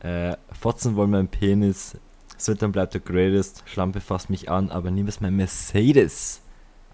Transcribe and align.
Äh, 0.00 0.36
Fotzen 0.52 0.96
wollen 0.96 1.10
mein 1.10 1.28
Penis. 1.28 1.96
Swintern 2.38 2.72
bleibt 2.72 2.94
der 2.94 3.00
greatest. 3.00 3.64
Schlampe 3.66 4.00
fasst 4.00 4.30
mich 4.30 4.50
an, 4.50 4.70
aber 4.70 4.90
niemals 4.90 5.20
mein 5.20 5.36
Mercedes. 5.36 6.42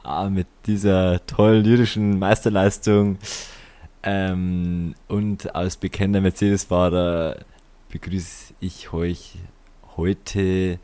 Ah, 0.03 0.29
mit 0.29 0.47
dieser 0.67 1.25
tollen 1.27 1.65
lyrischen 1.65 2.19
Meisterleistung. 2.19 3.19
Ähm, 4.03 4.95
und 5.09 5.55
als 5.55 5.77
bekennender 5.77 6.21
Mercedes-Fahrer 6.21 7.37
begrüße 7.89 8.55
ich 8.61 8.93
euch 8.93 9.37
heute 9.97 10.79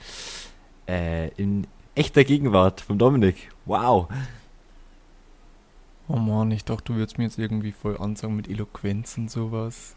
äh, 0.89 1.29
in 1.37 1.67
echter 1.95 2.25
Gegenwart 2.25 2.81
von 2.81 2.99
Dominik. 2.99 3.51
Wow. 3.67 4.09
Oh 6.09 6.17
Mann, 6.17 6.51
ich 6.51 6.65
dachte, 6.65 6.85
du 6.93 6.95
würdest 6.95 7.19
mir 7.19 7.25
jetzt 7.25 7.39
irgendwie 7.39 7.73
voll 7.73 7.99
ansagen 7.99 8.37
mit 8.37 8.49
Eloquenz 8.49 9.19
und 9.19 9.31
sowas. 9.31 9.95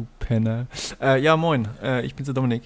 Du 0.00 0.06
Penner. 0.18 0.66
Äh, 0.98 1.20
ja, 1.20 1.36
moin, 1.36 1.68
äh, 1.82 2.06
ich 2.06 2.14
bin's 2.14 2.26
der 2.26 2.34
Dominik. 2.34 2.62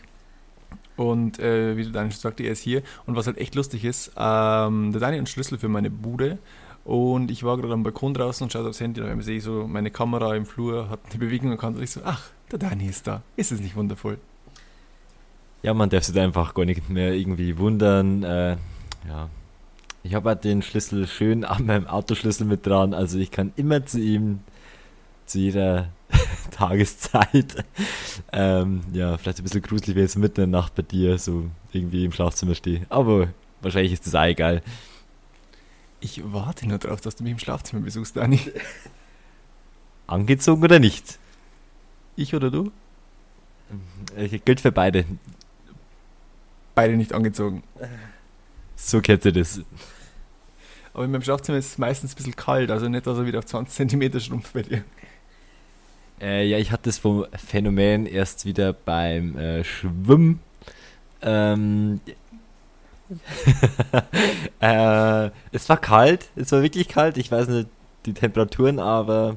Und 0.96 1.40
äh, 1.40 1.76
wie 1.76 1.82
du 1.82 1.90
Daniel 1.90 2.12
schon 2.12 2.20
sagte, 2.20 2.44
er 2.44 2.52
ist 2.52 2.60
hier. 2.60 2.82
Und 3.06 3.16
was 3.16 3.26
halt 3.26 3.38
echt 3.38 3.56
lustig 3.56 3.84
ist, 3.84 4.12
ähm, 4.16 4.92
der 4.92 5.00
Daniel 5.00 5.16
hat 5.16 5.18
einen 5.18 5.26
Schlüssel 5.26 5.58
für 5.58 5.68
meine 5.68 5.90
Bude. 5.90 6.38
Und 6.84 7.32
ich 7.32 7.42
war 7.42 7.56
gerade 7.56 7.72
am 7.72 7.82
Balkon 7.82 8.14
draußen 8.14 8.44
und 8.44 8.52
schaute 8.52 8.68
aufs 8.68 8.78
Handy. 8.78 9.00
Und 9.00 9.20
sehe 9.22 9.38
ich 9.38 9.42
so 9.42 9.66
meine 9.66 9.90
Kamera 9.90 10.36
im 10.36 10.46
Flur, 10.46 10.88
hat 10.90 11.00
eine 11.10 11.18
Bewegung 11.18 11.50
erkannt. 11.50 11.76
Und 11.76 11.82
ich 11.82 11.90
so, 11.90 12.02
ach, 12.04 12.22
der 12.52 12.60
Daniel 12.60 12.90
ist 12.90 13.08
da. 13.08 13.22
Ist 13.34 13.50
es 13.50 13.60
nicht 13.60 13.74
wundervoll? 13.74 14.18
Ja, 15.64 15.74
man 15.74 15.90
darf 15.90 16.04
sich 16.04 16.14
da 16.14 16.22
einfach 16.22 16.54
gar 16.54 16.66
nicht 16.66 16.88
mehr 16.88 17.14
irgendwie 17.14 17.58
wundern. 17.58 18.22
Äh, 18.22 18.56
ja, 19.08 19.28
ich 20.04 20.14
habe 20.14 20.28
halt 20.28 20.44
den 20.44 20.62
Schlüssel 20.62 21.08
schön 21.08 21.42
an 21.44 21.66
meinem 21.66 21.88
Autoschlüssel 21.88 22.46
mit 22.46 22.64
dran, 22.64 22.94
also 22.94 23.18
ich 23.18 23.32
kann 23.32 23.52
immer 23.56 23.84
zu 23.84 23.98
ihm 23.98 24.40
zu 25.26 25.38
jeder 25.38 25.88
Tageszeit. 26.50 27.64
ähm, 28.32 28.82
ja, 28.92 29.16
vielleicht 29.18 29.38
ein 29.38 29.44
bisschen 29.44 29.62
gruselig, 29.62 29.96
wenn 29.96 30.04
ich 30.04 30.16
mitten 30.16 30.42
in 30.42 30.50
der 30.52 30.60
Nacht 30.60 30.74
bei 30.74 30.82
dir 30.82 31.18
so 31.18 31.50
irgendwie 31.72 32.04
im 32.04 32.12
Schlafzimmer 32.12 32.54
stehe. 32.54 32.86
Aber 32.88 33.28
wahrscheinlich 33.60 33.92
ist 33.92 34.06
das 34.06 34.14
auch 34.14 34.24
egal. 34.24 34.62
Ich 36.00 36.22
warte 36.24 36.68
nur 36.68 36.78
darauf, 36.78 37.00
dass 37.00 37.16
du 37.16 37.24
mich 37.24 37.32
im 37.32 37.38
Schlafzimmer 37.38 37.82
besuchst, 37.82 38.16
Dani. 38.16 38.40
Angezogen 40.06 40.62
oder 40.62 40.78
nicht? 40.78 41.18
Ich 42.16 42.34
oder 42.34 42.50
du? 42.50 42.70
Äh, 44.16 44.38
gilt 44.38 44.60
für 44.60 44.72
beide. 44.72 45.04
Beide 46.74 46.96
nicht 46.96 47.12
angezogen. 47.12 47.62
So 48.76 49.00
kennt 49.00 49.24
ihr 49.24 49.32
das. 49.32 49.60
Aber 50.92 51.04
in 51.04 51.10
meinem 51.10 51.22
Schlafzimmer 51.22 51.58
ist 51.58 51.72
es 51.72 51.78
meistens 51.78 52.12
ein 52.12 52.16
bisschen 52.16 52.36
kalt, 52.36 52.70
also 52.70 52.88
nicht, 52.88 53.06
dass 53.06 53.18
er 53.18 53.26
wieder 53.26 53.40
auf 53.40 53.46
20 53.46 53.90
cm 53.90 54.20
schrumpft 54.20 54.52
bei 54.52 54.62
dir. 54.62 54.84
Äh, 56.20 56.46
ja, 56.46 56.58
ich 56.58 56.70
hatte 56.70 56.84
das 56.84 57.00
Phänomen 57.36 58.06
erst 58.06 58.46
wieder 58.46 58.72
beim 58.72 59.36
äh, 59.36 59.64
Schwimmen. 59.64 60.40
Ähm, 61.22 62.00
äh, 64.60 65.30
es 65.52 65.68
war 65.68 65.76
kalt, 65.76 66.28
es 66.36 66.52
war 66.52 66.62
wirklich 66.62 66.88
kalt. 66.88 67.16
Ich 67.16 67.30
weiß 67.30 67.48
nicht 67.48 67.68
die 68.06 68.14
Temperaturen, 68.14 68.78
aber 68.78 69.36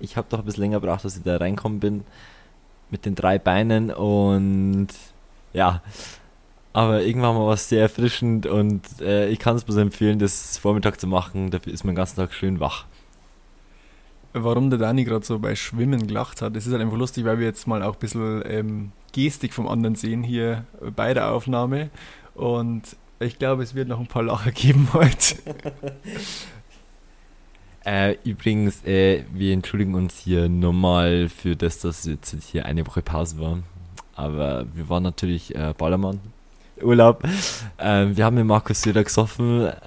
ich 0.00 0.16
habe 0.16 0.26
doch 0.30 0.40
ein 0.40 0.44
bisschen 0.44 0.62
länger 0.62 0.80
gebraucht, 0.80 1.04
dass 1.04 1.16
ich 1.16 1.22
da 1.22 1.36
reinkommen 1.36 1.80
bin 1.80 2.04
mit 2.90 3.04
den 3.04 3.14
drei 3.14 3.38
Beinen 3.38 3.90
und 3.90 4.88
ja, 5.52 5.82
aber 6.72 7.02
irgendwann 7.02 7.36
war 7.36 7.54
es 7.54 7.68
sehr 7.68 7.82
erfrischend 7.82 8.46
und 8.46 8.82
äh, 9.00 9.28
ich 9.28 9.38
kann 9.38 9.56
es 9.56 9.64
bloß 9.64 9.78
empfehlen, 9.78 10.18
das 10.18 10.58
Vormittag 10.58 11.00
zu 11.00 11.06
machen. 11.06 11.50
Dafür 11.50 11.72
ist 11.72 11.84
man 11.84 11.94
den 11.94 11.96
ganzen 11.96 12.16
Tag 12.16 12.34
schön 12.34 12.60
wach. 12.60 12.84
Warum 14.38 14.68
der 14.68 14.78
Dani 14.78 15.04
gerade 15.04 15.24
so 15.24 15.38
bei 15.38 15.54
Schwimmen 15.54 16.06
gelacht 16.06 16.42
hat, 16.42 16.54
das 16.54 16.66
ist 16.66 16.72
halt 16.72 16.82
einfach 16.82 16.98
lustig, 16.98 17.24
weil 17.24 17.38
wir 17.38 17.46
jetzt 17.46 17.66
mal 17.66 17.82
auch 17.82 17.94
ein 17.94 17.98
bisschen 17.98 18.42
ähm, 18.46 18.92
Gestik 19.12 19.54
vom 19.54 19.66
anderen 19.66 19.94
sehen 19.94 20.22
hier 20.22 20.64
bei 20.94 21.14
der 21.14 21.30
Aufnahme. 21.30 21.88
Und 22.34 22.82
ich 23.18 23.38
glaube, 23.38 23.62
es 23.62 23.74
wird 23.74 23.88
noch 23.88 23.98
ein 23.98 24.08
paar 24.08 24.22
Lacher 24.22 24.52
geben 24.52 24.88
heute. 24.92 25.36
Äh, 27.88 28.16
übrigens, 28.24 28.84
äh, 28.84 29.22
wir 29.32 29.52
entschuldigen 29.52 29.94
uns 29.94 30.18
hier 30.18 30.48
nochmal 30.48 31.28
für 31.28 31.54
das, 31.54 31.78
dass 31.78 32.04
jetzt 32.04 32.34
hier 32.50 32.66
eine 32.66 32.84
Woche 32.84 33.00
Pause 33.00 33.38
war. 33.38 33.58
Aber 34.16 34.66
wir 34.74 34.88
waren 34.88 35.04
natürlich 35.04 35.54
äh, 35.54 35.72
Ballermann 35.78 36.18
Urlaub. 36.82 37.22
Ähm, 37.78 38.16
wir 38.16 38.24
haben 38.24 38.34
mit 38.34 38.44
Markus 38.44 38.84
wieder 38.86 39.04
gesoffen. 39.04 39.70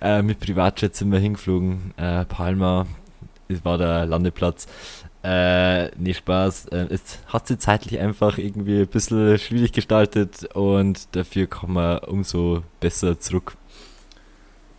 äh, 0.00 0.22
mit 0.22 0.40
Privatjet 0.40 0.96
sind 0.96 1.12
wir 1.12 1.18
hingeflogen. 1.18 1.94
Äh, 1.96 2.24
Palma 2.24 2.86
das 3.48 3.64
war 3.64 3.78
der 3.78 4.06
Landeplatz. 4.06 4.66
Äh, 5.24 5.88
nee, 5.96 6.14
Spaß. 6.14 6.66
Äh, 6.66 6.86
es 6.90 7.18
hat 7.26 7.48
sich 7.48 7.58
zeitlich 7.58 7.98
einfach 7.98 8.38
irgendwie 8.38 8.80
ein 8.80 8.86
bisschen 8.86 9.38
schwierig 9.38 9.72
gestaltet 9.72 10.44
und 10.54 11.14
dafür 11.16 11.46
kommen 11.46 11.74
wir 11.74 12.08
umso 12.08 12.62
besser 12.80 13.18
zurück. 13.18 13.56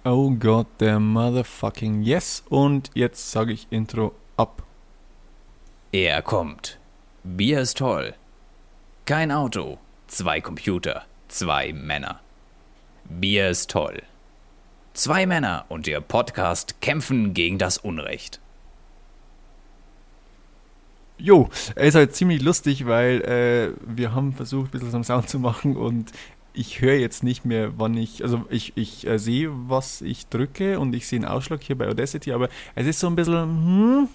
Oh 0.05 0.31
Gott, 0.31 0.67
der 0.79 0.99
motherfucking 0.99 2.03
yes. 2.03 2.43
Und 2.47 2.89
jetzt 2.93 3.31
sage 3.31 3.53
ich 3.53 3.67
Intro 3.69 4.13
ab. 4.37 4.63
Er 5.91 6.21
kommt. 6.21 6.79
Bier 7.23 7.61
ist 7.61 7.77
toll. 7.77 8.13
Kein 9.05 9.31
Auto, 9.31 9.77
zwei 10.07 10.39
Computer, 10.39 11.03
zwei 11.27 11.73
Männer. 11.73 12.21
Bier 13.09 13.49
ist 13.49 13.71
toll. 13.71 14.03
Zwei 14.99 15.25
Männer 15.25 15.63
und 15.69 15.87
ihr 15.87 16.01
Podcast 16.01 16.81
kämpfen 16.81 17.33
gegen 17.33 17.57
das 17.57 17.77
Unrecht. 17.77 18.41
Jo, 21.17 21.47
er 21.75 21.85
ist 21.85 21.95
halt 21.95 22.13
ziemlich 22.13 22.41
lustig, 22.41 22.85
weil 22.85 23.21
äh, 23.21 23.79
wir 23.87 24.13
haben 24.13 24.33
versucht, 24.33 24.67
ein 24.67 24.71
bisschen 24.71 24.93
am 24.93 25.05
Sound 25.05 25.29
zu 25.29 25.39
machen 25.39 25.77
und 25.77 26.11
ich 26.51 26.81
höre 26.81 26.95
jetzt 26.95 27.23
nicht 27.23 27.45
mehr, 27.45 27.79
wann 27.79 27.95
ich, 27.95 28.23
also 28.23 28.43
ich, 28.49 28.73
ich 28.75 29.07
äh, 29.07 29.17
sehe, 29.19 29.51
was 29.69 30.01
ich 30.01 30.27
drücke 30.27 30.77
und 30.77 30.93
ich 30.93 31.07
sehe 31.07 31.19
einen 31.19 31.29
Ausschlag 31.29 31.63
hier 31.63 31.77
bei 31.77 31.87
Audacity, 31.87 32.33
aber 32.33 32.49
es 32.75 32.85
ist 32.85 32.99
so 32.99 33.07
ein 33.07 33.15
bisschen, 33.15 33.35
hm, 33.35 34.09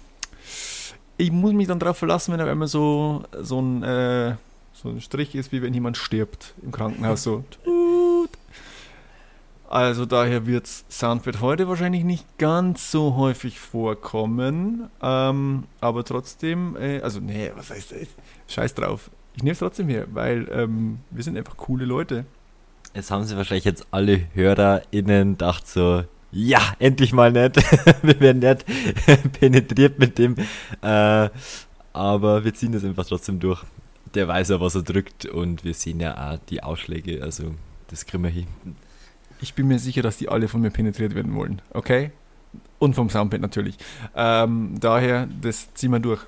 ich 1.17 1.31
muss 1.31 1.53
mich 1.53 1.67
dann 1.67 1.79
darauf 1.79 1.97
verlassen, 1.97 2.31
wenn 2.31 2.39
er 2.39 2.51
immer 2.51 2.67
so, 2.67 3.23
so 3.41 3.59
ein, 3.59 3.81
äh, 3.81 4.35
so 4.73 4.89
ein 4.89 5.01
Strich 5.01 5.33
ist, 5.33 5.51
wie 5.51 5.63
wenn 5.63 5.73
jemand 5.73 5.97
stirbt 5.97 6.53
im 6.61 6.71
Krankenhaus. 6.71 7.23
So. 7.23 7.43
Also 9.75 10.05
daher 10.05 10.47
wird 10.47 10.69
Sound 10.89 11.25
wird 11.25 11.41
heute 11.41 11.67
wahrscheinlich 11.67 12.05
nicht 12.05 12.37
ganz 12.37 12.91
so 12.91 13.17
häufig 13.17 13.59
vorkommen. 13.59 14.89
Ähm, 15.01 15.65
aber 15.81 16.05
trotzdem, 16.05 16.77
äh, 16.77 17.01
also 17.01 17.19
nee, 17.19 17.51
was 17.57 17.71
heißt 17.71 17.91
das? 17.91 18.07
Scheiß 18.47 18.73
drauf. 18.73 19.11
Ich 19.35 19.43
nehme 19.43 19.51
es 19.51 19.59
trotzdem 19.59 19.89
her, 19.89 20.07
weil 20.13 20.47
ähm, 20.49 20.99
wir 21.11 21.25
sind 21.25 21.37
einfach 21.37 21.57
coole 21.57 21.83
Leute. 21.83 22.23
Es 22.93 23.11
haben 23.11 23.25
sie 23.25 23.35
wahrscheinlich 23.35 23.65
jetzt 23.65 23.85
alle 23.91 24.21
HörerInnen 24.33 25.31
gedacht 25.31 25.67
so, 25.67 26.05
ja, 26.31 26.61
endlich 26.79 27.11
mal 27.11 27.33
nett. 27.33 27.57
wir 28.01 28.17
werden 28.21 28.39
nicht 28.39 29.33
penetriert 29.41 29.99
mit 29.99 30.17
dem. 30.17 30.37
Äh, 30.81 31.29
aber 31.91 32.45
wir 32.45 32.53
ziehen 32.53 32.71
das 32.71 32.85
einfach 32.85 33.05
trotzdem 33.05 33.41
durch 33.41 33.61
der 34.13 34.29
weiß 34.29 34.47
ja, 34.47 34.61
was 34.61 34.75
er 34.75 34.83
drückt 34.83 35.25
und 35.25 35.65
wir 35.65 35.73
sehen 35.73 35.99
ja 35.99 36.31
auch 36.31 36.39
die 36.49 36.63
Ausschläge, 36.63 37.21
also 37.21 37.53
das 37.89 38.05
kriegen 38.05 38.23
wir 38.23 38.29
hin. 38.29 38.47
Ich 39.45 39.53
bin 39.53 39.67
mir 39.67 39.77
sicher, 39.77 40.01
dass 40.01 40.17
die 40.17 40.27
alle 40.27 40.47
von 40.47 40.59
mir 40.59 40.71
penetriert 40.71 41.13
werden 41.13 41.35
wollen, 41.35 41.61
okay? 41.71 42.09
Und 42.79 42.95
vom 42.95 43.11
Soundpad 43.11 43.41
natürlich. 43.41 43.77
Ähm, 44.15 44.71
daher, 44.79 45.27
das 45.39 45.71
ziehen 45.75 45.91
wir 45.91 45.99
durch. 45.99 46.21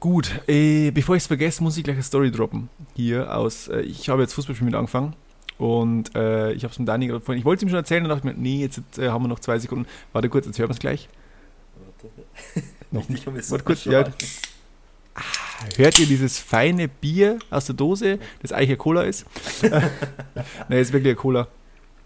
Gut, 0.00 0.40
äh, 0.48 0.90
bevor 0.90 1.14
ich 1.14 1.22
es 1.22 1.26
vergesse, 1.28 1.62
muss 1.62 1.76
ich 1.76 1.84
gleich 1.84 1.94
eine 1.94 2.02
Story 2.02 2.32
droppen. 2.32 2.70
Hier 2.96 3.32
aus, 3.32 3.68
äh, 3.68 3.82
ich 3.82 4.08
habe 4.08 4.22
jetzt 4.22 4.32
Fußballspielen 4.32 4.72
mit 4.72 4.74
angefangen 4.76 5.14
und 5.58 6.12
äh, 6.16 6.50
ich 6.54 6.64
habe 6.64 6.72
es 6.72 6.80
mit 6.80 6.88
Dani 6.88 7.06
gerade 7.06 7.20
vorhin, 7.20 7.38
ich 7.38 7.44
wollte 7.44 7.60
es 7.60 7.62
ihm 7.62 7.68
schon 7.68 7.78
erzählen 7.78 8.02
und 8.02 8.08
dachte 8.08 8.26
mir, 8.26 8.34
nee, 8.34 8.62
jetzt 8.62 8.80
äh, 8.98 9.10
haben 9.10 9.22
wir 9.22 9.28
noch 9.28 9.38
zwei 9.38 9.60
Sekunden. 9.60 9.86
Warte 10.12 10.28
kurz, 10.28 10.46
jetzt 10.46 10.58
hören 10.58 10.70
wir 10.70 10.74
es 10.74 10.80
gleich. 10.80 11.08
Warte. 11.76 12.66
noch 12.90 13.08
nicht. 13.36 13.50
Warte 13.52 13.64
kurz, 13.64 13.84
ja. 13.84 14.06
Ah, 15.14 15.22
hört 15.76 16.00
ihr 16.00 16.06
dieses 16.06 16.40
feine 16.40 16.88
Bier 16.88 17.38
aus 17.50 17.66
der 17.66 17.76
Dose, 17.76 18.18
das 18.42 18.50
eigentlich 18.50 18.76
Cola 18.78 19.02
ist? 19.02 19.24
Nein, 19.62 20.78
ist 20.78 20.92
wirklich 20.92 21.12
eine 21.12 21.16
Cola. 21.16 21.46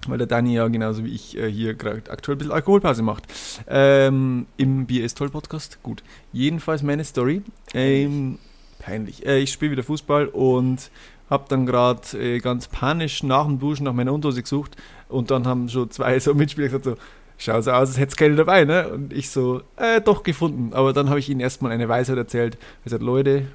Weil 0.09 0.19
der 0.19 0.27
Dani 0.27 0.55
ja 0.55 0.67
genauso 0.69 1.05
wie 1.05 1.15
ich 1.15 1.37
äh, 1.37 1.51
hier 1.51 1.75
gerade 1.75 2.11
aktuell 2.11 2.37
ein 2.37 2.39
bisschen 2.39 2.53
Alkoholpause 2.53 3.03
macht. 3.03 3.25
Ähm, 3.69 4.47
Im 4.57 4.87
Bier 4.87 5.05
ist 5.05 5.17
toll 5.17 5.31
Podcast. 5.31 5.79
Gut. 5.83 6.03
Jedenfalls 6.33 6.83
meine 6.83 7.05
Story. 7.05 7.43
Ähm, 7.73 8.39
peinlich. 8.81 9.25
Äh, 9.25 9.39
ich 9.39 9.53
spiele 9.53 9.73
wieder 9.73 9.85
Fußball 9.85 10.27
und 10.27 10.91
habe 11.31 11.45
dann 11.49 11.67
gerade 11.67 12.19
äh, 12.19 12.41
ganz 12.41 12.69
panisch 12.69 13.23
nach 13.23 13.47
dem 13.47 13.59
Duschen 13.59 13.85
nach 13.85 13.95
meiner 13.95 14.13
Unterhose 14.13 14.43
gesucht 14.43 14.77
und 15.09 15.31
dann 15.31 15.47
haben 15.47 15.69
schon 15.69 15.91
zwei 15.91 16.19
so 16.21 16.35
Mitspieler 16.35 16.67
gesagt 16.67 16.85
so, 16.85 16.97
schau 17.39 17.61
so 17.61 17.71
aus, 17.71 17.89
als 17.89 17.99
hätte 17.99 18.11
es 18.11 18.17
keine 18.17 18.37
dabei, 18.37 18.65
ne? 18.65 18.89
Und 18.89 19.13
ich 19.13 19.31
so, 19.31 19.63
äh, 19.77 20.01
doch 20.01 20.23
gefunden. 20.23 20.73
Aber 20.75 20.93
dann 20.93 21.09
habe 21.09 21.19
ich 21.19 21.29
ihnen 21.29 21.41
erstmal 21.41 21.73
eine 21.73 21.89
Weisheit 21.89 22.17
erzählt. 22.17 22.59
Ich 22.79 22.85
gesagt, 22.85 23.03
Leute, 23.03 23.47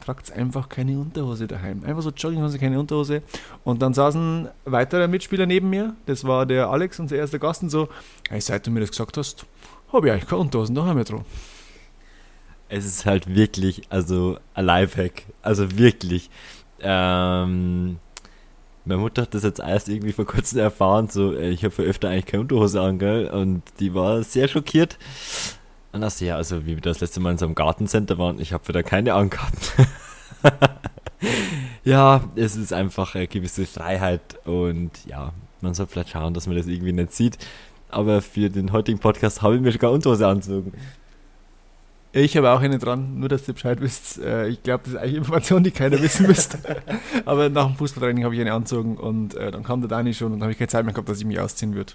tragt 0.00 0.32
einfach 0.32 0.68
keine 0.68 0.98
Unterhose 0.98 1.46
daheim. 1.46 1.84
Einfach 1.84 2.02
so 2.02 2.10
Jogginghose, 2.10 2.58
keine 2.58 2.78
Unterhose. 2.78 3.22
Und 3.64 3.82
dann 3.82 3.94
saß 3.94 4.14
ein 4.16 4.48
weiterer 4.64 5.08
Mitspieler 5.08 5.46
neben 5.46 5.70
mir, 5.70 5.94
das 6.06 6.24
war 6.24 6.46
der 6.46 6.68
Alex, 6.68 7.00
unser 7.00 7.16
erster 7.16 7.38
Gast, 7.38 7.62
und 7.62 7.70
so, 7.70 7.88
hey, 8.28 8.40
seit 8.40 8.66
du 8.66 8.70
mir 8.70 8.80
das 8.80 8.90
gesagt 8.90 9.16
hast, 9.16 9.46
habe 9.92 10.06
ich 10.06 10.12
eigentlich 10.12 10.28
keine 10.28 10.42
Unterhosen 10.42 10.74
daheim 10.74 10.96
mehr 10.96 11.04
dran. 11.04 11.24
Es 12.68 12.84
ist 12.84 13.06
halt 13.06 13.34
wirklich, 13.34 13.82
also 13.90 14.38
ein 14.54 14.64
Lifehack. 14.64 15.24
Also 15.42 15.78
wirklich. 15.78 16.30
Ähm, 16.80 17.98
meine 18.84 19.00
Mutter 19.00 19.22
hat 19.22 19.34
das 19.34 19.44
jetzt 19.44 19.60
erst 19.60 19.88
irgendwie 19.88 20.12
vor 20.12 20.26
kurzem 20.26 20.58
erfahren, 20.58 21.08
so, 21.08 21.34
ich 21.34 21.64
habe 21.64 21.74
für 21.74 21.82
öfter 21.82 22.08
eigentlich 22.08 22.26
keine 22.26 22.42
Unterhose 22.42 22.80
an, 22.80 22.98
gell? 22.98 23.28
Und 23.28 23.62
die 23.80 23.94
war 23.94 24.22
sehr 24.22 24.48
schockiert. 24.48 24.98
Und 25.94 26.00
das 26.00 26.18
ja, 26.18 26.34
also 26.34 26.66
wie 26.66 26.74
wir 26.74 26.80
das 26.80 26.98
letzte 26.98 27.20
Mal 27.20 27.30
in 27.30 27.38
so 27.38 27.46
einem 27.46 27.54
Gartencenter 27.54 28.18
waren, 28.18 28.40
ich 28.40 28.52
habe 28.52 28.66
wieder 28.66 28.82
keine 28.82 29.14
angehabt. 29.14 29.74
ja, 31.84 32.24
es 32.34 32.56
ist 32.56 32.72
einfach 32.72 33.14
eine 33.14 33.28
gewisse 33.28 33.64
Freiheit 33.64 34.44
und 34.44 34.90
ja, 35.06 35.32
man 35.60 35.72
soll 35.72 35.86
vielleicht 35.86 36.08
schauen, 36.08 36.34
dass 36.34 36.48
man 36.48 36.56
das 36.56 36.66
irgendwie 36.66 36.92
nicht 36.92 37.12
sieht. 37.12 37.38
Aber 37.90 38.22
für 38.22 38.50
den 38.50 38.72
heutigen 38.72 38.98
Podcast 38.98 39.40
habe 39.42 39.54
ich 39.54 39.60
mir 39.60 39.70
sogar 39.70 39.92
Unterhose 39.92 40.26
anzogen. 40.26 40.72
Ich 42.12 42.36
habe 42.36 42.50
auch 42.50 42.60
eine 42.60 42.80
dran, 42.80 43.20
nur 43.20 43.28
dass 43.28 43.46
ihr 43.46 43.54
Bescheid 43.54 43.80
wisst. 43.80 44.18
Äh, 44.18 44.48
Ich 44.48 44.64
glaube, 44.64 44.82
das 44.82 44.94
ist 44.94 44.98
eigentlich 44.98 45.18
Information, 45.18 45.62
die 45.62 45.70
keiner 45.70 46.02
wissen 46.02 46.26
müsste. 46.26 46.58
Aber 47.24 47.48
nach 47.48 47.66
dem 47.66 47.76
Fußballtraining 47.76 48.24
habe 48.24 48.34
ich 48.34 48.40
eine 48.40 48.52
angezogen 48.52 48.96
und 48.96 49.34
äh, 49.36 49.52
dann 49.52 49.62
kam 49.62 49.80
der 49.80 49.88
Dani 49.88 50.12
schon 50.12 50.32
und 50.32 50.42
habe 50.42 50.50
ich 50.50 50.58
keine 50.58 50.66
Zeit 50.66 50.84
mehr 50.84 50.92
gehabt, 50.92 51.08
dass 51.08 51.20
ich 51.20 51.24
mich 51.24 51.38
ausziehen 51.38 51.76
würde. 51.76 51.92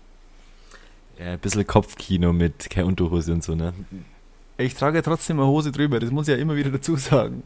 Ja, 1.20 1.34
ein 1.34 1.40
bisschen 1.40 1.68
Kopfkino 1.68 2.32
mit 2.32 2.70
keine 2.70 2.88
Unterhose 2.88 3.34
und 3.34 3.44
so, 3.44 3.54
ne? 3.54 3.74
Ich 4.58 4.74
trage 4.74 5.02
trotzdem 5.02 5.40
eine 5.40 5.48
Hose 5.48 5.72
drüber, 5.72 6.00
das 6.00 6.12
muss 6.12 6.28
ich 6.28 6.36
ja 6.36 6.42
immer 6.42 6.56
wieder 6.56 6.72
dazu 6.72 6.96
sagen. 6.96 7.44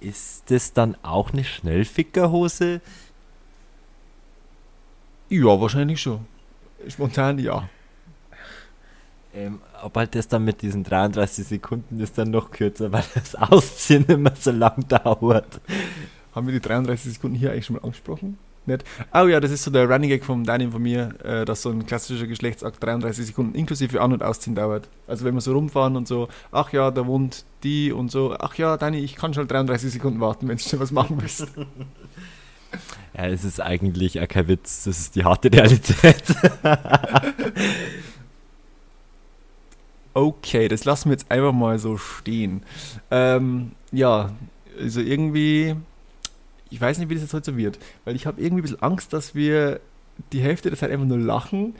Ist 0.00 0.50
das 0.50 0.72
dann 0.72 0.96
auch 1.02 1.32
eine 1.32 1.44
Schnellfickerhose? 1.44 2.80
Ja, 5.28 5.60
wahrscheinlich 5.60 6.00
schon. 6.00 6.26
Spontan 6.88 7.38
ja. 7.38 7.68
Ähm, 9.34 9.60
aber 9.82 10.00
halt 10.00 10.14
das 10.14 10.28
dann 10.28 10.44
mit 10.44 10.62
diesen 10.62 10.84
33 10.84 11.46
Sekunden 11.46 12.00
ist 12.00 12.16
dann 12.16 12.30
noch 12.30 12.50
kürzer, 12.50 12.92
weil 12.92 13.04
das 13.14 13.34
Ausziehen 13.34 14.06
immer 14.06 14.32
so 14.36 14.52
lang 14.52 14.86
dauert. 14.88 15.60
Haben 16.34 16.46
wir 16.46 16.54
die 16.54 16.60
33 16.60 17.14
Sekunden 17.14 17.36
hier 17.36 17.52
eigentlich 17.52 17.66
schon 17.66 17.76
mal 17.76 17.82
angesprochen? 17.82 18.38
Nicht? 18.66 18.84
Oh 19.12 19.26
ja, 19.26 19.40
das 19.40 19.50
ist 19.50 19.64
so 19.64 19.70
der 19.70 19.88
Running 19.88 20.08
Gag 20.08 20.24
vom 20.24 20.44
Dani 20.44 20.66
und 20.66 20.72
von 20.72 20.82
mir, 20.82 21.14
äh, 21.22 21.44
dass 21.44 21.62
so 21.62 21.70
ein 21.70 21.84
klassischer 21.86 22.26
Geschlechtsakt 22.26 22.82
33 22.82 23.26
Sekunden 23.26 23.54
inklusive 23.54 24.00
An- 24.00 24.12
und 24.12 24.22
Ausziehen 24.22 24.54
dauert. 24.54 24.88
Also 25.06 25.24
wenn 25.24 25.34
wir 25.34 25.40
so 25.40 25.52
rumfahren 25.52 25.96
und 25.96 26.08
so, 26.08 26.28
ach 26.50 26.72
ja, 26.72 26.90
da 26.90 27.06
wohnt 27.06 27.44
die 27.62 27.92
und 27.92 28.10
so, 28.10 28.34
ach 28.38 28.54
ja, 28.56 28.76
Dani, 28.76 28.98
ich 28.98 29.16
kann 29.16 29.34
schon 29.34 29.46
33 29.46 29.92
Sekunden 29.92 30.20
warten, 30.20 30.48
wenn 30.48 30.56
du 30.56 30.62
schon 30.62 30.80
was 30.80 30.92
machen 30.92 31.20
willst. 31.20 31.46
Ja, 33.16 33.28
es 33.28 33.44
ist 33.44 33.60
eigentlich 33.60 34.20
auch 34.20 34.26
kein 34.26 34.48
Witz, 34.48 34.82
das 34.82 34.98
ist 34.98 35.14
die 35.14 35.22
harte 35.22 35.52
Realität. 35.52 36.24
Okay, 40.14 40.68
das 40.68 40.84
lassen 40.84 41.10
wir 41.10 41.14
jetzt 41.14 41.28
einfach 41.30 41.52
mal 41.52 41.78
so 41.80 41.96
stehen. 41.96 42.62
Ähm, 43.10 43.72
ja, 43.90 44.30
also 44.78 45.00
irgendwie, 45.00 45.74
ich 46.74 46.80
weiß 46.80 46.98
nicht, 46.98 47.08
wie 47.08 47.14
das 47.14 47.22
jetzt 47.22 47.34
heute 47.34 47.52
so 47.52 47.56
wird, 47.56 47.78
weil 48.04 48.16
ich 48.16 48.26
habe 48.26 48.40
irgendwie 48.40 48.60
ein 48.60 48.62
bisschen 48.62 48.82
Angst, 48.82 49.12
dass 49.12 49.36
wir 49.36 49.78
die 50.32 50.40
Hälfte 50.40 50.70
der 50.70 50.78
Zeit 50.78 50.90
einfach 50.90 51.06
nur 51.06 51.18
lachen. 51.18 51.76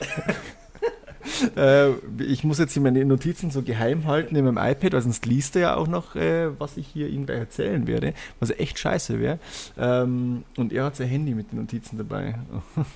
äh, 1.57 1.91
ich 2.23 2.45
muss 2.45 2.61
jetzt 2.61 2.75
hier 2.75 2.83
meine 2.83 3.05
Notizen 3.05 3.51
so 3.51 3.63
geheim 3.63 4.07
halten 4.07 4.37
in 4.37 4.45
meinem 4.45 4.57
iPad, 4.57 4.93
weil 4.93 5.03
sonst 5.03 5.27
liest 5.27 5.57
er 5.57 5.63
ja 5.63 5.75
auch 5.75 5.89
noch, 5.89 6.15
äh, 6.15 6.49
was 6.61 6.77
ich 6.77 6.87
hier 6.87 7.09
ihm 7.09 7.27
gleich 7.27 7.41
erzählen 7.41 7.89
werde, 7.89 8.15
was 8.39 8.51
echt 8.51 8.79
scheiße 8.79 9.19
wäre. 9.19 9.41
Ähm, 9.77 10.45
und 10.57 10.73
er 10.73 10.85
hat 10.85 10.95
sein 10.95 11.09
Handy 11.09 11.35
mit 11.35 11.51
den 11.51 11.63
Notizen 11.63 11.99
dabei. 11.99 12.37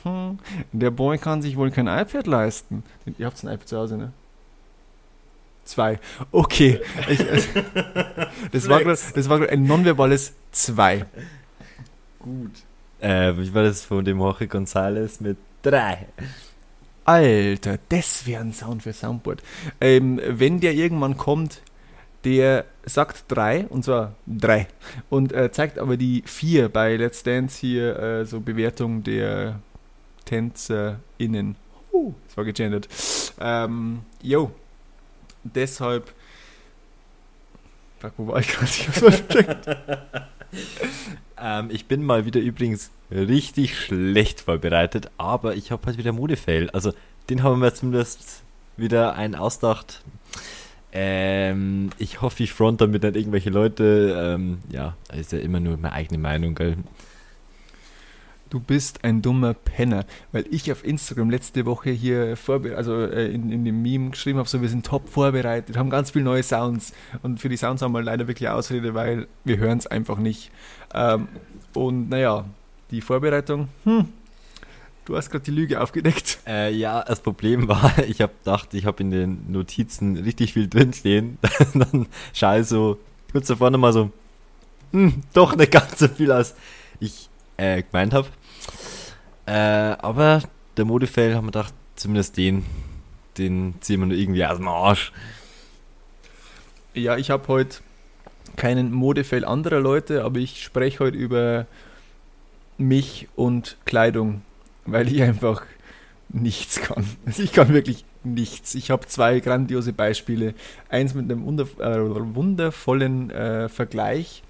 der 0.70 0.92
Boy 0.92 1.18
kann 1.18 1.42
sich 1.42 1.56
wohl 1.56 1.72
kein 1.72 1.88
iPad 1.88 2.28
leisten. 2.28 2.84
Ihr 3.18 3.26
habt 3.26 3.42
ein 3.42 3.52
iPad 3.52 3.66
zu 3.66 3.76
Hause, 3.76 3.96
ne? 3.96 4.12
Zwei. 5.64 5.98
Okay. 6.30 6.80
Ich, 7.08 7.18
äh, 7.18 7.42
das, 8.52 8.68
war 8.68 8.84
grad, 8.84 9.00
das 9.16 9.28
war 9.28 9.48
ein 9.48 9.64
nonverbales 9.64 10.32
Zwei. 10.50 11.04
Gut. 12.18 12.52
Äh, 13.00 13.36
wie 13.36 13.54
war 13.54 13.62
das 13.62 13.84
von 13.84 14.04
dem 14.04 14.18
Jorge 14.18 14.46
González 14.46 15.22
mit 15.22 15.36
drei? 15.62 16.06
Alter, 17.04 17.78
das 17.88 18.26
wäre 18.26 18.42
ein 18.42 18.52
Sound 18.52 18.82
für 18.82 18.92
Soundboard. 18.92 19.42
Ähm, 19.80 20.20
wenn 20.26 20.60
der 20.60 20.74
irgendwann 20.74 21.16
kommt, 21.16 21.62
der 22.24 22.64
sagt 22.84 23.24
drei, 23.28 23.66
und 23.68 23.84
zwar 23.84 24.14
drei, 24.26 24.66
und 25.08 25.32
äh, 25.32 25.50
zeigt 25.50 25.78
aber 25.78 25.96
die 25.96 26.22
vier 26.26 26.68
bei 26.68 26.96
Let's 26.96 27.22
Dance 27.22 27.58
hier, 27.60 27.98
äh, 27.98 28.26
so 28.26 28.40
Bewertung 28.40 29.04
der 29.04 29.60
TänzerInnen. 30.24 31.56
Uh, 31.92 32.12
das 32.26 32.36
war 32.36 32.44
gegendert. 32.44 32.88
Ähm, 33.40 34.00
yo, 34.20 34.50
deshalb. 35.44 36.12
Fuck, 38.00 38.12
wo 38.18 38.26
war 38.26 38.40
ich 38.40 38.48
gerade? 38.48 38.66
Ich 38.66 38.88
hab's 38.88 39.00
mal 39.00 39.12
vercheckt. 39.12 39.68
Ähm, 41.40 41.70
ich 41.70 41.86
bin 41.86 42.02
mal 42.02 42.26
wieder 42.26 42.40
übrigens 42.40 42.90
richtig 43.10 43.78
schlecht 43.78 44.40
vorbereitet, 44.40 45.10
aber 45.18 45.54
ich 45.54 45.70
habe 45.70 45.86
halt 45.86 45.98
wieder 45.98 46.12
Modefail. 46.12 46.70
Also 46.70 46.92
den 47.30 47.42
haben 47.42 47.60
wir 47.60 47.74
zumindest 47.74 48.42
wieder 48.76 49.14
einen 49.14 49.34
ausdacht. 49.34 50.02
Ähm, 50.92 51.90
ich 51.98 52.22
hoffe, 52.22 52.42
ich 52.42 52.52
front 52.52 52.80
damit 52.80 53.02
nicht 53.02 53.16
irgendwelche 53.16 53.50
Leute. 53.50 54.16
Ähm, 54.18 54.58
ja, 54.70 54.96
ist 55.14 55.32
ja 55.32 55.38
immer 55.38 55.60
nur 55.60 55.76
meine 55.76 55.92
eigene 55.92 56.18
Meinung, 56.18 56.54
gell? 56.54 56.76
Du 58.50 58.60
bist 58.60 59.04
ein 59.04 59.20
dummer 59.20 59.52
Penner, 59.52 60.06
weil 60.32 60.46
ich 60.50 60.72
auf 60.72 60.82
Instagram 60.82 61.28
letzte 61.28 61.66
Woche 61.66 61.90
hier 61.90 62.36
also 62.76 63.02
äh, 63.02 63.30
in, 63.30 63.52
in 63.52 63.64
dem 63.64 63.82
Meme 63.82 64.10
geschrieben 64.10 64.38
habe, 64.38 64.48
so 64.48 64.62
wir 64.62 64.68
sind 64.70 64.86
top 64.86 65.08
vorbereitet, 65.08 65.76
haben 65.76 65.90
ganz 65.90 66.12
viele 66.12 66.24
neue 66.24 66.42
Sounds 66.42 66.94
und 67.22 67.40
für 67.40 67.50
die 67.50 67.58
Sounds 67.58 67.82
haben 67.82 67.92
wir 67.92 68.02
leider 68.02 68.26
wirklich 68.26 68.48
Ausrede, 68.48 68.94
weil 68.94 69.26
wir 69.44 69.58
hören 69.58 69.78
es 69.78 69.86
einfach 69.86 70.16
nicht. 70.16 70.50
Ähm, 70.94 71.28
und 71.74 72.08
naja, 72.08 72.46
die 72.90 73.02
Vorbereitung, 73.02 73.68
hm, 73.84 74.08
du 75.04 75.16
hast 75.16 75.30
gerade 75.30 75.44
die 75.44 75.50
Lüge 75.50 75.80
aufgedeckt. 75.80 76.38
Äh, 76.46 76.72
ja, 76.72 77.02
das 77.02 77.20
Problem 77.20 77.68
war, 77.68 77.98
ich 78.08 78.22
habe 78.22 78.32
gedacht, 78.38 78.72
ich 78.72 78.86
habe 78.86 79.02
in 79.02 79.10
den 79.10 79.52
Notizen 79.52 80.16
richtig 80.16 80.54
viel 80.54 80.68
drinstehen. 80.68 81.36
Dann 81.74 82.06
schaue 82.32 82.60
ich 82.60 82.66
so 82.66 82.98
kurz 83.30 83.48
davor 83.48 83.70
nochmal 83.70 83.92
so, 83.92 84.10
hm, 84.92 85.22
doch 85.34 85.54
nicht 85.54 85.72
ganz 85.72 85.98
so 85.98 86.08
viel, 86.08 86.32
als 86.32 86.54
ich 86.98 87.27
äh, 87.58 87.82
gemeint 87.82 88.14
habe. 88.14 88.28
Äh, 89.46 89.52
aber 89.52 90.42
der 90.76 90.86
Modefail 90.86 91.34
haben 91.34 91.46
wir 91.46 91.52
gedacht, 91.52 91.74
zumindest 91.96 92.36
den, 92.36 92.64
den 93.36 93.74
ziehen 93.80 94.00
wir 94.00 94.06
nur 94.06 94.16
irgendwie 94.16 94.44
aus 94.44 94.56
dem 94.56 94.68
Arsch. 94.68 95.12
Ja, 96.94 97.16
ich 97.16 97.30
habe 97.30 97.46
heute 97.48 97.78
keinen 98.56 98.92
Modefail 98.92 99.44
anderer 99.44 99.80
Leute, 99.80 100.24
aber 100.24 100.38
ich 100.38 100.62
spreche 100.62 101.00
heute 101.00 101.16
über 101.16 101.66
mich 102.78 103.28
und 103.36 103.76
Kleidung, 103.84 104.42
weil 104.86 105.12
ich 105.12 105.22
einfach 105.22 105.62
nichts 106.28 106.80
kann. 106.80 107.06
Also 107.26 107.42
ich 107.42 107.52
kann 107.52 107.72
wirklich 107.72 108.04
nichts. 108.24 108.74
Ich 108.74 108.90
habe 108.90 109.06
zwei 109.06 109.40
grandiose 109.40 109.92
Beispiele. 109.92 110.54
Eins 110.88 111.14
mit 111.14 111.30
einem 111.30 111.42
äh, 111.46 112.34
wundervollen 112.34 113.30
äh, 113.30 113.68
Vergleich 113.68 114.42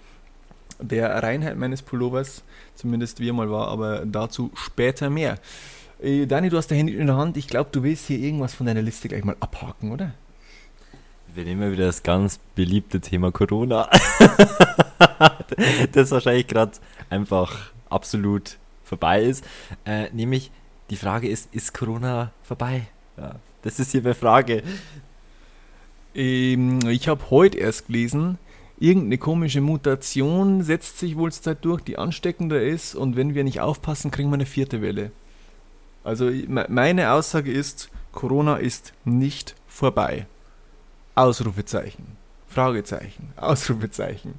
der 0.81 1.23
Reinheit 1.23 1.57
meines 1.57 1.83
Pullovers, 1.83 2.43
zumindest 2.75 3.21
wie 3.21 3.29
er 3.29 3.33
mal 3.33 3.51
war, 3.51 3.69
aber 3.69 4.07
dazu 4.07 4.51
später 4.55 5.11
mehr. 5.11 5.39
Äh, 6.01 6.27
Dani, 6.27 6.49
du 6.49 6.57
hast 6.57 6.71
dein 6.71 6.79
Handy 6.79 6.95
in 6.95 7.07
der 7.07 7.17
Hand. 7.17 7.37
Ich 7.37 7.49
glaube, 7.49 7.71
du 7.73 7.83
willst 7.83 8.07
hier 8.07 8.19
irgendwas 8.19 8.55
von 8.55 8.67
deiner 8.67 8.83
Liste 8.83 9.09
gleich 9.09 9.25
mal 9.25 9.37
abhaken, 9.41 9.93
oder? 9.93 10.13
Wir 11.35 11.45
nehmen 11.45 11.63
ja 11.63 11.73
wieder 11.73 11.87
das 11.87 12.03
ganz 12.03 12.39
beliebte 12.55 13.01
Thema 13.01 13.31
Corona. 13.33 13.89
das 15.93 16.11
wahrscheinlich 16.11 16.47
gerade 16.47 16.73
einfach 17.11 17.73
absolut 17.91 18.57
vorbei 18.85 19.23
ist. 19.23 19.45
Äh, 19.85 20.09
nämlich 20.13 20.51
die 20.91 20.97
Frage 20.97 21.29
ist, 21.29 21.55
ist 21.55 21.75
Corona 21.75 22.33
vorbei? 22.43 22.89
Ja, 23.17 23.35
das 23.63 23.79
ist 23.79 23.93
hier 23.93 24.03
meine 24.03 24.15
Frage. 24.15 24.63
Ähm, 26.15 26.81
ich 26.89 27.09
habe 27.09 27.31
heute 27.31 27.59
erst 27.59 27.87
gelesen, 27.87 28.39
irgendeine 28.81 29.19
komische 29.19 29.61
Mutation 29.61 30.63
setzt 30.63 30.99
sich 30.99 31.17
wohl 31.17 31.33
zurzeit 31.33 31.65
durch, 31.65 31.81
die 31.83 31.99
ansteckender 31.99 32.63
ist 32.63 32.95
und 32.95 33.17
wenn 33.17 33.35
wir 33.35 33.45
nicht 33.45 33.61
aufpassen, 33.61 34.11
kriegen 34.11 34.31
wir 34.31 34.35
eine 34.35 34.47
vierte 34.47 34.81
Welle. 34.83 35.11
Also 36.05 36.27
me- 36.27 36.67
meine 36.69 37.13
Aussage 37.13 37.53
ist, 37.53 37.91
Corona 38.13 38.57
ist 38.57 38.93
nicht 39.05 39.55
vorbei. 39.67 40.27
Ausrufezeichen. 41.15 42.17
Fragezeichen. 42.49 43.33
Ausrufezeichen. 43.37 44.35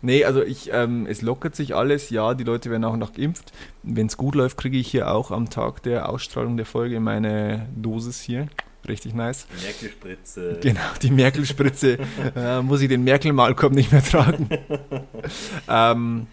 Nee, 0.00 0.24
also 0.24 0.42
ich, 0.42 0.70
ähm, 0.72 1.06
es 1.06 1.22
lockert 1.22 1.56
sich 1.56 1.74
alles, 1.74 2.10
ja, 2.10 2.34
die 2.34 2.44
Leute 2.44 2.70
werden 2.70 2.84
auch 2.84 2.96
noch 2.96 3.12
geimpft. 3.14 3.52
Wenn 3.82 4.06
es 4.06 4.16
gut 4.16 4.36
läuft, 4.36 4.56
kriege 4.56 4.78
ich 4.78 4.88
hier 4.88 5.10
auch 5.12 5.30
am 5.32 5.50
Tag 5.50 5.82
der 5.82 6.08
Ausstrahlung 6.08 6.56
der 6.56 6.66
Folge 6.66 7.00
meine 7.00 7.68
Dosis 7.76 8.20
hier. 8.20 8.46
Richtig 8.86 9.14
nice. 9.14 9.46
Merkelspritze. 9.62 10.58
Genau, 10.62 10.80
die 11.02 11.10
Merkel-Spritze. 11.10 11.98
äh, 12.36 12.62
muss 12.62 12.80
ich 12.80 12.88
den 12.88 13.04
Merkel-Malkorb 13.04 13.72
nicht 13.72 13.90
mehr 13.92 14.02
tragen. 14.04 14.48
ähm, 15.68 16.26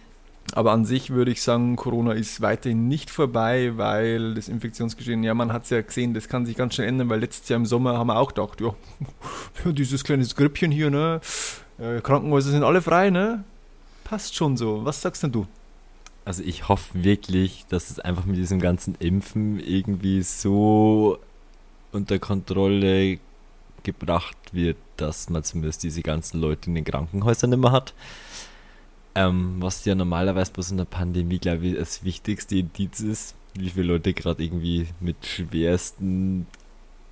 Aber 0.54 0.72
an 0.72 0.86
sich 0.86 1.10
würde 1.10 1.32
ich 1.32 1.42
sagen, 1.42 1.76
Corona 1.76 2.14
ist 2.14 2.40
weiterhin 2.42 2.88
nicht 2.88 3.10
vorbei, 3.10 3.74
weil 3.76 4.36
das 4.36 4.48
Infektionsgeschehen, 4.48 5.24
ja, 5.24 5.34
man 5.34 5.52
hat 5.52 5.64
es 5.64 5.72
ja 5.72 5.82
gesehen, 5.82 6.14
das 6.14 6.30
kann 6.30 6.46
sich 6.46 6.56
ganz 6.56 6.76
schnell 6.76 6.88
ändern, 6.88 7.10
weil 7.10 7.20
letztes 7.20 7.50
Jahr 7.50 7.58
im 7.60 7.66
Sommer 7.66 7.98
haben 7.98 8.08
wir 8.08 8.18
auch 8.20 8.34
gedacht, 8.34 8.62
ja, 8.62 8.74
dieses 9.72 10.04
kleine 10.04 10.24
Grüppchen 10.26 10.72
hier, 10.72 10.92
ne, 10.92 11.20
äh, 11.80 12.00
Krankenhäuser 12.00 12.52
sind 12.52 12.64
alle 12.64 12.82
frei, 12.82 13.10
ne, 13.10 13.44
passt 14.04 14.36
schon 14.36 14.56
so. 14.56 14.86
Was 14.86 15.02
sagst 15.02 15.24
denn 15.24 15.32
du? 15.32 15.48
Also 16.26 16.42
ich 16.44 16.70
hoffe 16.70 17.04
wirklich, 17.04 17.66
dass 17.70 17.90
es 17.90 18.00
einfach 18.00 18.26
mit 18.26 18.38
diesem 18.38 18.60
ganzen 18.60 18.96
Impfen 19.00 19.60
irgendwie 19.60 20.22
so 20.22 21.18
unter 21.96 22.20
Kontrolle 22.20 23.20
gebracht 23.84 24.38
wird, 24.52 24.78
dass 24.98 25.30
man 25.30 25.44
zumindest 25.44 25.84
diese 25.84 26.02
ganzen 26.02 26.42
Leute 26.42 26.70
in 26.70 26.76
den 26.76 26.84
Krankenhäusern 26.86 27.50
nicht 27.50 27.60
mehr 27.60 27.72
hat. 27.72 27.94
Ähm, 29.16 29.58
was 29.60 29.86
ja 29.86 29.96
normalerweise 29.96 30.52
bei 30.52 30.62
so 30.62 30.74
einer 30.74 30.86
Pandemie, 30.86 31.40
glaube 31.40 31.68
ich, 31.68 31.76
das 31.76 32.04
wichtigste 32.04 32.58
Indiz 32.58 33.00
ist, 33.00 33.36
wie 33.54 33.70
viele 33.70 33.88
Leute 33.88 34.14
gerade 34.14 34.44
irgendwie 34.44 34.88
mit 35.00 35.26
schwersten 35.26 36.48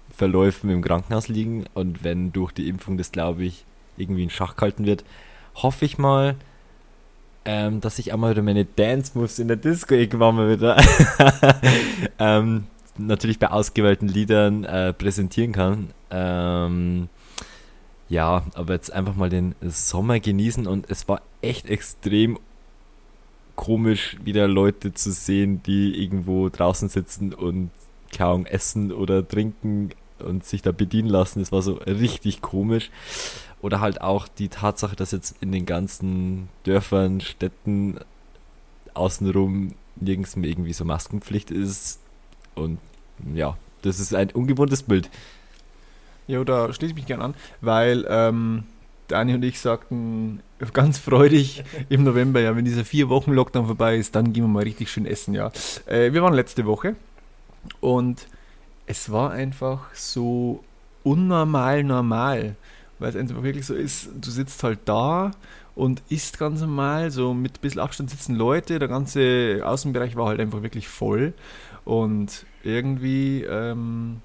Verläufen 0.09 0.69
im 0.69 0.81
Krankenhaus 0.81 1.29
liegen. 1.29 1.65
Und 1.73 2.03
wenn 2.03 2.33
durch 2.33 2.51
die 2.51 2.67
Impfung 2.67 2.97
das, 2.97 3.11
glaube 3.11 3.45
ich, 3.45 3.63
irgendwie 3.95 4.23
in 4.23 4.29
Schach 4.29 4.57
gehalten 4.57 4.85
wird, 4.85 5.05
hoffe 5.55 5.85
ich 5.85 5.97
mal, 5.97 6.35
ähm, 7.45 7.81
dass 7.81 7.99
ich 7.99 8.11
einmal 8.13 8.31
wieder 8.31 8.41
meine 8.41 8.65
Dance 8.65 9.17
Moves 9.17 9.39
in 9.39 9.47
der 9.47 9.57
Disco 9.57 9.95
irgendwann 9.95 10.35
mal 10.35 10.49
wieder 10.49 10.77
ähm, 12.19 12.65
natürlich 12.97 13.39
bei 13.39 13.49
ausgewählten 13.49 14.07
Liedern 14.07 14.63
äh, 14.63 14.93
präsentieren 14.93 15.51
kann. 15.51 15.89
Ähm, 16.11 17.09
ja, 18.09 18.43
aber 18.53 18.73
jetzt 18.73 18.91
einfach 18.91 19.15
mal 19.15 19.29
den 19.29 19.55
Sommer 19.61 20.19
genießen 20.19 20.67
und 20.67 20.89
es 20.89 21.07
war 21.07 21.21
echt 21.41 21.69
extrem 21.69 22.37
komisch, 23.55 24.17
wieder 24.23 24.47
Leute 24.47 24.93
zu 24.93 25.11
sehen, 25.11 25.61
die 25.63 26.03
irgendwo 26.03 26.49
draußen 26.49 26.89
sitzen 26.89 27.33
und 27.33 27.71
kaum 28.15 28.45
essen 28.45 28.91
oder 28.91 29.27
trinken 29.27 29.89
und 30.19 30.45
sich 30.45 30.61
da 30.61 30.71
bedienen 30.71 31.09
lassen. 31.09 31.39
Das 31.39 31.51
war 31.51 31.61
so 31.61 31.73
richtig 31.73 32.41
komisch. 32.41 32.91
Oder 33.61 33.79
halt 33.79 34.01
auch 34.01 34.27
die 34.27 34.49
Tatsache, 34.49 34.95
dass 34.95 35.11
jetzt 35.11 35.35
in 35.39 35.51
den 35.51 35.65
ganzen 35.65 36.49
Dörfern, 36.63 37.21
Städten 37.21 37.97
außenrum 38.93 39.73
nirgends 39.95 40.35
mehr 40.35 40.49
irgendwie 40.49 40.73
so 40.73 40.85
Maskenpflicht 40.85 41.49
ist. 41.51 41.99
Und 42.55 42.79
ja, 43.33 43.57
das 43.81 43.99
ist 43.99 44.13
ein 44.13 44.31
ungewohntes 44.31 44.83
Bild. 44.83 45.09
Ja, 46.27 46.43
da 46.43 46.71
schließe 46.71 46.91
ich 46.91 46.95
mich 46.95 47.05
gern 47.05 47.21
an, 47.21 47.33
weil 47.61 48.05
ähm, 48.09 48.63
Dani 49.07 49.33
und 49.33 49.43
ich 49.43 49.59
sagten 49.59 50.41
ganz 50.73 50.97
freudig 50.97 51.63
im 51.89 52.03
November, 52.03 52.39
ja, 52.39 52.55
wenn 52.55 52.65
dieser 52.65 52.85
vier 52.85 53.09
Wochen 53.09 53.33
Lockdown 53.33 53.65
vorbei 53.65 53.97
ist, 53.97 54.15
dann 54.15 54.31
gehen 54.31 54.43
wir 54.43 54.47
mal 54.47 54.63
richtig 54.63 54.89
schön 54.89 55.05
essen, 55.05 55.33
ja. 55.33 55.51
Äh, 55.85 56.13
wir 56.13 56.21
waren 56.21 56.33
letzte 56.33 56.65
Woche 56.65 56.95
und 57.81 58.27
es 58.85 59.11
war 59.11 59.31
einfach 59.31 59.93
so 59.93 60.63
unnormal 61.03 61.83
normal 61.83 62.55
weil 63.03 63.09
es 63.09 63.15
einfach 63.17 63.43
wirklich 63.43 63.65
so 63.65 63.73
ist, 63.75 64.09
du 64.15 64.31
sitzt 64.31 64.63
halt 64.63 64.79
da 64.85 65.31
und 65.75 66.01
isst 66.07 66.39
ganz 66.39 66.61
normal, 66.61 67.11
so 67.11 67.33
mit 67.33 67.57
ein 67.57 67.61
bisschen 67.61 67.81
Abstand 67.81 68.09
sitzen 68.09 68.35
Leute, 68.35 68.79
der 68.79 68.87
ganze 68.87 69.61
Außenbereich 69.63 70.15
war 70.15 70.27
halt 70.27 70.39
einfach 70.39 70.63
wirklich 70.63 70.87
voll 70.87 71.33
und 71.85 72.45
irgendwie 72.63 73.43
ähm, 73.43 74.21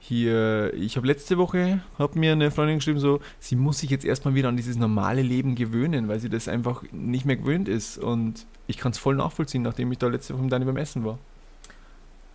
hier, 0.00 0.74
ich 0.74 0.96
habe 0.96 1.06
letzte 1.06 1.38
Woche, 1.38 1.80
hat 1.98 2.14
mir 2.14 2.32
eine 2.32 2.50
Freundin 2.50 2.78
geschrieben, 2.78 2.98
so, 2.98 3.20
sie 3.38 3.56
muss 3.56 3.78
sich 3.78 3.90
jetzt 3.90 4.04
erstmal 4.04 4.34
wieder 4.34 4.48
an 4.48 4.56
dieses 4.56 4.76
normale 4.76 5.22
Leben 5.22 5.54
gewöhnen, 5.54 6.08
weil 6.08 6.20
sie 6.20 6.28
das 6.28 6.46
einfach 6.46 6.82
nicht 6.92 7.24
mehr 7.24 7.36
gewöhnt 7.36 7.68
ist 7.68 7.96
und 7.98 8.46
ich 8.66 8.76
kann 8.76 8.92
es 8.92 8.98
voll 8.98 9.16
nachvollziehen, 9.16 9.62
nachdem 9.62 9.90
ich 9.92 9.98
da 9.98 10.08
letzte 10.08 10.34
Woche 10.34 10.42
mit 10.42 10.52
Dani 10.52 10.66
beim 10.66 10.76
Essen 10.76 11.04
war. 11.04 11.18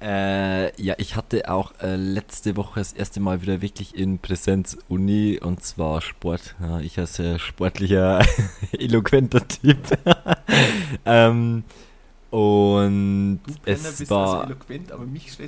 Äh, 0.02 0.82
ja, 0.82 0.96
ich 0.98 1.18
hatte 1.18 1.52
auch 1.52 1.74
äh, 1.82 1.98
letzte 1.98 2.56
Woche 2.56 2.80
das 2.80 2.94
erste 2.94 3.20
Mal 3.20 3.42
wieder 3.42 3.62
wirklich 3.62 3.96
in 3.96 4.18
Präsenz 4.18 4.78
Uni 4.88 5.40
und 5.42 5.62
zwar 5.62 6.00
Sport. 6.02 6.56
Ja, 6.62 6.80
ich 6.80 6.98
als 6.98 7.22
sportlicher, 7.38 8.26
eloquenter 8.72 9.46
Typ. 9.46 9.78
ähm, 11.06 11.66
und 12.32 13.40
du, 13.46 13.54
es 13.66 14.10
war. 14.10 14.42
Also 14.42 14.54
eloquent, 14.54 14.92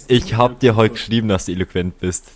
ich 0.07 0.33
habe 0.35 0.55
dir 0.55 0.75
heute 0.75 0.93
geschrieben, 0.93 1.27
dass 1.27 1.45
du 1.45 1.51
eloquent 1.51 1.99
bist. 1.99 2.31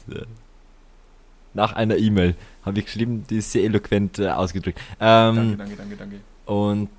Nach 1.53 1.73
einer 1.73 1.97
E-Mail 1.97 2.35
habe 2.63 2.79
ich 2.79 2.85
geschrieben, 2.85 3.25
die 3.29 3.37
ist 3.37 3.51
sehr 3.51 3.63
eloquent 3.63 4.19
äh, 4.19 4.29
ausgedrückt. 4.29 4.79
Ähm, 4.99 5.35
danke, 5.35 5.57
danke, 5.57 5.75
danke, 5.75 5.95
danke. 5.95 6.19
Und 6.45 6.89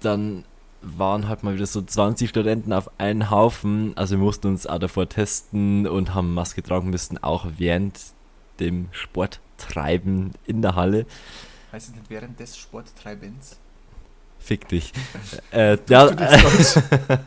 dann 0.00 0.44
waren 0.82 1.28
halt 1.28 1.44
mal 1.44 1.54
wieder 1.54 1.66
so 1.66 1.80
20 1.80 2.28
Studenten 2.28 2.72
auf 2.72 2.90
einen 2.98 3.30
Haufen. 3.30 3.96
Also 3.96 4.16
wir 4.16 4.24
mussten 4.24 4.48
uns 4.48 4.66
auch 4.66 4.78
davor 4.78 5.08
testen 5.08 5.86
und 5.86 6.14
haben 6.14 6.34
Maske 6.34 6.62
tragen 6.62 6.90
müssen, 6.90 7.22
auch 7.22 7.46
während 7.56 8.00
dem 8.58 8.88
Sporttreiben 8.90 10.32
in 10.46 10.60
der 10.60 10.74
Halle. 10.74 11.06
Heißt 11.70 11.88
es 11.88 11.94
nicht 11.94 12.10
während 12.10 12.38
des 12.40 12.56
Sporttreibens? 12.56 13.58
Fick 14.42 14.68
dich. 14.68 14.92
äh, 15.52 15.78
ja, 15.88 16.10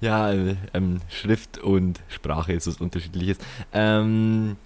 ja 0.00 0.32
ähm, 0.74 1.00
Schrift 1.08 1.58
und 1.58 2.00
Sprache 2.08 2.52
ist 2.52 2.66
was 2.66 2.78
unterschiedliches. 2.78 3.38
Ähm, 3.72 4.56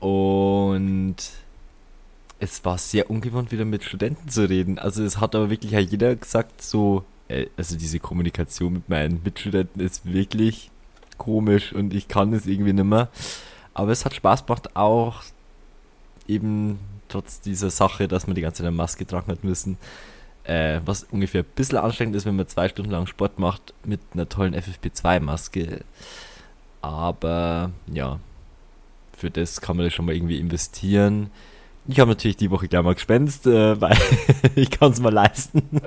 und 0.00 1.16
es 2.40 2.64
war 2.64 2.78
sehr 2.78 3.10
ungewohnt, 3.10 3.52
wieder 3.52 3.64
mit 3.64 3.84
Studenten 3.84 4.28
zu 4.28 4.48
reden. 4.48 4.78
Also 4.78 5.04
es 5.04 5.20
hat 5.20 5.34
aber 5.34 5.50
wirklich 5.50 5.72
jeder 5.72 6.16
gesagt, 6.16 6.62
so, 6.62 7.04
äh, 7.28 7.46
also 7.56 7.76
diese 7.76 8.00
Kommunikation 8.00 8.72
mit 8.72 8.88
meinen 8.88 9.20
Mitstudenten 9.22 9.80
ist 9.80 10.10
wirklich 10.10 10.70
komisch 11.18 11.72
und 11.72 11.94
ich 11.94 12.08
kann 12.08 12.32
es 12.32 12.46
irgendwie 12.46 12.72
nicht 12.72 12.84
mehr. 12.84 13.08
Aber 13.74 13.92
es 13.92 14.04
hat 14.04 14.14
Spaß 14.14 14.46
gemacht, 14.46 14.74
auch 14.74 15.22
eben 16.26 16.78
trotz 17.08 17.40
dieser 17.40 17.70
Sache, 17.70 18.08
dass 18.08 18.26
man 18.26 18.34
die 18.34 18.42
ganze 18.42 18.58
Zeit 18.58 18.68
eine 18.68 18.76
Maske 18.76 19.06
tragen 19.06 19.30
hat 19.30 19.44
müssen. 19.44 19.76
Äh, 20.44 20.80
was 20.84 21.04
ungefähr 21.04 21.42
ein 21.42 21.54
bisschen 21.54 21.78
anstrengend 21.78 22.16
ist, 22.16 22.26
wenn 22.26 22.36
man 22.36 22.48
zwei 22.48 22.68
Stunden 22.68 22.90
lang 22.90 23.06
Sport 23.06 23.38
macht 23.38 23.74
mit 23.84 24.00
einer 24.14 24.28
tollen 24.28 24.54
FFP2-Maske. 24.54 25.84
Aber 26.80 27.70
ja, 27.92 28.18
für 29.16 29.30
das 29.30 29.60
kann 29.60 29.76
man 29.76 29.86
das 29.86 29.92
schon 29.92 30.06
mal 30.06 30.14
irgendwie 30.14 30.38
investieren. 30.38 31.30
Ich 31.88 31.98
habe 31.98 32.10
natürlich 32.10 32.36
die 32.36 32.50
Woche 32.50 32.68
gleich 32.68 32.82
mal 32.82 32.94
gespenst, 32.94 33.46
äh, 33.46 33.80
weil 33.80 33.96
ich 34.54 34.70
kann 34.70 34.92
es 34.92 35.00
mal 35.00 35.12
leisten. 35.12 35.62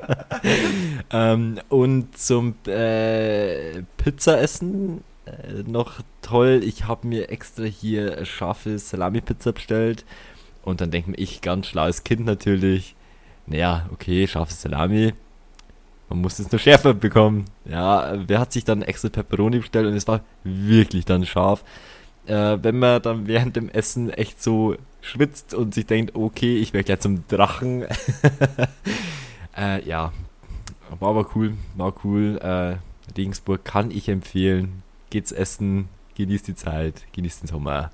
ähm, 1.12 1.60
und 1.70 2.18
zum 2.18 2.56
äh, 2.68 3.84
Pizzaessen 3.98 5.04
äh, 5.26 5.64
noch 5.66 6.02
toll, 6.22 6.62
ich 6.64 6.86
habe 6.86 7.08
mir 7.08 7.30
extra 7.30 7.64
hier 7.64 8.26
scharfe 8.26 8.78
Salami-Pizza 8.78 9.54
bestellt. 9.54 10.06
Und 10.64 10.82
dann 10.82 10.92
denke 10.92 11.14
ich, 11.16 11.42
ganz 11.42 11.68
schlaues 11.68 12.04
Kind 12.04 12.26
natürlich, 12.26 12.96
naja, 13.46 13.90
okay, 13.92 14.28
scharfe 14.28 14.54
Salami, 14.54 15.14
man 16.10 16.22
muss 16.22 16.40
es 16.40 16.52
nur 16.52 16.60
schärfer 16.60 16.94
bekommen. 16.94 17.46
Ja, 17.66 18.14
wer 18.28 18.40
hat 18.40 18.54
sich 18.54 18.64
dann 18.64 18.82
extra 18.82 19.10
Pepperoni 19.10 19.60
bestellt 19.60 19.88
und 19.88 19.94
es 19.94 20.08
war 20.08 20.22
wirklich 20.44 21.06
dann 21.06 21.26
scharf. 21.26 21.64
Äh, 22.26 22.60
wenn 22.62 22.80
man 22.80 23.02
dann 23.02 23.28
während 23.28 23.56
dem 23.56 23.70
Essen 23.70 24.10
echt 24.10 24.42
so 24.42 24.76
schwitzt 25.02 25.54
und 25.54 25.74
sich 25.74 25.86
denkt, 25.86 26.16
okay, 26.16 26.58
ich 26.58 26.74
werde 26.74 26.86
gleich 26.86 27.00
zum 27.00 27.28
Drachen. 27.28 27.86
äh, 29.58 29.84
ja, 29.88 30.14
war 31.00 31.10
aber 31.10 31.28
cool, 31.36 31.56
war 31.76 31.94
cool. 32.04 32.38
Äh, 32.42 32.78
Regensburg 33.18 33.66
kann 33.66 33.92
ich 33.92 34.08
empfehlen. 34.08 34.84
Geht's 35.10 35.32
essen, 35.32 35.90
genießt 36.16 36.48
die 36.48 36.56
Zeit, 36.56 37.06
genießt 37.14 37.44
den 37.44 37.48
Sommer. 37.48 37.92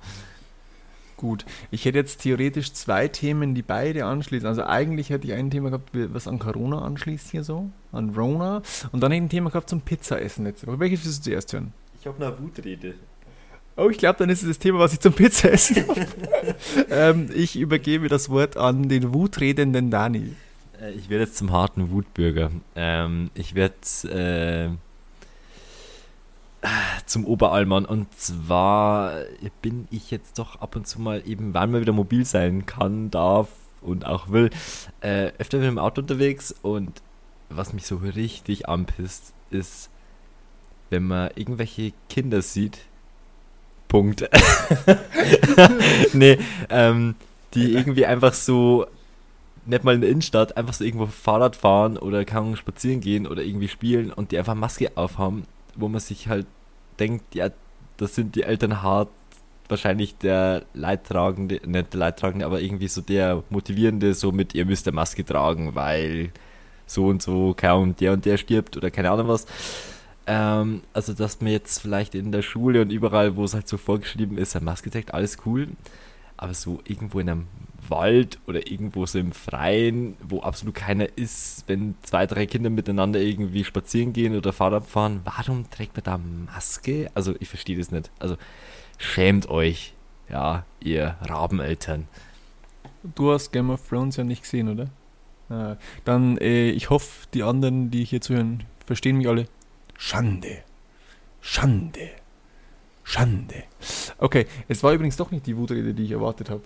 Gut, 1.20 1.44
ich 1.70 1.84
hätte 1.84 1.98
jetzt 1.98 2.22
theoretisch 2.22 2.72
zwei 2.72 3.06
Themen, 3.06 3.54
die 3.54 3.60
beide 3.60 4.06
anschließen. 4.06 4.48
Also 4.48 4.64
eigentlich 4.64 5.10
hätte 5.10 5.26
ich 5.26 5.34
ein 5.34 5.50
Thema 5.50 5.68
gehabt, 5.68 5.90
was 5.92 6.26
an 6.26 6.38
Corona 6.38 6.80
anschließt 6.80 7.28
hier 7.30 7.44
so, 7.44 7.68
an 7.92 8.14
Rona. 8.14 8.62
Und 8.90 9.02
dann 9.02 9.12
hätte 9.12 9.24
ich 9.24 9.26
ein 9.26 9.28
Thema 9.28 9.50
gehabt 9.50 9.68
zum 9.68 9.82
Pizzaessen 9.82 10.46
letzte 10.46 10.66
Woche. 10.66 10.80
Welches 10.80 11.04
willst 11.04 11.18
du 11.18 11.30
zuerst 11.30 11.52
hören? 11.52 11.74
Ich 12.00 12.06
habe 12.06 12.24
eine 12.24 12.38
Wutrede. 12.38 12.94
Oh, 13.76 13.90
ich 13.90 13.98
glaube, 13.98 14.18
dann 14.18 14.30
ist 14.30 14.40
es 14.40 14.48
das 14.48 14.58
Thema, 14.60 14.78
was 14.78 14.94
ich 14.94 15.00
zum 15.00 15.12
Pizza 15.12 15.52
essen 15.52 15.84
ähm, 16.90 17.28
Ich 17.34 17.54
übergebe 17.58 18.08
das 18.08 18.30
Wort 18.30 18.56
an 18.56 18.88
den 18.88 19.12
wutredenden 19.12 19.90
Dani. 19.90 20.34
Äh, 20.80 20.92
ich 20.92 21.10
werde 21.10 21.24
jetzt 21.24 21.36
zum 21.36 21.52
harten 21.52 21.90
Wutbürger. 21.90 22.50
Ähm, 22.76 23.30
ich 23.34 23.54
werde 23.54 23.74
äh, 24.04 24.70
zum 27.06 27.24
Oberallmann. 27.24 27.84
Und 27.84 28.12
zwar 28.18 29.14
bin 29.62 29.88
ich 29.90 30.10
jetzt 30.10 30.38
doch 30.38 30.60
ab 30.60 30.76
und 30.76 30.86
zu 30.86 31.00
mal 31.00 31.22
eben, 31.26 31.54
wann 31.54 31.70
man 31.70 31.80
wieder 31.80 31.92
mobil 31.92 32.24
sein 32.24 32.66
kann, 32.66 33.10
darf 33.10 33.48
und 33.82 34.06
auch 34.06 34.28
will, 34.30 34.50
äh, 35.00 35.32
öfter 35.38 35.58
mit 35.58 35.66
dem 35.66 35.78
Auto 35.78 36.00
unterwegs. 36.00 36.54
Und 36.62 37.02
was 37.48 37.72
mich 37.72 37.86
so 37.86 37.96
richtig 37.96 38.68
anpisst, 38.68 39.32
ist, 39.50 39.90
wenn 40.90 41.06
man 41.06 41.30
irgendwelche 41.34 41.92
Kinder 42.08 42.42
sieht, 42.42 42.78
Punkt. 43.88 44.28
nee, 46.12 46.38
ähm, 46.68 47.16
die 47.54 47.72
irgendwie 47.72 48.06
einfach 48.06 48.34
so 48.34 48.86
nicht 49.66 49.84
mal 49.84 49.94
in 49.94 50.00
der 50.00 50.10
Innenstadt, 50.10 50.56
einfach 50.56 50.74
so 50.74 50.84
irgendwo 50.84 51.06
Fahrrad 51.06 51.56
fahren 51.56 51.98
oder 51.98 52.24
kann 52.24 52.56
spazieren 52.56 53.00
gehen 53.00 53.26
oder 53.26 53.42
irgendwie 53.42 53.68
spielen 53.68 54.12
und 54.12 54.30
die 54.30 54.38
einfach 54.38 54.54
Maske 54.54 54.92
aufhaben, 54.94 55.44
wo 55.76 55.88
man 55.88 56.00
sich 56.00 56.28
halt 56.28 56.46
denkt, 56.98 57.34
ja, 57.34 57.50
das 57.96 58.14
sind 58.14 58.34
die 58.34 58.42
Eltern 58.42 58.82
hart, 58.82 59.08
wahrscheinlich 59.68 60.16
der 60.18 60.64
Leidtragende, 60.74 61.60
nicht 61.64 61.92
der 61.92 62.00
Leidtragende, 62.00 62.46
aber 62.46 62.60
irgendwie 62.60 62.88
so 62.88 63.00
der 63.00 63.42
Motivierende, 63.50 64.14
so 64.14 64.32
mit, 64.32 64.54
ihr 64.54 64.66
müsst 64.66 64.86
eine 64.86 64.94
Maske 64.94 65.24
tragen, 65.24 65.74
weil 65.74 66.32
so 66.86 67.06
und 67.06 67.22
so 67.22 67.54
kaum 67.56 67.94
der 67.96 68.12
und 68.12 68.24
der 68.24 68.36
stirbt 68.36 68.76
oder 68.76 68.90
keine 68.90 69.10
Ahnung 69.10 69.28
was. 69.28 69.46
Ähm, 70.26 70.82
also, 70.92 71.12
dass 71.12 71.40
man 71.40 71.52
jetzt 71.52 71.80
vielleicht 71.80 72.14
in 72.14 72.32
der 72.32 72.42
Schule 72.42 72.82
und 72.82 72.90
überall, 72.90 73.36
wo 73.36 73.44
es 73.44 73.54
halt 73.54 73.68
so 73.68 73.76
vorgeschrieben 73.78 74.38
ist, 74.38 74.56
eine 74.56 74.64
Maske 74.64 74.90
trägt, 74.90 75.14
alles 75.14 75.38
cool. 75.46 75.68
Aber 76.36 76.54
so 76.54 76.80
irgendwo 76.84 77.20
in 77.20 77.28
einem 77.28 77.46
Wald 77.90 78.38
oder 78.46 78.70
irgendwo 78.70 79.04
so 79.06 79.18
im 79.18 79.32
Freien, 79.32 80.16
wo 80.22 80.40
absolut 80.40 80.74
keiner 80.74 81.06
ist, 81.16 81.64
wenn 81.66 81.94
zwei, 82.02 82.26
drei 82.26 82.46
Kinder 82.46 82.70
miteinander 82.70 83.20
irgendwie 83.20 83.64
spazieren 83.64 84.12
gehen 84.12 84.36
oder 84.36 84.52
Fahrrad 84.52 84.86
fahren, 84.86 85.20
warum 85.24 85.68
trägt 85.70 85.96
man 85.96 86.04
da 86.04 86.18
Maske? 86.18 87.10
Also 87.14 87.34
ich 87.40 87.48
verstehe 87.48 87.76
das 87.76 87.90
nicht. 87.90 88.10
Also 88.18 88.36
schämt 88.98 89.48
euch, 89.48 89.94
ja, 90.28 90.64
ihr 90.80 91.16
Rabeneltern. 91.22 92.08
Du 93.14 93.32
hast 93.32 93.50
Game 93.52 93.70
of 93.70 93.86
Thrones 93.88 94.16
ja 94.16 94.24
nicht 94.24 94.42
gesehen, 94.42 94.68
oder? 94.68 94.88
Ah, 95.48 95.76
dann, 96.04 96.38
äh, 96.38 96.70
ich 96.70 96.90
hoffe, 96.90 97.26
die 97.34 97.42
anderen, 97.42 97.90
die 97.90 98.04
hier 98.04 98.20
zuhören, 98.20 98.62
verstehen 98.86 99.16
mich 99.18 99.28
alle. 99.28 99.46
Schande. 99.96 100.62
Schande. 101.40 102.10
Schande. 103.02 103.64
Okay, 104.18 104.46
es 104.68 104.82
war 104.82 104.92
übrigens 104.92 105.16
doch 105.16 105.32
nicht 105.32 105.46
die 105.46 105.56
Wutrede, 105.56 105.94
die 105.94 106.04
ich 106.04 106.12
erwartet 106.12 106.50
habe. 106.50 106.62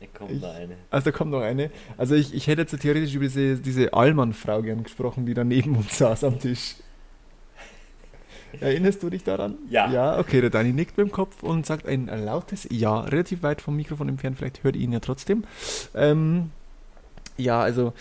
Da 0.00 0.06
kommt 0.12 0.30
Ich- 0.32 0.40
da 0.40 0.52
eine. 0.52 0.76
Also 0.90 1.10
da 1.10 1.16
kommt 1.16 1.30
noch 1.30 1.40
eine. 1.40 1.70
Also 1.96 2.14
ich, 2.14 2.34
ich 2.34 2.46
hätte 2.46 2.62
jetzt 2.62 2.78
theoretisch 2.80 3.14
über 3.14 3.24
diese, 3.24 3.56
diese 3.56 3.92
Allmann-Frau 3.94 4.62
gern 4.62 4.82
gesprochen, 4.82 5.24
die 5.26 5.34
da 5.34 5.44
neben 5.44 5.76
uns 5.76 5.96
saß 5.98 6.24
am 6.24 6.38
Tisch. 6.38 6.76
Erinnerst 8.60 9.02
du 9.02 9.10
dich 9.10 9.22
daran? 9.22 9.56
Ja. 9.68 9.90
Ja, 9.90 10.18
okay, 10.18 10.40
der 10.40 10.50
Dani 10.50 10.72
nickt 10.72 10.96
mit 10.96 11.06
dem 11.08 11.12
Kopf 11.12 11.42
und 11.42 11.66
sagt 11.66 11.86
ein 11.86 12.06
lautes 12.06 12.66
Ja, 12.70 13.00
relativ 13.00 13.42
weit 13.42 13.60
vom 13.60 13.76
Mikrofon 13.76 14.08
entfernt, 14.08 14.38
vielleicht 14.38 14.64
hört 14.64 14.76
ihr 14.76 14.82
ihn 14.82 14.92
ja 14.92 15.00
trotzdem. 15.00 15.44
Ähm, 15.94 16.50
ja, 17.36 17.60
also 17.60 17.92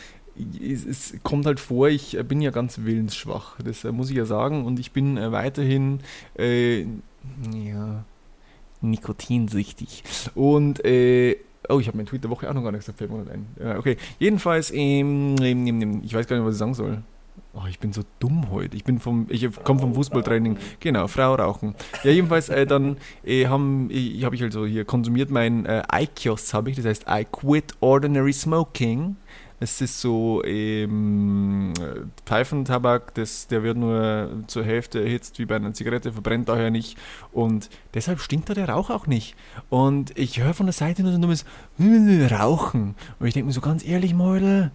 es, 0.61 0.85
es 0.85 1.13
kommt 1.23 1.45
halt 1.45 1.59
vor, 1.59 1.89
ich 1.89 2.17
bin 2.27 2.39
ja 2.41 2.51
ganz 2.51 2.79
willensschwach, 2.79 3.57
das 3.63 3.83
äh, 3.83 3.91
muss 3.91 4.09
ich 4.09 4.15
ja 4.15 4.25
sagen, 4.25 4.65
und 4.65 4.79
ich 4.79 4.91
bin 4.91 5.17
äh, 5.17 5.31
weiterhin 5.33 5.99
äh, 6.39 6.81
ja, 7.53 8.05
nikotinsüchtig. 8.81 10.03
Und 10.35 10.85
äh, 10.85 11.35
Oh, 11.69 11.79
ich 11.79 11.87
habe 11.87 11.97
meinen 11.97 12.07
Tweet 12.07 12.23
der 12.23 12.29
Woche 12.29 12.49
auch 12.49 12.53
noch 12.53 12.63
gar 12.63 12.71
nicht 12.71 12.81
gesagt, 12.81 12.97
fällt 12.97 13.11
mir 13.11 13.19
nicht 13.19 13.31
ein. 13.31 13.47
Ja, 13.59 13.77
okay, 13.77 13.97
jedenfalls, 14.19 14.71
ähm, 14.71 15.35
ähm, 15.41 15.67
ähm, 15.67 15.81
ähm, 15.81 16.01
ich 16.03 16.13
weiß 16.13 16.27
gar 16.27 16.35
nicht, 16.35 16.45
was 16.45 16.55
ich 16.55 16.59
sagen 16.59 16.73
soll. 16.73 17.01
Oh, 17.53 17.63
ich 17.69 17.79
bin 17.79 17.93
so 17.93 18.01
dumm 18.19 18.51
heute. 18.51 18.75
Ich 18.75 18.83
bin 18.83 18.99
vom, 18.99 19.27
ich 19.29 19.47
komme 19.63 19.79
vom 19.79 19.95
Fußballtraining. 19.95 20.57
Genau, 20.81 21.07
Frau 21.07 21.35
rauchen. 21.35 21.73
Ja, 22.03 22.11
jedenfalls, 22.11 22.49
äh, 22.49 22.65
dann 22.65 22.97
äh, 23.23 23.47
haben, 23.47 23.89
ich, 23.89 24.25
habe 24.25 24.35
ich 24.35 24.43
also 24.43 24.65
hier 24.65 24.83
konsumiert 24.83 25.29
mein 25.29 25.65
äh, 25.65 25.83
IQOS, 25.93 26.53
habe 26.53 26.69
ich, 26.69 26.75
das 26.75 26.85
heißt 26.85 27.05
I 27.09 27.25
Quit 27.29 27.73
Ordinary 27.79 28.33
Smoking. 28.33 29.15
Es 29.59 29.79
ist 29.79 30.01
so 30.01 30.43
ähm, 30.43 31.73
äh, 31.79 32.01
Pfeifentabak, 32.25 33.13
das, 33.13 33.47
der 33.47 33.63
wird 33.63 33.77
nur 33.77 34.43
zur 34.47 34.65
Hälfte 34.65 35.01
erhitzt 35.01 35.39
wie 35.39 35.45
bei 35.45 35.55
einer 35.55 35.73
Zigarette, 35.73 36.11
verbrennt 36.11 36.49
daher 36.49 36.71
nicht 36.71 36.97
und 37.31 37.69
deshalb 37.93 38.19
stinkt 38.19 38.49
da 38.49 38.53
der 38.53 38.67
Rauch 38.67 38.89
auch 38.89 39.07
nicht. 39.07 39.35
Und 39.69 40.17
ich 40.17 40.41
höre 40.41 40.53
von 40.53 40.65
der 40.65 40.73
Seite 40.73 41.03
nur 41.03 41.11
so 41.11 41.17
ein 41.17 41.21
dummes 41.21 41.45
Rauchen 42.31 42.95
und 43.19 43.27
ich 43.27 43.33
denke 43.33 43.47
mir 43.47 43.53
so 43.53 43.61
ganz 43.61 43.85
ehrlich, 43.85 44.13
Mäudel, 44.13 44.71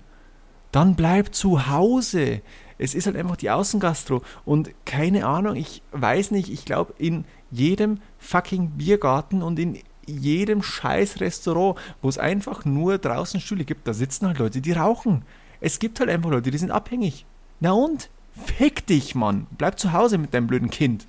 dann 0.72 0.94
bleib 0.94 1.34
zu 1.34 1.68
Hause. 1.68 2.40
Es 2.78 2.94
ist 2.94 3.06
halt 3.06 3.16
einfach 3.16 3.36
die 3.36 3.50
Außengastro 3.50 4.22
und 4.46 4.70
keine 4.86 5.26
Ahnung, 5.26 5.56
ich 5.56 5.82
weiß 5.92 6.30
nicht, 6.30 6.50
ich 6.50 6.64
glaube 6.64 6.94
in 6.96 7.26
jedem 7.50 7.98
fucking 8.18 8.70
Biergarten 8.70 9.42
und 9.42 9.58
in 9.58 9.78
jedem 10.10 10.62
scheiß 10.62 11.20
Restaurant, 11.20 11.78
wo 12.02 12.08
es 12.08 12.18
einfach 12.18 12.64
nur 12.64 12.98
draußen 12.98 13.40
Stühle 13.40 13.64
gibt, 13.64 13.86
da 13.86 13.94
sitzen 13.94 14.26
halt 14.26 14.38
Leute, 14.38 14.60
die 14.60 14.72
rauchen. 14.72 15.24
Es 15.60 15.78
gibt 15.78 16.00
halt 16.00 16.10
einfach 16.10 16.30
Leute, 16.30 16.50
die 16.50 16.58
sind 16.58 16.70
abhängig. 16.70 17.26
Na 17.60 17.72
und? 17.72 18.10
Fick 18.46 18.86
dich, 18.86 19.14
Mann. 19.14 19.46
Bleib 19.58 19.78
zu 19.78 19.92
Hause 19.92 20.18
mit 20.18 20.32
deinem 20.32 20.46
blöden 20.46 20.70
Kind. 20.70 21.06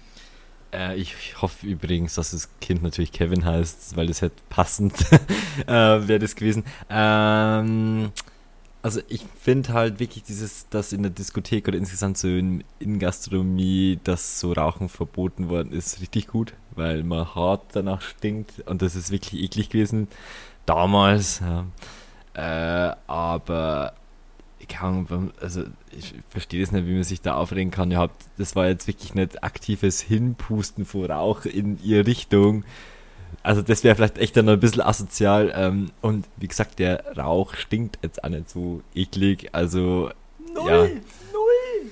Äh, 0.74 0.98
ich 0.98 1.42
hoffe 1.42 1.68
übrigens, 1.68 2.16
dass 2.16 2.32
das 2.32 2.50
Kind 2.60 2.84
natürlich 2.84 3.12
Kevin 3.12 3.46
heißt, 3.46 3.96
weil 3.96 4.08
das 4.08 4.22
hätte 4.22 4.42
passend 4.50 4.94
äh, 5.68 5.68
wäre 5.68 6.20
das 6.20 6.36
gewesen. 6.36 6.64
Ähm, 6.90 8.12
also 8.82 9.02
ich 9.10 9.24
finde 9.39 9.74
halt 9.74 10.00
wirklich 10.00 10.24
dieses, 10.24 10.67
dass 10.70 10.91
in 10.91 11.04
der 11.04 11.12
Diskothek 11.12 11.67
oder 11.67 11.78
insgesamt 11.78 12.17
so 12.17 12.28
in, 12.28 12.63
in 12.80 13.00
Gastronomie, 13.00 14.00
dass 14.04 14.39
so 14.39 14.54
Rauchen 14.54 14.89
verboten 14.89 15.50
worden 15.50 15.72
ist, 15.72 16.02
richtig 16.02 16.28
gut, 16.28 16.54
weil 16.76 17.04
man 17.04 17.36
hart 17.36 17.63
danach 17.74 18.02
stinkt 18.02 18.67
und 18.67 18.82
das 18.82 18.96
ist 18.96 19.12
wirklich 19.12 19.44
eklig 19.44 19.70
gewesen 19.70 20.08
damals. 20.65 21.41
Ja. 21.41 21.65
Äh, 22.34 22.96
aber 23.08 23.94
ich 24.60 24.67
kann, 24.67 25.32
also 25.41 25.63
ich 25.91 26.15
verstehe 26.30 26.62
das 26.62 26.72
nicht, 26.72 26.88
wie 26.88 26.94
man 26.94 27.04
sich 27.04 27.22
da 27.22 27.36
aufregen 27.36 27.72
kann. 27.72 27.91
Ihr 27.91 28.00
habt, 28.00 28.26
das 28.38 28.56
war 28.56 28.67
jetzt 28.67 28.88
wirklich 28.88 29.13
nicht 29.13 29.44
aktives 29.44 30.02
Hinpusten 30.02 30.86
vor 30.86 31.10
Rauch 31.10 31.46
in 31.46 31.78
ihr 31.84 32.08
Richtung. 32.08 32.63
Also 33.43 33.62
das 33.62 33.84
wäre 33.84 33.95
vielleicht 33.95 34.17
echt 34.17 34.38
dann 34.38 34.45
noch 34.45 34.54
ein 34.54 34.60
bisschen 34.60 34.82
asozial. 34.82 35.51
Ähm, 35.56 35.91
und 36.01 36.25
wie 36.38 36.47
gesagt, 36.47 36.80
der 36.80 37.17
Rauch 37.17 37.56
stinkt 37.56 37.99
jetzt 38.04 38.23
auch 38.23 38.30
nicht 38.30 38.49
so 38.49 38.82
eklig. 38.93 39.49
Also 39.54 40.12
Null! 40.54 40.69
Ja. 40.69 40.84
Null! 41.34 41.91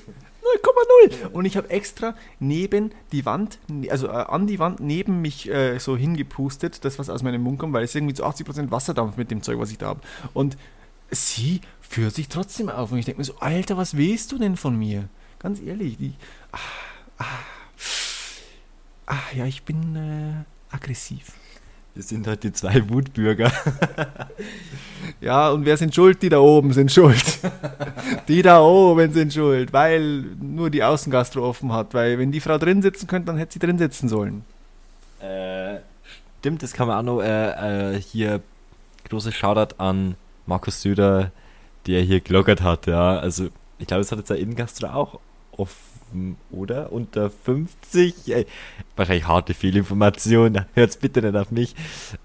0,0! 1.10 1.28
Und 1.28 1.46
ich 1.46 1.58
habe 1.58 1.70
extra 1.70 2.16
neben 2.40 2.92
die 3.12 3.26
Wand, 3.26 3.60
also 3.90 4.08
äh, 4.08 4.12
an 4.12 4.48
die 4.48 4.60
Wand 4.60 4.80
neben 4.80 5.22
mich 5.22 5.50
äh, 5.50 5.78
so 5.80 5.96
hingepustet, 5.96 6.84
das 6.86 6.98
was 7.00 7.10
aus 7.10 7.24
meinem 7.24 7.42
Mund 7.44 7.60
kommt, 7.60 7.74
weil 7.74 7.84
es 7.84 7.94
irgendwie 7.94 8.16
zu 8.16 8.26
80% 8.26 8.72
Wasserdampf 8.72 9.18
mit 9.18 9.32
dem 9.32 9.42
Zeug, 9.42 9.60
was 9.60 9.72
ich 9.72 9.78
da 9.78 9.88
habe. 9.88 10.02
Und 10.34 10.58
sie 11.12 11.62
führt 11.82 12.16
sich 12.16 12.30
trotzdem 12.30 12.70
auf. 12.70 12.92
Und 12.92 12.98
ich 12.98 13.06
denke 13.06 13.20
mir 13.20 13.26
so, 13.26 13.38
Alter, 13.40 13.78
was 13.78 13.98
willst 13.98 14.32
du 14.32 14.38
denn 14.38 14.58
von 14.58 14.78
mir? 14.78 15.10
Ganz 15.40 15.62
ehrlich, 15.62 15.98
die. 15.98 16.14
Ah, 16.52 16.58
ah, 17.20 17.26
ah 19.08 19.36
ja, 19.36 19.46
ich 19.46 19.64
bin 19.64 19.96
äh, 19.96 20.76
aggressiv. 20.76 21.32
Wir 21.96 22.04
sind 22.04 22.28
halt 22.28 22.44
die 22.44 22.54
zwei 22.54 22.88
Wutbürger. 22.90 23.52
Ja, 25.22 25.50
und 25.50 25.66
wer 25.66 25.76
sind 25.76 25.94
schuld? 25.94 26.22
Die 26.22 26.30
da 26.30 26.40
oben 26.40 26.72
sind 26.72 26.92
schuld. 26.92 27.40
die 28.28 28.42
da 28.42 28.62
oben 28.62 29.12
sind 29.12 29.34
schuld, 29.34 29.74
weil 29.74 30.02
nur 30.40 30.70
die 30.70 30.84
Außengastro 30.84 31.42
offen 31.42 31.74
hat. 31.74 31.94
Weil 31.94 32.18
wenn 32.20 32.32
die 32.32 32.40
Frau 32.40 32.58
drin 32.58 32.82
sitzen 32.82 33.08
könnte, 33.08 33.28
dann 33.28 33.38
hätte 33.38 33.54
sie 33.54 33.60
drin 33.60 33.78
sitzen 33.78 34.08
sollen. 34.08 34.46
Äh, 35.20 35.80
stimmt, 36.40 36.64
das 36.64 36.74
kann 36.74 36.88
man 36.88 36.98
auch 36.98 37.16
noch 37.16 37.22
äh, 37.22 37.96
äh, 37.96 38.02
hier 38.02 38.42
großes 39.10 39.34
Shoutout 39.36 39.76
an 39.78 40.16
Markus 40.46 40.82
Söder, 40.82 41.32
der 41.86 42.02
hier 42.02 42.22
gelockert 42.22 42.62
hat, 42.62 42.88
ja. 42.88 43.20
Also 43.20 43.50
ich 43.78 43.88
glaube, 43.88 44.02
es 44.02 44.12
hat 44.12 44.20
jetzt 44.20 44.30
der 44.30 44.38
Innengastro 44.38 44.88
auch 44.88 45.20
offen, 45.52 45.76
oder? 46.52 46.92
Unter 46.92 47.30
50? 47.30 48.32
Ey, 48.34 48.46
wahrscheinlich 48.96 49.28
harte 49.28 49.54
Fehlinformation, 49.54 50.66
hört's 50.74 50.98
bitte 50.98 51.22
nicht 51.22 51.36
auf 51.36 51.52
mich. 51.52 51.76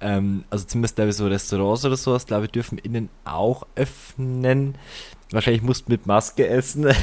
Ähm, 0.01 0.45
also 0.51 0.65
zumindest 0.67 0.97
glaube 0.97 1.11
ich 1.11 1.17
so 1.17 1.27
Restaurants 1.27 1.85
oder 1.85 1.97
sowas, 1.97 2.27
glaube 2.27 2.47
ich, 2.47 2.51
dürfen 2.51 2.79
innen 2.79 3.09
auch 3.25 3.67
öffnen. 3.75 4.77
Wahrscheinlich 5.31 5.63
musst 5.63 5.89
du 5.89 5.93
mit 5.93 6.07
Maske 6.07 6.47
essen. 6.47 6.87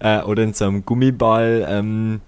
äh, 0.00 0.22
oder 0.22 0.42
in 0.42 0.54
so 0.54 0.64
einem 0.64 0.84
Gummiball. 0.84 1.66
Ähm, 1.68 2.20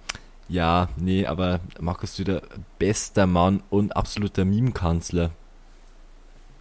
ja, 0.47 0.89
nee, 0.97 1.25
aber 1.25 1.61
Markus 1.79 2.15
Söder, 2.15 2.41
bester 2.77 3.25
Mann 3.25 3.63
und 3.69 3.95
absoluter 3.95 4.43
Meme-Kanzler. 4.45 5.31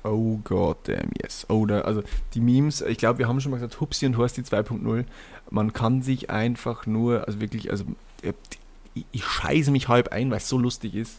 Oh 0.03 0.41
Gott, 0.45 0.89
damn 0.89 1.11
yes. 1.23 1.49
Oder, 1.51 1.85
also 1.85 2.03
die 2.35 2.41
Memes, 2.41 2.81
ich 2.81 2.99
glaube, 2.99 3.19
wir 3.19 3.29
haben 3.29 3.41
schon 3.41 3.51
mal 3.51 3.59
gesagt, 3.59 3.81
Hupsi 3.81 4.07
und 4.07 4.17
Horsti 4.17 4.43
2.0. 4.43 5.05
Man 5.51 5.73
kann 5.73 6.03
sich 6.03 6.31
einfach 6.31 6.87
nur, 6.87 7.27
also 7.27 7.41
wirklich, 7.41 7.71
also 7.71 7.85
äh, 8.23 8.33
ich, 8.95 9.05
ich 9.13 9.25
scheiße 9.25 9.71
mich 9.71 9.89
halb 9.89 10.09
ein, 10.09 10.31
weil 10.31 10.39
es 10.39 10.49
so 10.49 10.59
lustig 10.59 10.95
ist. 10.95 11.19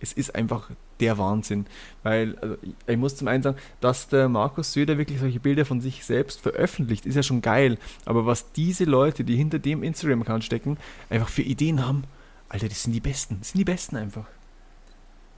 Es 0.00 0.12
ist 0.12 0.34
einfach 0.34 0.70
der 0.98 1.18
Wahnsinn. 1.18 1.66
Weil, 2.02 2.36
also 2.38 2.56
ich, 2.62 2.74
ich 2.86 2.96
muss 2.96 3.16
zum 3.16 3.28
einen 3.28 3.42
sagen, 3.42 3.58
dass 3.80 4.08
der 4.08 4.28
Markus 4.28 4.72
Söder 4.72 4.98
wirklich 4.98 5.20
solche 5.20 5.38
Bilder 5.38 5.64
von 5.64 5.80
sich 5.80 6.04
selbst 6.04 6.40
veröffentlicht, 6.40 7.06
ist 7.06 7.16
ja 7.16 7.22
schon 7.22 7.42
geil. 7.42 7.78
Aber 8.06 8.24
was 8.24 8.52
diese 8.52 8.84
Leute, 8.84 9.24
die 9.24 9.36
hinter 9.36 9.58
dem 9.58 9.82
Instagram-Account 9.82 10.44
stecken, 10.44 10.78
einfach 11.10 11.28
für 11.28 11.42
Ideen 11.42 11.86
haben, 11.86 12.04
Alter, 12.48 12.68
das 12.68 12.82
sind 12.82 12.92
die 12.92 13.00
Besten. 13.00 13.38
Das 13.40 13.50
sind 13.50 13.58
die 13.58 13.64
Besten 13.64 13.96
einfach. 13.96 14.26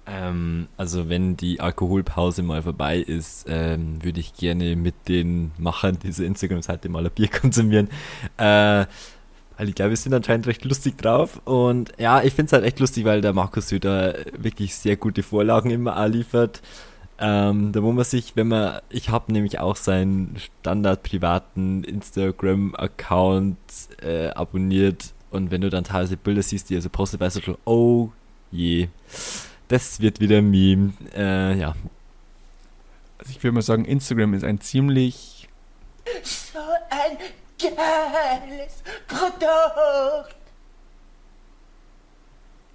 Ähm, 0.06 0.68
also 0.76 1.08
wenn 1.08 1.36
die 1.36 1.60
Alkoholpause 1.60 2.42
mal 2.42 2.62
vorbei 2.62 2.98
ist, 2.98 3.46
ähm, 3.48 4.02
würde 4.02 4.20
ich 4.20 4.34
gerne 4.34 4.76
mit 4.76 4.94
den 5.08 5.52
Machern 5.58 5.98
dieser 5.98 6.24
Instagram-Seite 6.24 6.88
mal 6.88 7.04
ein 7.04 7.12
Bier 7.12 7.28
konsumieren. 7.40 7.88
Äh, 8.36 8.86
weil 9.56 9.68
ich 9.68 9.74
glaube, 9.74 9.90
wir 9.90 9.96
sind 9.96 10.12
anscheinend 10.12 10.46
recht 10.46 10.64
lustig 10.64 10.98
drauf. 10.98 11.40
Und 11.44 11.92
ja, 11.98 12.22
ich 12.22 12.34
finde 12.34 12.46
es 12.46 12.52
halt 12.52 12.64
echt 12.64 12.80
lustig, 12.80 13.04
weil 13.04 13.20
der 13.20 13.32
Markus 13.32 13.68
Söder 13.68 14.16
wirklich 14.36 14.74
sehr 14.74 14.96
gute 14.96 15.22
Vorlagen 15.22 15.70
immer 15.70 16.06
liefert. 16.08 16.60
Ähm, 17.18 17.70
da 17.70 17.82
wo 17.82 17.92
man 17.92 18.04
sich, 18.04 18.34
wenn 18.34 18.48
man, 18.48 18.80
ich 18.90 19.10
habe 19.10 19.32
nämlich 19.32 19.60
auch 19.60 19.76
seinen 19.76 20.34
standard 20.36 21.04
privaten 21.04 21.84
Instagram-Account 21.84 23.56
äh, 24.02 24.30
abonniert 24.30 25.14
und 25.30 25.52
wenn 25.52 25.60
du 25.60 25.70
dann 25.70 25.84
teilweise 25.84 26.16
Bilder 26.16 26.42
siehst, 26.42 26.70
die 26.70 26.76
er 26.76 26.80
so 26.80 26.88
postet, 26.88 27.20
weißt 27.20 27.36
du 27.36 27.40
schon, 27.40 27.58
oh 27.64 28.10
je, 28.50 28.88
das 29.68 30.00
wird 30.00 30.20
wieder 30.20 30.38
ein 30.38 30.50
Meme. 30.50 30.92
Äh, 31.14 31.58
ja, 31.58 31.74
Also 33.18 33.30
ich 33.30 33.42
würde 33.42 33.54
mal 33.54 33.62
sagen, 33.62 33.84
Instagram 33.84 34.34
ist 34.34 34.44
ein 34.44 34.60
ziemlich 34.60 35.48
So 36.22 36.58
ein 36.90 37.16
geiles 37.58 38.82
Produkt. 39.08 40.36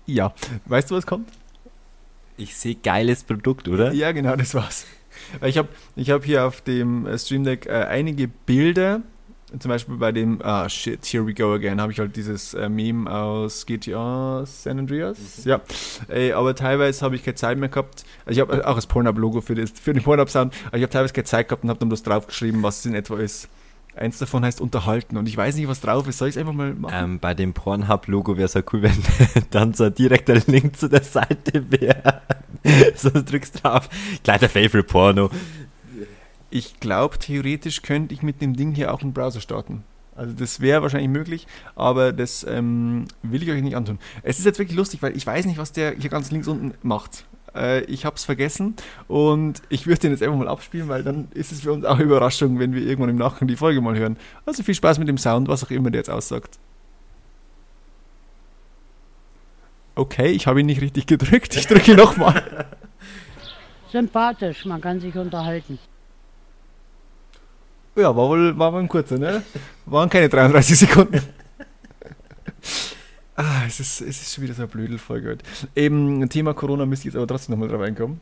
Ja, 0.06 0.34
weißt 0.66 0.90
du, 0.92 0.96
was 0.96 1.06
kommt? 1.06 1.30
ich 2.38 2.56
sehe 2.56 2.76
geiles 2.76 3.24
Produkt, 3.24 3.68
oder? 3.68 3.92
Ja, 3.92 4.12
genau, 4.14 4.36
das 4.36 4.54
war's. 4.56 4.86
Ich 5.46 5.58
habe 5.58 5.68
ich 5.98 6.10
hab 6.10 6.24
hier 6.24 6.46
auf 6.46 6.62
dem 6.62 7.06
äh, 7.06 7.18
Stream 7.20 7.44
Deck 7.44 7.66
äh, 7.66 7.84
einige 7.84 8.28
Bilder, 8.30 9.02
zum 9.58 9.70
Beispiel 9.70 9.96
bei 9.98 10.12
dem, 10.12 10.42
ah 10.44 10.70
shit, 10.70 11.04
here 11.06 11.26
we 11.26 11.34
go 11.34 11.54
again, 11.54 11.82
habe 11.82 11.92
ich 11.92 12.00
halt 12.00 12.16
dieses 12.16 12.54
äh, 12.54 12.70
Meme 12.70 13.10
aus 13.12 13.66
GTA 13.66 14.44
San 14.46 14.80
Andreas. 14.80 15.18
Ja, 15.46 15.62
Ey, 16.08 16.34
aber 16.34 16.54
teilweise 16.56 17.04
habe 17.04 17.16
ich 17.16 17.24
keine 17.24 17.36
Zeit 17.36 17.58
mehr 17.58 17.70
gehabt. 17.70 18.04
Also 18.26 18.42
ich 18.42 18.48
habe 18.48 18.68
auch 18.68 18.76
das 18.76 18.86
Pornhub-Logo 18.88 19.42
für, 19.42 19.56
das- 19.56 19.72
für 19.72 19.94
den 19.94 20.04
Pornhub-Sound, 20.04 20.54
aber 20.68 20.78
ich 20.78 20.84
habe 20.84 20.92
teilweise 20.92 21.14
keine 21.14 21.26
Zeit 21.26 21.48
gehabt 21.50 21.64
und 21.64 21.70
habe 21.70 21.80
dann 21.80 21.90
bloß 21.90 22.04
draufgeschrieben, 22.04 22.62
was 22.64 22.80
es 22.80 22.86
in 22.86 22.94
etwa 22.96 23.18
ist. 23.18 23.50
Eins 23.96 24.18
davon 24.20 24.46
heißt 24.46 24.62
unterhalten 24.62 25.18
und 25.18 25.28
ich 25.28 25.36
weiß 25.36 25.56
nicht, 25.56 25.68
was 25.68 25.82
drauf 25.82 26.08
ist. 26.08 26.20
Soll 26.20 26.30
ich 26.30 26.36
es 26.36 26.40
einfach 26.40 26.54
mal 26.54 26.74
machen? 26.74 26.94
Ähm, 26.96 27.20
bei 27.20 27.34
dem 27.34 27.54
Pornhub-Logo 27.54 28.38
wäre 28.38 28.46
es 28.46 28.54
ja 28.54 28.62
cool, 28.72 28.82
wenn 28.84 28.94
dann 29.50 29.74
so 29.74 29.86
ein 29.86 29.94
direkter 29.94 30.36
Link 30.48 30.78
zu 30.78 30.88
der 30.88 31.04
Seite 31.04 31.66
wäre. 31.70 32.22
so 32.96 33.10
du 33.10 33.24
drückst 33.24 33.64
drauf. 33.64 33.90
Gleich 34.24 34.40
der 34.40 34.50
Favorite 34.50 34.84
Porno. 34.84 35.30
Ich 36.50 36.80
glaube, 36.80 37.20
theoretisch 37.20 37.82
könnte 37.82 38.14
ich 38.14 38.24
mit 38.24 38.42
dem 38.42 38.56
Ding 38.56 38.74
hier 38.74 38.94
auch 38.94 39.02
einen 39.02 39.14
Browser 39.14 39.42
starten. 39.42 39.84
Also 40.16 40.34
das 40.34 40.60
wäre 40.60 40.82
wahrscheinlich 40.82 41.10
möglich, 41.10 41.48
aber 41.76 42.12
das 42.12 42.46
ähm, 42.50 43.06
will 43.22 43.42
ich 43.42 43.50
euch 43.52 43.62
nicht 43.62 43.78
antun. 43.78 44.00
Es 44.22 44.38
ist 44.38 44.46
jetzt 44.46 44.60
wirklich 44.60 44.78
lustig, 44.78 45.02
weil 45.02 45.16
ich 45.16 45.26
weiß 45.26 45.46
nicht, 45.46 45.58
was 45.58 45.72
der 45.72 45.96
hier 45.96 46.10
ganz 46.10 46.30
links 46.30 46.48
unten 46.48 46.74
macht. 46.82 47.24
Äh, 47.56 47.86
ich 47.86 48.04
habe 48.04 48.18
es 48.18 48.26
vergessen 48.26 48.76
und 49.08 49.62
ich 49.70 49.88
würde 49.88 50.02
den 50.02 50.12
jetzt 50.12 50.22
einfach 50.22 50.38
mal 50.38 50.50
abspielen, 50.50 50.90
weil 50.90 51.04
dann 51.04 51.30
ist 51.34 51.54
es 51.54 51.62
für 51.62 51.72
uns 51.72 51.86
auch 51.86 51.96
eine 51.96 52.04
Überraschung, 52.04 52.60
wenn 52.60 52.74
wir 52.74 52.82
irgendwann 52.82 53.12
im 53.12 53.16
Nachhinein 53.16 53.48
die 53.48 53.56
Folge 53.56 53.80
mal 53.80 53.98
hören. 53.98 54.18
Also 54.46 54.62
viel 54.64 54.76
Spaß 54.76 55.00
mit 55.00 55.08
dem 55.08 55.18
Sound, 55.18 55.48
was 55.48 55.64
auch 55.64 55.72
immer 55.72 55.90
der 55.90 56.00
jetzt 56.00 56.10
aussagt. 56.10 56.60
Okay, 59.96 60.32
ich 60.32 60.48
habe 60.48 60.60
ihn 60.60 60.66
nicht 60.66 60.82
richtig 60.82 61.08
gedrückt. 61.08 61.56
Ich 61.56 61.68
drücke 61.68 61.96
nochmal. 61.96 62.68
Sympathisch, 63.92 64.66
man 64.66 64.82
kann 64.82 65.00
sich 65.00 65.16
unterhalten. 65.16 65.80
Ja, 68.00 68.16
war 68.16 68.30
wohl, 68.30 68.58
war 68.58 68.72
wohl 68.72 68.80
ein 68.80 68.88
kurzer, 68.88 69.18
ne? 69.18 69.44
Waren 69.86 70.10
keine 70.10 70.30
33 70.30 70.80
Sekunden. 70.80 71.22
ah, 73.36 73.64
es 73.68 73.80
ist, 73.80 74.02
es 74.02 74.22
ist 74.22 74.34
schon 74.34 74.44
wieder 74.44 74.54
so 74.54 74.62
eine 74.62 74.72
Blödelfolge 74.72 75.30
heute. 75.30 75.46
Eben, 75.76 76.28
Thema 76.30 76.54
Corona 76.54 76.86
müsste 76.86 77.08
ich 77.08 77.14
jetzt 77.14 77.18
aber 77.18 77.28
trotzdem 77.28 77.54
nochmal 77.54 77.70
drauf 77.70 77.82
einkommen. 77.82 78.22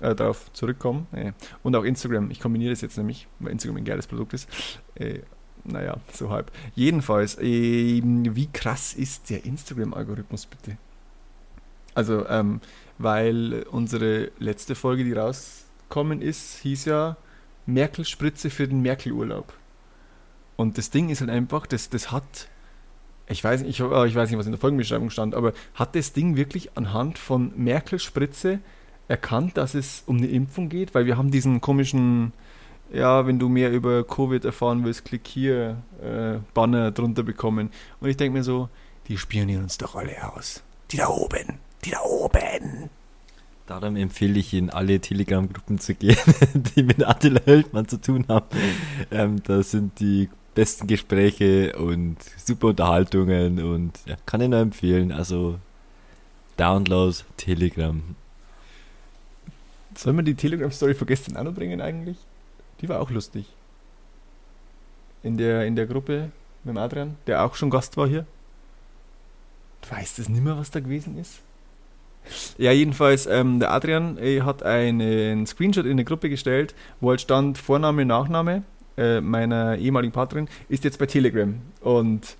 Äh, 0.00 0.14
darauf 0.14 0.52
zurückkommen. 0.52 1.06
Äh, 1.12 1.32
Und 1.62 1.74
auch 1.74 1.84
Instagram. 1.84 2.30
Ich 2.30 2.40
kombiniere 2.40 2.70
das 2.70 2.82
jetzt 2.82 2.98
nämlich, 2.98 3.26
weil 3.38 3.52
Instagram 3.52 3.78
ein 3.78 3.84
geiles 3.84 4.06
Produkt 4.06 4.34
ist. 4.34 4.48
Äh, 4.94 5.20
naja, 5.64 5.96
so 6.12 6.30
halb. 6.30 6.52
Jedenfalls, 6.74 7.38
ähm, 7.40 8.36
wie 8.36 8.48
krass 8.52 8.94
ist 8.94 9.30
der 9.30 9.44
Instagram-Algorithmus 9.44 10.46
bitte? 10.46 10.76
Also, 11.94 12.28
ähm, 12.28 12.60
weil 12.98 13.64
unsere 13.70 14.30
letzte 14.38 14.74
Folge, 14.74 15.02
die 15.02 15.14
rauskommen 15.14 16.22
ist, 16.22 16.58
hieß 16.58 16.84
ja 16.84 17.16
Merkel-Spritze 17.66 18.50
für 18.50 18.68
den 18.68 18.80
Merkel-Urlaub. 18.82 19.52
Und 20.56 20.78
das 20.78 20.90
Ding 20.90 21.10
ist 21.10 21.20
halt 21.20 21.30
einfach, 21.30 21.66
das, 21.66 21.90
das 21.90 22.10
hat, 22.10 22.48
ich 23.28 23.42
weiß, 23.42 23.62
nicht, 23.62 23.78
ich, 23.78 23.80
äh, 23.80 24.06
ich 24.06 24.14
weiß 24.14 24.30
nicht, 24.30 24.38
was 24.38 24.46
in 24.46 24.52
der 24.52 24.60
Folgenbeschreibung 24.60 25.10
stand, 25.10 25.34
aber 25.34 25.52
hat 25.74 25.94
das 25.94 26.12
Ding 26.12 26.36
wirklich 26.36 26.76
anhand 26.76 27.18
von 27.18 27.52
Merkel-Spritze 27.56 28.60
erkannt, 29.08 29.56
dass 29.56 29.74
es 29.74 30.02
um 30.06 30.16
eine 30.16 30.28
Impfung 30.28 30.68
geht? 30.68 30.94
Weil 30.94 31.06
wir 31.06 31.18
haben 31.18 31.30
diesen 31.30 31.60
komischen, 31.60 32.32
ja, 32.92 33.26
wenn 33.26 33.38
du 33.38 33.48
mehr 33.48 33.70
über 33.70 34.04
Covid 34.04 34.44
erfahren 34.44 34.84
willst, 34.84 35.04
klick 35.04 35.26
hier, 35.26 35.82
äh, 36.02 36.38
Banner 36.54 36.90
drunter 36.90 37.22
bekommen. 37.22 37.70
Und 38.00 38.08
ich 38.08 38.16
denke 38.16 38.38
mir 38.38 38.44
so, 38.44 38.68
die 39.08 39.18
spionieren 39.18 39.64
uns 39.64 39.78
doch 39.78 39.94
alle 39.94 40.32
aus. 40.32 40.62
Die 40.90 40.96
da 40.96 41.08
oben, 41.08 41.58
die 41.84 41.90
da 41.90 42.00
oben. 42.00 42.90
Darum 43.66 43.96
empfehle 43.96 44.38
ich 44.38 44.52
Ihnen, 44.54 44.70
alle 44.70 45.00
Telegram-Gruppen 45.00 45.80
zu 45.80 45.94
gehen, 45.94 46.16
die 46.76 46.84
mit 46.84 47.04
Attila 47.04 47.40
Hildmann 47.44 47.88
zu 47.88 48.00
tun 48.00 48.24
haben. 48.28 48.46
Ähm, 49.10 49.42
da 49.42 49.62
sind 49.62 49.98
die 49.98 50.28
besten 50.54 50.86
Gespräche 50.86 51.76
und 51.76 52.16
super 52.36 52.68
Unterhaltungen 52.68 53.60
und 53.60 53.98
ja, 54.06 54.16
kann 54.24 54.40
ich 54.40 54.48
nur 54.48 54.60
empfehlen. 54.60 55.10
Also 55.10 55.58
Download 56.56 57.16
Telegram. 57.36 58.02
Sollen 59.96 60.16
wir 60.16 60.22
die 60.22 60.34
Telegram-Story 60.34 60.94
von 60.94 61.06
gestern 61.06 61.36
auch 61.36 61.44
noch 61.44 61.54
bringen 61.54 61.80
eigentlich? 61.80 62.18
Die 62.80 62.88
war 62.88 63.00
auch 63.00 63.10
lustig. 63.10 63.46
In 65.22 65.38
der, 65.38 65.66
in 65.66 65.74
der 65.74 65.86
Gruppe 65.86 66.30
mit 66.62 66.76
Adrian, 66.76 67.16
der 67.26 67.44
auch 67.44 67.56
schon 67.56 67.70
Gast 67.70 67.96
war 67.96 68.06
hier. 68.06 68.26
Du 69.82 69.90
weißt 69.90 70.20
es 70.20 70.28
nicht 70.28 70.42
mehr, 70.42 70.56
was 70.56 70.70
da 70.70 70.80
gewesen 70.80 71.18
ist? 71.18 71.40
Ja, 72.58 72.72
jedenfalls, 72.72 73.26
ähm, 73.26 73.60
der 73.60 73.72
Adrian 73.72 74.18
äh, 74.18 74.42
hat 74.42 74.62
einen 74.62 75.46
Screenshot 75.46 75.84
in 75.84 75.92
eine 75.92 76.04
Gruppe 76.04 76.28
gestellt, 76.28 76.74
wo 77.00 77.10
halt 77.10 77.20
stand 77.20 77.58
Vorname, 77.58 78.04
Nachname 78.04 78.62
äh, 78.96 79.20
meiner 79.20 79.76
ehemaligen 79.76 80.12
Partnerin, 80.12 80.48
ist 80.68 80.84
jetzt 80.84 80.98
bei 80.98 81.06
Telegram. 81.06 81.54
Und 81.80 82.36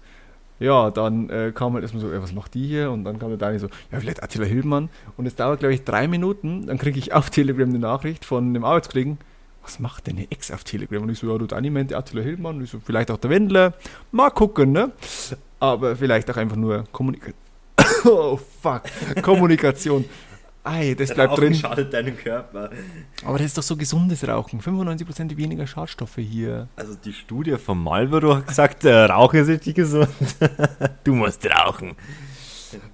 ja, 0.58 0.90
dann 0.90 1.28
äh, 1.28 1.52
kam 1.54 1.74
halt 1.74 1.82
erstmal 1.82 2.00
so, 2.00 2.22
was 2.22 2.32
macht 2.32 2.54
die 2.54 2.66
hier? 2.66 2.90
Und 2.90 3.04
dann 3.04 3.18
kam 3.18 3.28
der 3.28 3.38
Dani 3.38 3.58
so, 3.58 3.68
ja, 3.92 4.00
vielleicht 4.00 4.22
Attila 4.22 4.46
Hildmann. 4.46 4.88
Und 5.16 5.26
es 5.26 5.34
dauert, 5.34 5.60
glaube 5.60 5.74
ich, 5.74 5.84
drei 5.84 6.08
Minuten, 6.08 6.66
dann 6.66 6.78
kriege 6.78 6.98
ich 6.98 7.12
auf 7.12 7.30
Telegram 7.30 7.68
eine 7.68 7.78
Nachricht 7.78 8.24
von 8.24 8.44
einem 8.44 8.64
Arbeitskollegen, 8.64 9.18
was 9.62 9.80
macht 9.80 10.06
denn 10.06 10.16
eine 10.16 10.30
Ex 10.30 10.50
auf 10.50 10.64
Telegram? 10.64 11.02
Und 11.02 11.10
ich 11.10 11.18
so, 11.18 11.30
ja, 11.30 11.36
du 11.36 11.46
Dani 11.46 11.70
meinte 11.70 11.96
Attila 11.96 12.22
Hildmann. 12.22 12.56
Und 12.56 12.64
ich 12.64 12.70
so, 12.70 12.78
vielleicht 12.82 13.10
auch 13.10 13.18
der 13.18 13.30
Wendler. 13.30 13.74
Mal 14.12 14.30
gucken, 14.30 14.72
ne? 14.72 14.92
Aber 15.58 15.96
vielleicht 15.96 16.30
auch 16.30 16.36
einfach 16.36 16.56
nur 16.56 16.84
Kommunikation. 16.92 17.45
oh, 18.04 18.38
fuck. 18.62 18.82
Kommunikation. 19.22 20.04
Ei, 20.66 20.94
das 20.94 21.14
bleibt 21.14 21.38
drin. 21.38 21.54
schadet 21.54 21.92
deinem 21.92 22.16
Körper. 22.16 22.70
Aber 23.24 23.38
das 23.38 23.46
ist 23.46 23.58
doch 23.58 23.62
so 23.62 23.76
gesundes 23.76 24.26
Rauchen. 24.26 24.60
95% 24.60 25.36
weniger 25.36 25.64
Schadstoffe 25.64 26.16
hier. 26.16 26.68
Also 26.74 26.94
die 26.96 27.12
Studie 27.12 27.56
von 27.56 27.78
Marlboro 27.78 28.36
hat 28.36 28.48
gesagt, 28.48 28.84
äh, 28.84 29.04
Rauchen 29.04 29.40
ist 29.40 29.48
richtig 29.48 29.76
gesund. 29.76 30.08
du 31.04 31.14
musst 31.14 31.46
rauchen. 31.46 31.94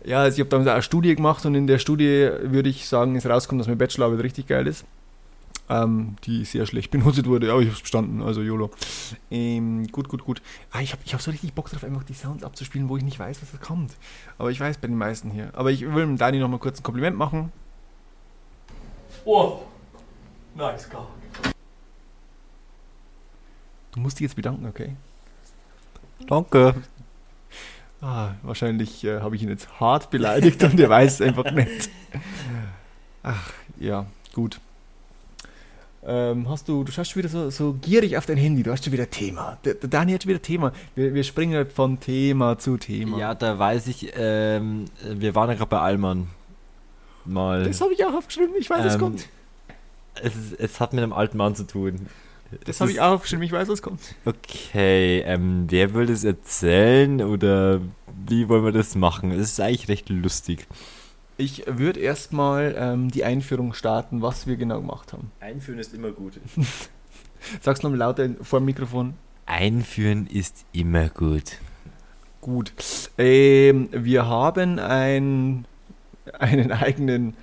Ja, 0.05 0.21
also 0.21 0.35
ich 0.35 0.41
habe 0.41 0.51
damals 0.51 0.69
auch 0.69 0.75
eine 0.75 0.83
Studie 0.83 1.15
gemacht 1.15 1.47
und 1.47 1.55
in 1.55 1.67
der 1.67 1.79
Studie 1.79 2.29
würde 2.43 2.69
ich 2.69 2.87
sagen, 2.87 3.17
ist 3.17 3.27
rauskommt, 3.27 3.61
dass 3.61 3.69
meine 3.69 3.79
Bachelorarbeit 3.79 4.23
richtig 4.23 4.49
geil 4.49 4.67
ist. 4.67 4.85
Ähm, 5.73 6.17
die 6.25 6.45
sehr 6.45 6.67
schlecht 6.67 6.91
benotet 6.91 7.27
wurde, 7.27 7.51
aber 7.51 7.61
ich 7.61 7.69
habe 7.69 7.77
es 7.77 7.81
bestanden, 7.81 8.21
also 8.21 8.43
YOLO. 8.43 8.71
Ähm, 9.31 9.87
gut, 9.91 10.07
gut, 10.09 10.23
gut. 10.23 10.43
Ah, 10.71 10.83
ich 10.83 10.93
habe 10.93 11.01
ich 11.07 11.15
hab 11.15 11.23
so 11.23 11.31
richtig 11.31 11.55
Bock 11.55 11.71
drauf, 11.71 11.83
einfach 11.83 12.05
die 12.05 12.13
Sounds 12.13 12.45
abzuspielen, 12.45 12.91
wo 12.91 12.99
ich 12.99 13.03
nicht 13.03 13.19
weiß, 13.19 13.41
was 13.41 13.53
da 13.53 13.57
kommt. 13.57 13.93
Aber 14.37 14.51
ich 14.51 14.61
weiß 14.61 14.77
bei 14.79 14.89
den 14.89 14.99
meisten 14.99 15.31
hier. 15.31 15.51
Aber 15.55 15.71
ich 15.71 15.81
will 15.81 16.05
dem 16.05 16.19
Dani 16.19 16.39
nochmal 16.39 16.59
kurz 16.59 16.81
ein 16.81 16.83
Kompliment 16.83 17.17
machen. 17.17 17.53
Oh, 19.25 19.61
nice 20.55 20.91
car. 20.91 21.09
Du 23.93 24.01
musst 24.01 24.19
dich 24.19 24.25
jetzt 24.25 24.37
bedanken, 24.37 24.67
okay? 24.67 24.95
Danke. 26.27 26.75
Ah, 28.03 28.33
wahrscheinlich 28.43 29.05
äh, 29.05 29.21
habe 29.21 29.37
ich 29.37 29.43
ihn 29.43 29.49
jetzt 29.49 29.81
hart 29.81 30.11
beleidigt 30.11 30.63
und 30.65 30.79
er 30.79 30.91
weiß 30.91 31.15
es 31.15 31.21
einfach 31.23 31.51
nicht. 31.51 31.89
Ach, 33.23 33.53
ja, 33.79 34.05
gut. 34.35 34.61
Ähm, 36.05 36.49
hast 36.49 36.69
du, 36.69 36.83
du 36.83 36.91
schaust 36.91 37.13
schon 37.13 37.21
wieder 37.23 37.29
so, 37.29 37.49
so 37.51 37.75
gierig 37.81 38.17
auf 38.17 38.27
dein 38.27 38.37
Handy, 38.37 38.63
du 38.65 38.73
hast 38.73 38.83
schon 38.85 38.93
wieder 38.93 39.09
Thema. 39.09 39.57
Der, 39.65 39.75
der 39.75 39.89
Dani 39.89 40.13
hat 40.13 40.25
schon 40.25 40.31
wieder 40.31 40.43
Thema. 40.43 40.73
Wir, 40.97 41.15
wir 41.15 41.23
springen 41.23 41.55
halt 41.55 41.73
von 41.73 42.01
Thema 42.01 42.59
zu 42.59 42.77
Thema. 42.77 43.19
Ja, 43.19 43.35
da 43.37 43.57
weiß 43.59 43.87
ich, 43.87 44.13
ähm, 44.17 44.87
wir 45.05 45.35
waren 45.37 45.49
ja 45.51 45.55
gerade 45.55 45.71
bei 45.71 45.79
Allmann. 45.79 46.27
Mal. 47.25 47.63
Das 47.65 47.81
habe 47.81 47.93
ich 47.93 48.05
auch 48.05 48.15
aufgeschrieben, 48.15 48.53
ich 48.59 48.69
weiß, 48.69 48.85
was 48.85 48.95
Ähm, 48.95 49.01
kommt. 49.01 49.29
es, 50.21 50.35
ist- 50.35 50.59
es 50.59 50.81
hat 50.81 50.93
mit 50.93 51.05
einem 51.05 51.13
alten 51.13 51.37
Mann 51.37 51.55
zu 51.55 51.63
tun. 51.65 52.07
Das 52.65 52.77
es 52.77 52.81
habe 52.81 52.91
ich 52.91 53.01
auch 53.01 53.13
aufgeschrieben, 53.13 53.45
ich 53.45 53.53
weiß, 53.53 53.69
was 53.69 53.81
kommt. 53.81 54.01
Okay, 54.25 55.21
ähm, 55.21 55.67
wer 55.71 55.95
will 55.95 56.07
das 56.07 56.25
erzählen 56.25 57.23
oder 57.23 57.81
wie 58.27 58.49
wollen 58.49 58.65
wir 58.65 58.73
das 58.73 58.97
machen? 58.97 59.31
Es 59.31 59.53
ist 59.53 59.61
eigentlich 59.61 59.89
recht 59.89 60.09
lustig. 60.11 60.67
Ich 61.37 61.65
würde 61.67 62.01
erstmal 62.01 62.75
ähm, 62.79 63.11
die 63.11 63.25
Einführung 63.25 63.73
starten, 63.73 64.23
was 64.23 64.47
wir 64.47 64.57
genau 64.57 64.81
gemacht 64.81 65.13
haben. 65.13 65.31
Einführen 65.41 65.79
ist 65.79 65.95
immer 65.95 66.11
gut. 66.11 66.35
Sag's 67.61 67.83
nochmal 67.83 67.99
lauter 67.99 68.31
vor 68.43 68.61
dem 68.61 68.67
Mikrofon. 68.67 69.15
Einführen 69.47 70.27
ist 70.27 70.65
immer 70.73 71.09
gut. 71.09 71.59
Gut. 72.41 72.73
Ähm, 73.19 73.89
wir 73.93 74.27
haben 74.27 74.79
ein, 74.79 75.65
einen 76.39 76.71
eigenen 76.73 77.35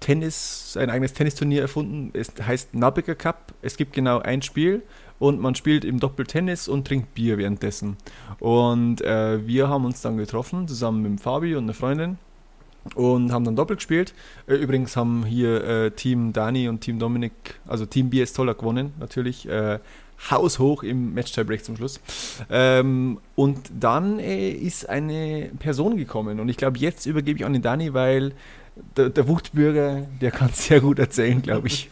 Tennis, 0.00 0.76
ein 0.78 0.90
eigenes 0.90 1.12
Tennisturnier 1.12 1.62
erfunden. 1.62 2.10
Es 2.14 2.32
heißt 2.40 2.74
Nabiger 2.74 3.14
Cup. 3.14 3.54
Es 3.60 3.76
gibt 3.76 3.92
genau 3.92 4.18
ein 4.18 4.42
Spiel 4.42 4.82
und 5.18 5.40
man 5.40 5.54
spielt 5.54 5.84
im 5.84 6.00
Doppeltennis 6.00 6.68
und 6.68 6.86
trinkt 6.86 7.14
Bier 7.14 7.38
währenddessen. 7.38 7.96
Und 8.38 9.02
äh, 9.02 9.46
wir 9.46 9.68
haben 9.68 9.84
uns 9.84 10.00
dann 10.00 10.16
getroffen, 10.16 10.66
zusammen 10.66 11.02
mit 11.02 11.20
Fabi 11.20 11.54
und 11.54 11.64
einer 11.64 11.74
Freundin 11.74 12.18
und 12.94 13.32
haben 13.32 13.44
dann 13.44 13.56
doppelt 13.56 13.80
gespielt. 13.80 14.14
Äh, 14.46 14.54
übrigens 14.54 14.96
haben 14.96 15.24
hier 15.24 15.64
äh, 15.64 15.90
Team 15.90 16.32
Dani 16.32 16.68
und 16.68 16.80
Team 16.80 16.98
Dominik, 16.98 17.32
also 17.66 17.86
Team 17.86 18.10
BS 18.10 18.32
Toller 18.32 18.54
gewonnen, 18.54 18.92
natürlich. 18.98 19.48
Äh, 19.48 19.78
haushoch 20.30 20.82
im 20.82 21.14
Match-Tiebreak 21.14 21.64
zum 21.64 21.76
Schluss. 21.76 22.00
Ähm, 22.50 23.18
und 23.36 23.70
dann 23.78 24.18
äh, 24.18 24.50
ist 24.50 24.88
eine 24.88 25.50
Person 25.58 25.96
gekommen 25.96 26.40
und 26.40 26.48
ich 26.48 26.56
glaube, 26.56 26.78
jetzt 26.78 27.06
übergebe 27.06 27.38
ich 27.38 27.46
an 27.46 27.52
den 27.52 27.62
Dani, 27.62 27.94
weil 27.94 28.32
der, 28.96 29.10
der 29.10 29.28
Wutbürger, 29.28 30.06
der 30.20 30.30
kann 30.30 30.50
sehr 30.52 30.80
gut 30.80 30.98
erzählen, 30.98 31.40
glaube 31.40 31.68
ich. 31.68 31.88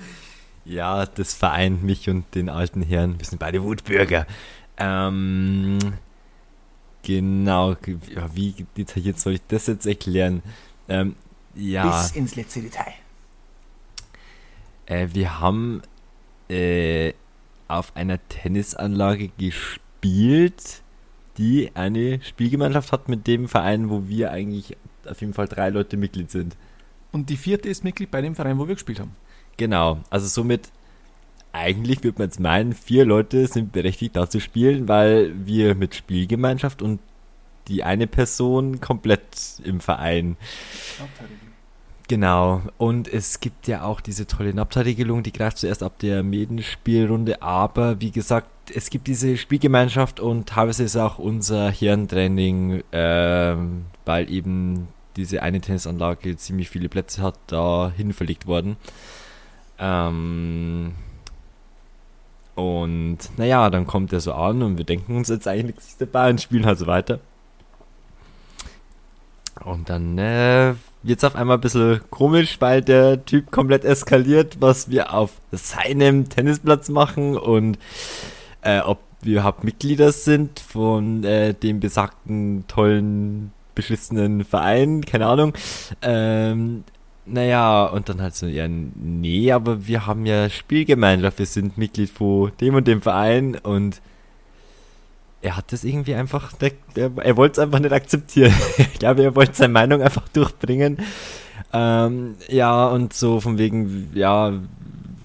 Ja, 0.65 1.07
das 1.07 1.33
vereint 1.33 1.83
mich 1.83 2.11
und 2.11 2.35
den 2.35 2.51
alten 2.51 2.83
Herrn. 2.83 3.19
Wir 3.19 3.25
sind 3.25 3.39
beide 3.39 3.63
Wutbürger. 3.63 4.27
Ähm, 4.77 5.79
genau, 7.03 7.75
wie 8.35 8.55
detailliert 8.77 9.19
soll 9.19 9.35
ich 9.35 9.41
das 9.49 9.67
jetzt 9.67 9.87
erklären? 9.87 10.43
Ähm, 10.89 11.17
ja. 11.55 12.01
Bis 12.01 12.13
ins 12.13 12.37
letzte 12.37 12.63
Detail. 12.63 12.93
Äh, 14.87 15.09
wir 15.13 15.41
haben 15.41 15.83
äh, 16.49 17.13
auf 17.69 17.95
einer 17.95 18.19
Tennisanlage 18.29 19.29
gespielt, 19.39 20.83
die 21.37 21.71
eine 21.75 22.21
Spielgemeinschaft 22.23 22.93
hat 22.93 23.09
mit 23.09 23.27
dem 23.27 23.49
Verein, 23.49 23.91
wo 23.91 24.09
wir 24.09 24.31
eigentlich 24.31 24.77
auf 25.07 25.21
jeden 25.21 25.35
Fall 25.35 25.47
drei 25.47 25.71
Leute 25.71 25.97
Mitglied 25.97 26.31
sind. 26.31 26.57
Und 27.13 27.31
die 27.31 27.37
vierte 27.37 27.69
ist 27.69 27.85
Mitglied 27.85 28.11
bei 28.11 28.21
dem 28.21 28.35
Verein, 28.35 28.59
wo 28.59 28.67
wir 28.67 28.75
gespielt 28.75 29.01
haben. 29.01 29.15
Genau, 29.57 30.01
also 30.11 30.27
somit 30.27 30.71
eigentlich 31.53 32.05
würde 32.05 32.19
man 32.19 32.29
jetzt 32.29 32.41
meinen, 32.41 32.73
vier 32.73 33.05
Leute 33.05 33.47
sind 33.47 33.73
berechtigt 33.73 34.17
da 34.17 34.29
zu 34.29 34.41
spielen, 34.41 34.89
weil 34.89 35.33
wir 35.47 35.75
mit 35.75 35.95
Spielgemeinschaft 35.95 36.83
und 36.83 37.01
die 37.69 37.85
eine 37.85 38.07
Person 38.07 38.81
komplett 38.81 39.61
im 39.65 39.81
Verein. 39.81 40.37
Genau, 42.09 42.63
und 42.79 43.07
es 43.07 43.41
gibt 43.41 43.69
ja 43.69 43.83
auch 43.83 44.01
diese 44.01 44.27
tolle 44.27 44.55
Napta-Regelung, 44.55 45.23
die 45.23 45.33
greift 45.33 45.59
zuerst 45.59 45.83
ab 45.83 45.99
der 45.99 46.23
Medenspielrunde, 46.23 47.43
aber 47.43 48.01
wie 48.01 48.11
gesagt, 48.11 48.49
es 48.75 48.89
gibt 48.89 49.07
diese 49.09 49.37
Spielgemeinschaft 49.37 50.19
und 50.19 50.49
teilweise 50.49 50.85
ist 50.85 50.97
auch 50.97 51.19
unser 51.19 51.71
Hirntraining, 51.71 52.83
ähm, 52.93 53.85
weil 54.07 54.31
eben 54.31 54.89
diese 55.17 55.43
eine 55.43 55.61
Tennisanlage 55.61 56.37
ziemlich 56.37 56.71
viele 56.71 56.89
Plätze 56.89 57.21
hat, 57.21 57.35
dahin 57.49 58.15
verlegt 58.15 58.47
worden. 58.47 58.77
Ähm, 59.79 60.95
und 62.55 63.19
naja, 63.37 63.69
dann 63.69 63.87
kommt 63.87 64.13
er 64.13 64.21
so 64.21 64.33
an 64.33 64.63
und 64.63 64.79
wir 64.79 64.85
denken 64.85 65.17
uns 65.17 65.29
jetzt 65.29 65.47
eigentlich 65.47 65.77
nichts 65.77 65.97
dabei 65.99 66.31
und 66.31 66.41
spielen 66.41 66.67
halt 66.67 66.79
so 66.79 66.87
weiter. 66.87 67.21
Und 69.65 69.89
dann 69.89 70.19
äh, 70.19 70.75
es 71.07 71.25
auf 71.25 71.37
einmal 71.37 71.57
ein 71.57 71.61
bisschen 71.61 72.01
komisch, 72.11 72.61
weil 72.61 72.83
der 72.83 73.25
Typ 73.25 73.51
komplett 73.51 73.85
eskaliert, 73.85 74.57
was 74.61 74.91
wir 74.91 75.15
auf 75.15 75.33
seinem 75.53 76.29
Tennisplatz 76.29 76.89
machen 76.89 77.37
und 77.37 77.79
äh, 78.63 78.81
ob 78.81 78.99
wir 79.21 79.35
überhaupt 79.35 79.65
Mitglieder 79.65 80.13
sind 80.13 80.61
von 80.61 81.25
äh, 81.25 81.55
dem 81.55 81.81
besagten 81.81 82.65
tollen, 82.69 83.53
beschissenen 83.75 84.45
Verein, 84.45 85.05
keine 85.05 85.27
Ahnung. 85.27 85.55
Ähm, 86.03 86.85
naja, 87.27 87.85
und 87.87 88.09
dann 88.09 88.23
halt 88.23 88.35
so, 88.35 88.47
ja, 88.47 88.67
nee, 88.69 89.53
aber 89.53 89.87
wir 89.87 90.07
haben 90.07 90.25
ja 90.25 90.49
Spielgemeinschaft, 90.49 91.39
wir 91.39 91.47
sind 91.47 91.77
Mitglied 91.77 92.11
von 92.11 92.53
dem 92.61 92.75
und 92.75 92.87
dem 92.87 93.03
Verein 93.03 93.57
und 93.57 94.01
er 95.41 95.57
hat 95.57 95.73
das 95.73 95.85
irgendwie 95.85 96.15
einfach, 96.15 96.53
der, 96.55 96.73
der, 96.97 97.11
er 97.17 97.37
wollte 97.37 97.53
es 97.53 97.59
einfach 97.59 97.79
nicht 97.79 97.93
akzeptieren. 97.93 98.53
ich 98.79 98.99
glaube, 98.99 99.23
er 99.23 99.37
wollte 99.37 99.55
seine 99.55 99.73
Meinung 99.73 100.03
einfach 100.03 100.29
durchbringen. 100.29 100.99
Ähm, 101.73 102.37
ja, 102.49 102.87
und 102.89 103.13
so 103.13 103.41
von 103.41 103.59
wegen, 103.59 104.11
ja, 104.15 104.53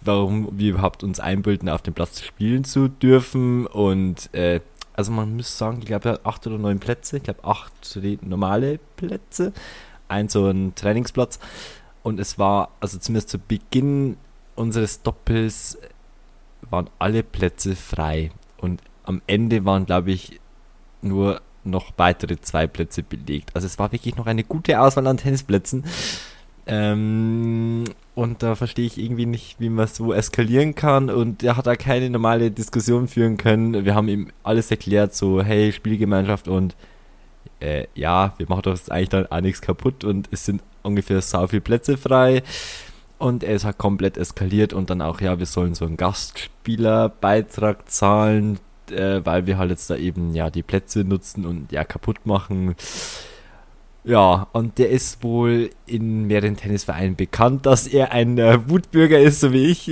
warum 0.02 0.50
wir 0.52 0.72
überhaupt 0.72 1.04
uns 1.04 1.20
einbilden, 1.20 1.70
auf 1.70 1.82
dem 1.82 1.94
Platz 1.94 2.22
spielen 2.22 2.64
zu 2.64 2.90
dürfen. 2.90 3.66
Und 3.66 4.34
äh, 4.34 4.60
also 4.94 5.12
man 5.12 5.36
muss 5.36 5.58
sagen, 5.58 5.80
ich 5.80 5.86
glaube, 5.86 6.10
er 6.10 6.14
hat 6.14 6.26
acht 6.26 6.46
oder 6.46 6.58
neun 6.58 6.80
Plätze. 6.80 7.18
Ich 7.18 7.24
glaube, 7.24 7.44
acht 7.44 7.72
normale 8.22 8.80
Plätze. 8.98 9.54
Ein 10.08 10.30
so 10.30 10.48
ein 10.48 10.76
Trainingsplatz. 10.76 11.40
Und 12.04 12.20
es 12.20 12.38
war, 12.38 12.70
also 12.80 13.00
zumindest 13.00 13.30
zu 13.30 13.40
Beginn 13.40 14.18
unseres 14.56 15.02
Doppels 15.02 15.80
waren 16.70 16.90
alle 17.00 17.24
Plätze 17.24 17.76
frei. 17.76 18.32
Und 18.58 18.82
am 19.04 19.22
Ende 19.28 19.66
waren, 19.66 19.86
glaube 19.86 20.12
ich, 20.12 20.40
nur 21.02 21.42
noch 21.64 21.92
weitere 21.98 22.40
zwei 22.40 22.68
Plätze 22.68 23.04
belegt. 23.04 23.52
Also 23.56 23.68
es 23.68 23.80
war 23.80 23.92
wirklich 23.92 24.16
noch 24.16 24.26
eine 24.26 24.44
gute 24.44 24.80
Auswahl 24.80 25.08
an 25.08 25.18
Tennisplätzen. 25.18 25.84
Ähm, 26.66 27.84
und 28.16 28.44
da 28.44 28.56
verstehe 28.56 28.86
ich 28.86 28.98
irgendwie 28.98 29.26
nicht, 29.26 29.60
wie 29.60 29.70
man 29.70 29.88
so 29.88 30.14
eskalieren 30.14 30.76
kann. 30.76 31.10
Und 31.10 31.44
er 31.44 31.58
hat 31.58 31.68
da 31.68 31.76
keine 31.76 32.10
normale 32.10 32.52
Diskussion 32.52 33.08
führen 33.08 33.38
können. 33.38 33.86
Wir 33.86 33.96
haben 33.96 34.08
ihm 34.08 34.30
alles 34.44 34.72
erklärt, 34.72 35.16
so, 35.16 35.42
hey, 35.42 35.72
Spielgemeinschaft 35.72 36.48
und 36.48 36.76
äh, 37.60 37.88
ja, 37.96 38.34
wir 38.38 38.48
machen 38.50 38.64
doch 38.64 38.78
eigentlich 38.90 39.10
dann 39.10 39.28
auch 39.28 39.42
nichts 39.42 39.62
kaputt 39.62 40.04
und 40.04 40.28
es 40.32 40.46
sind 40.46 40.62
ungefähr 40.84 41.22
so 41.22 41.48
viele 41.48 41.62
Plätze 41.62 41.98
frei. 41.98 42.44
Und 43.18 43.44
er 43.44 43.56
ist 43.56 43.64
halt 43.64 43.78
komplett 43.78 44.18
eskaliert 44.18 44.74
und 44.74 44.90
dann 44.90 45.02
auch, 45.02 45.22
ja, 45.22 45.40
wir 45.40 45.46
sollen 45.46 45.76
so 45.76 45.86
einen 45.86 45.96
Gastspielerbeitrag 45.98 47.90
zahlen, 47.90 48.60
äh, 48.94 49.26
weil 49.26 49.46
wir 49.46 49.58
halt 49.58 49.72
jetzt 49.72 49.90
da 49.90 49.96
eben 49.96 50.34
ja 50.34 50.50
die 50.50 50.64
Plätze 50.64 51.04
nutzen 51.04 51.46
und 51.46 51.72
ja 51.72 51.84
kaputt 51.84 52.26
machen. 52.26 52.76
Ja, 54.06 54.48
und 54.52 54.78
der 54.80 54.90
ist 54.90 55.24
wohl 55.24 55.70
in 55.86 56.26
mehreren 56.26 56.58
Tennisvereinen 56.58 57.16
bekannt, 57.16 57.66
dass 57.66 57.88
er 57.88 58.12
ein 58.12 58.38
äh, 58.38 58.70
Wutbürger 58.70 59.20
ist, 59.20 59.40
so 59.40 59.54
wie 59.54 59.68
ich. 59.68 59.90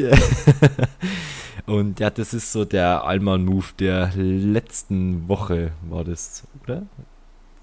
und 1.65 1.99
ja, 2.01 2.09
das 2.09 2.33
ist 2.33 2.51
so 2.51 2.65
der 2.65 3.05
Allmann-Move 3.05 3.67
der 3.79 4.11
letzten 4.15 5.29
Woche, 5.29 5.71
war 5.89 6.03
das, 6.03 6.43
oder? 6.63 6.83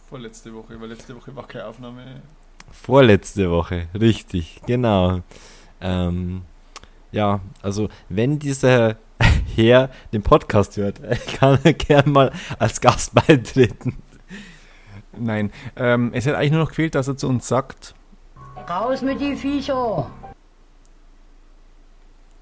Vorletzte 0.08 0.54
Woche, 0.54 0.80
weil 0.80 0.88
letzte 0.88 1.14
Woche 1.14 1.36
war 1.36 1.46
keine 1.46 1.66
Aufnahme. 1.66 2.22
Vorletzte 2.70 3.50
Woche, 3.50 3.88
richtig, 3.98 4.62
genau. 4.66 5.20
Ähm, 5.82 6.42
ja, 7.12 7.40
also 7.60 7.90
wenn 8.08 8.38
dieser 8.38 8.96
Herr 9.54 9.90
den 10.12 10.22
Podcast 10.22 10.76
hört, 10.76 11.00
kann 11.34 11.58
er 11.64 11.72
gerne 11.74 12.10
mal 12.10 12.32
als 12.58 12.80
Gast 12.80 13.14
beitreten. 13.14 13.96
Nein, 15.16 15.50
ähm, 15.76 16.12
es 16.14 16.26
hat 16.26 16.34
eigentlich 16.34 16.52
nur 16.52 16.60
noch 16.60 16.68
gefehlt, 16.68 16.94
dass 16.94 17.08
er 17.08 17.16
zu 17.16 17.28
uns 17.28 17.48
sagt, 17.48 17.94
Raus 18.68 19.02
mit 19.02 19.20
die 19.20 19.34
Viecher! 19.34 20.10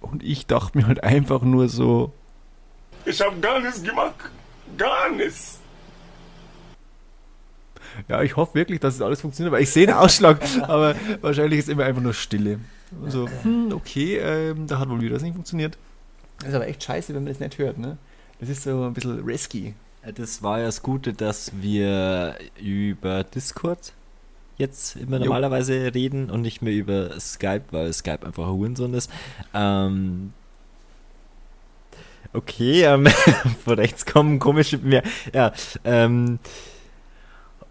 und 0.01 0.23
ich 0.23 0.47
dachte 0.47 0.79
mir 0.79 0.87
halt 0.87 1.03
einfach 1.03 1.43
nur 1.43 1.69
so, 1.69 2.13
Ich 3.05 3.21
hab 3.21 3.41
gar 3.41 3.61
nichts 3.61 3.83
gemacht. 3.83 4.15
Gar 4.77 5.11
nichts. 5.11 5.61
ja, 8.09 8.23
ich 8.23 8.37
hoffe 8.37 8.55
wirklich, 8.55 8.81
dass 8.81 8.95
es 8.95 9.03
alles 9.03 9.21
funktioniert, 9.21 9.53
weil 9.53 9.63
ich 9.63 9.71
sehe 9.71 9.87
den 9.87 9.97
Ausschlag, 9.97 10.41
aber 10.63 10.95
wahrscheinlich 11.21 11.61
ist 11.61 11.69
immer 11.69 11.85
einfach 11.85 12.03
nur 12.03 12.15
Stille. 12.15 12.61
So, 13.07 13.29
hm, 13.43 13.73
okay, 13.73 14.19
ähm, 14.19 14.67
da 14.67 14.79
hat 14.79 14.89
wohl 14.89 15.01
wieder 15.01 15.17
was 15.17 15.23
nicht 15.23 15.35
funktioniert. 15.35 15.77
Das 16.39 16.49
ist 16.49 16.55
aber 16.55 16.69
echt 16.69 16.83
scheiße, 16.83 17.15
wenn 17.15 17.25
man 17.25 17.33
das 17.33 17.41
nicht 17.41 17.59
hört, 17.59 17.79
ne? 17.79 17.99
Das 18.41 18.49
ist 18.49 18.65
so 18.65 18.85
ein 18.85 18.95
bisschen 18.95 19.25
risky. 19.25 19.75
Das 20.15 20.43
war 20.43 20.59
ja 20.61 20.67
das 20.67 20.83
Gute, 20.83 21.13
dass 21.13 21.51
wir 21.61 22.37
über 22.61 23.25
Discord 23.25 23.93
jetzt 24.57 24.97
immer 24.97 25.19
Jo. 25.19 25.25
normalerweise 25.25 25.95
reden 25.95 26.31
und 26.31 26.43
nicht 26.43 26.63
mehr 26.63 26.73
über 26.73 27.19
Skype, 27.19 27.65
weil 27.71 27.93
Skype 27.93 28.25
einfach 28.25 28.45
ein 28.45 28.53
Hurensohn 28.53 28.95
ist. 28.95 29.11
Ähm, 29.53 30.33
okay, 32.33 32.85
ähm, 32.85 33.07
von 33.65 33.75
rechts 33.75 34.07
kommen 34.07 34.39
komische 34.39 34.79
mehr. 34.79 35.03
Ja, 35.35 35.53
ähm, 35.85 36.39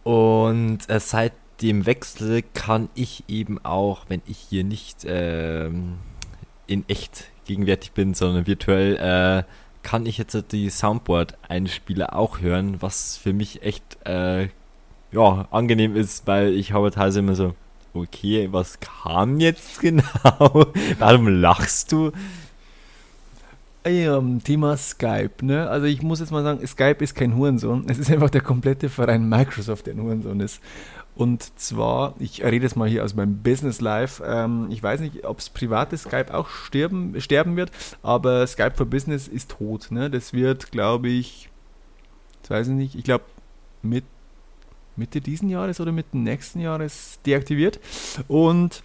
und 0.03 0.89
äh, 0.89 0.99
seit 0.99 1.33
dem 1.61 1.85
Wechsel 1.85 2.43
kann 2.53 2.89
ich 2.95 3.23
eben 3.27 3.63
auch, 3.63 4.05
wenn 4.09 4.21
ich 4.27 4.37
hier 4.37 4.63
nicht 4.63 5.05
ähm, 5.05 5.95
in 6.67 6.83
echt 6.89 7.29
gegenwärtig 7.45 7.91
bin, 7.91 8.13
sondern 8.13 8.47
virtuell, 8.47 8.97
äh, 8.97 9.43
kann 9.83 10.05
ich 10.05 10.17
jetzt 10.17 10.51
die 10.51 10.69
Soundboard-Einspieler 10.69 12.15
auch 12.15 12.41
hören, 12.41 12.81
was 12.81 13.17
für 13.17 13.33
mich 13.33 13.61
echt 13.61 13.83
äh, 14.05 14.49
ja, 15.11 15.47
angenehm 15.51 15.95
ist, 15.95 16.25
weil 16.27 16.53
ich 16.53 16.73
habe 16.73 16.91
teilweise 16.91 17.19
immer 17.19 17.35
so, 17.35 17.53
okay, 17.93 18.49
was 18.51 18.79
kam 18.79 19.39
jetzt 19.39 19.79
genau? 19.81 20.67
Warum 20.99 21.27
lachst 21.27 21.91
du? 21.91 22.11
Ähm, 23.85 24.43
Thema 24.43 24.77
Skype, 24.77 25.45
ne? 25.45 25.69
Also 25.69 25.85
ich 25.85 26.01
muss 26.01 26.19
jetzt 26.19 26.31
mal 26.31 26.43
sagen, 26.43 26.65
Skype 26.65 27.03
ist 27.03 27.13
kein 27.13 27.35
Hurensohn. 27.35 27.85
Es 27.87 27.99
ist 27.99 28.09
einfach 28.09 28.31
der 28.31 28.41
komplette 28.41 28.89
Verein 28.89 29.29
Microsoft, 29.29 29.85
der 29.85 29.93
ein 29.93 30.01
Hurensohn 30.01 30.39
ist. 30.39 30.59
Und 31.15 31.57
zwar, 31.59 32.15
ich 32.17 32.43
rede 32.43 32.65
jetzt 32.65 32.75
mal 32.75 32.89
hier 32.89 33.03
aus 33.05 33.15
meinem 33.15 33.43
Business 33.43 33.81
Life. 33.81 34.23
Ähm, 34.25 34.67
ich 34.71 34.81
weiß 34.81 35.01
nicht, 35.01 35.23
ob 35.23 35.37
es 35.37 35.49
private 35.49 35.97
Skype 35.97 36.33
auch 36.33 36.49
sterben, 36.49 37.21
sterben 37.21 37.55
wird, 37.55 37.71
aber 38.01 38.45
Skype 38.47 38.73
for 38.75 38.87
Business 38.87 39.27
ist 39.27 39.51
tot. 39.51 39.91
Ne? 39.91 40.09
Das 40.09 40.33
wird, 40.33 40.71
glaube 40.71 41.07
ich, 41.07 41.49
das 42.41 42.49
weiß 42.49 42.67
ich 42.69 42.73
nicht, 42.73 42.95
ich 42.95 43.03
glaube 43.03 43.23
mit 43.83 44.03
Mitte 44.95 45.21
diesen 45.21 45.49
Jahres 45.49 45.79
oder 45.79 45.91
Mitte 45.91 46.17
nächsten 46.17 46.59
Jahres 46.59 47.19
deaktiviert. 47.25 47.79
Und 48.27 48.83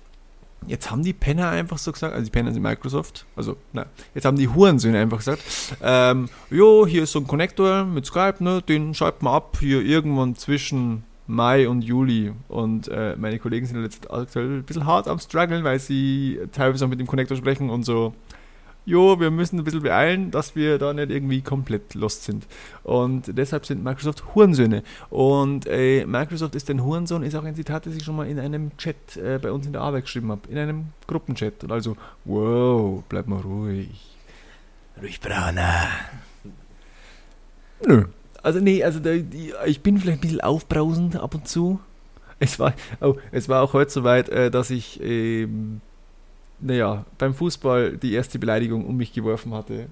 Jetzt 0.66 0.90
haben 0.90 1.03
die 1.03 1.12
Penner 1.12 1.49
einfach 1.49 1.79
so 1.79 1.90
gesagt, 1.90 2.12
also 2.12 2.25
die 2.25 2.31
Penner 2.31 2.53
sind 2.53 2.62
Microsoft, 2.62 3.25
also 3.35 3.57
nein, 3.73 3.87
jetzt 4.14 4.25
haben 4.25 4.37
die 4.37 4.49
Hurensöhne 4.49 4.99
einfach 4.99 5.18
gesagt, 5.18 5.42
ähm, 5.83 6.29
jo, 6.51 6.87
hier 6.87 7.05
ist 7.05 7.12
so 7.12 7.18
ein 7.18 7.27
Connector 7.27 7.85
mit 7.85 8.07
Skype, 8.07 8.44
ne, 8.44 8.62
den 8.62 8.92
schreibt 8.94 9.23
man 9.23 9.35
ab, 9.35 9.57
hier 9.59 9.81
irgendwann 9.81 10.37
zwischen 10.37 11.05
Mai 11.31 11.68
und 11.68 11.83
Juli. 11.83 12.33
Und 12.49 12.88
äh, 12.88 13.14
meine 13.16 13.38
Kollegen 13.38 13.64
sind 13.64 13.83
jetzt 13.83 14.11
aktuell 14.11 14.59
ein 14.59 14.64
bisschen 14.64 14.85
hart 14.85 15.07
am 15.09 15.18
struggeln, 15.18 15.64
weil 15.64 15.79
sie 15.79 16.40
teilweise 16.53 16.85
auch 16.85 16.88
mit 16.88 16.99
dem 16.99 17.07
Connector 17.07 17.37
sprechen 17.37 17.70
und 17.70 17.85
so 17.85 18.14
jo, 18.90 19.20
wir 19.20 19.31
müssen 19.31 19.59
ein 19.59 19.64
bisschen 19.64 19.83
beeilen, 19.83 20.31
dass 20.31 20.57
wir 20.57 20.79
da 20.79 20.92
nicht 20.92 21.11
irgendwie 21.11 21.40
komplett 21.40 21.94
lost 21.94 22.24
sind. 22.24 22.46
Und 22.83 23.38
deshalb 23.38 23.64
sind 23.64 23.85
Microsoft 23.85 24.35
Hurensöhne. 24.35 24.83
Und 25.09 25.66
äh, 25.66 26.05
Microsoft 26.05 26.55
ist 26.57 26.68
ein 26.70 26.85
Hurensohn, 26.85 27.22
ist 27.22 27.37
auch 27.37 27.44
ein 27.44 27.55
Zitat, 27.55 27.87
das 27.87 27.94
ich 27.94 28.05
schon 28.05 28.16
mal 28.16 28.29
in 28.29 28.38
einem 28.38 28.76
Chat 28.76 29.16
äh, 29.16 29.38
bei 29.40 29.53
uns 29.53 29.66
in 29.66 29.72
der 29.72 29.83
Arbeit 29.83 30.05
geschrieben 30.05 30.31
habe. 30.31 30.42
In 30.48 30.59
einem 30.59 30.87
Gruppenchat. 31.07 31.62
Und 31.64 31.72
also, 31.72 31.96
wow, 32.24 33.03
bleib 33.09 33.29
mal 33.29 33.40
ruhig. 33.40 34.16
Ruhig, 35.00 35.20
Brauner. 35.20 35.87
Nö. 37.87 38.05
Also 38.42 38.59
nee, 38.59 38.83
also 38.83 39.00
da, 39.00 39.11
ich 39.66 39.83
bin 39.83 39.98
vielleicht 39.98 40.18
ein 40.18 40.22
bisschen 40.22 40.40
aufbrausend 40.40 41.16
ab 41.16 41.35
und 41.35 41.46
zu. 41.46 41.79
Es 42.38 42.59
war, 42.59 42.72
oh, 43.03 43.16
es 43.33 43.50
war 43.50 43.62
auch 43.62 43.74
heute 43.74 43.90
soweit, 43.90 44.31
äh, 44.31 44.50
dass 44.50 44.70
ich 44.70 44.98
ähm, 45.03 45.83
naja, 46.61 47.05
beim 47.18 47.35
Fußball 47.35 47.96
die 47.96 48.12
erste 48.12 48.38
Beleidigung 48.38 48.87
um 48.87 48.96
mich 48.96 49.12
geworfen 49.12 49.55
hatte. 49.55 49.88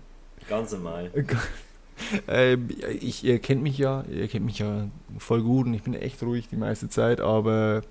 Ganz 0.48 0.72
normal. 0.72 1.11
ähm, 2.28 2.68
ich, 3.00 3.24
ihr 3.24 3.38
kennt 3.38 3.62
mich 3.62 3.78
ja, 3.78 4.04
ihr 4.11 4.28
kennt 4.28 4.44
mich 4.44 4.59
ja 4.59 4.88
voll 5.18 5.42
gut 5.42 5.66
und 5.66 5.74
ich 5.74 5.83
bin 5.83 5.94
echt 5.94 6.22
ruhig 6.22 6.48
die 6.48 6.57
meiste 6.57 6.88
Zeit, 6.88 7.20
aber 7.20 7.83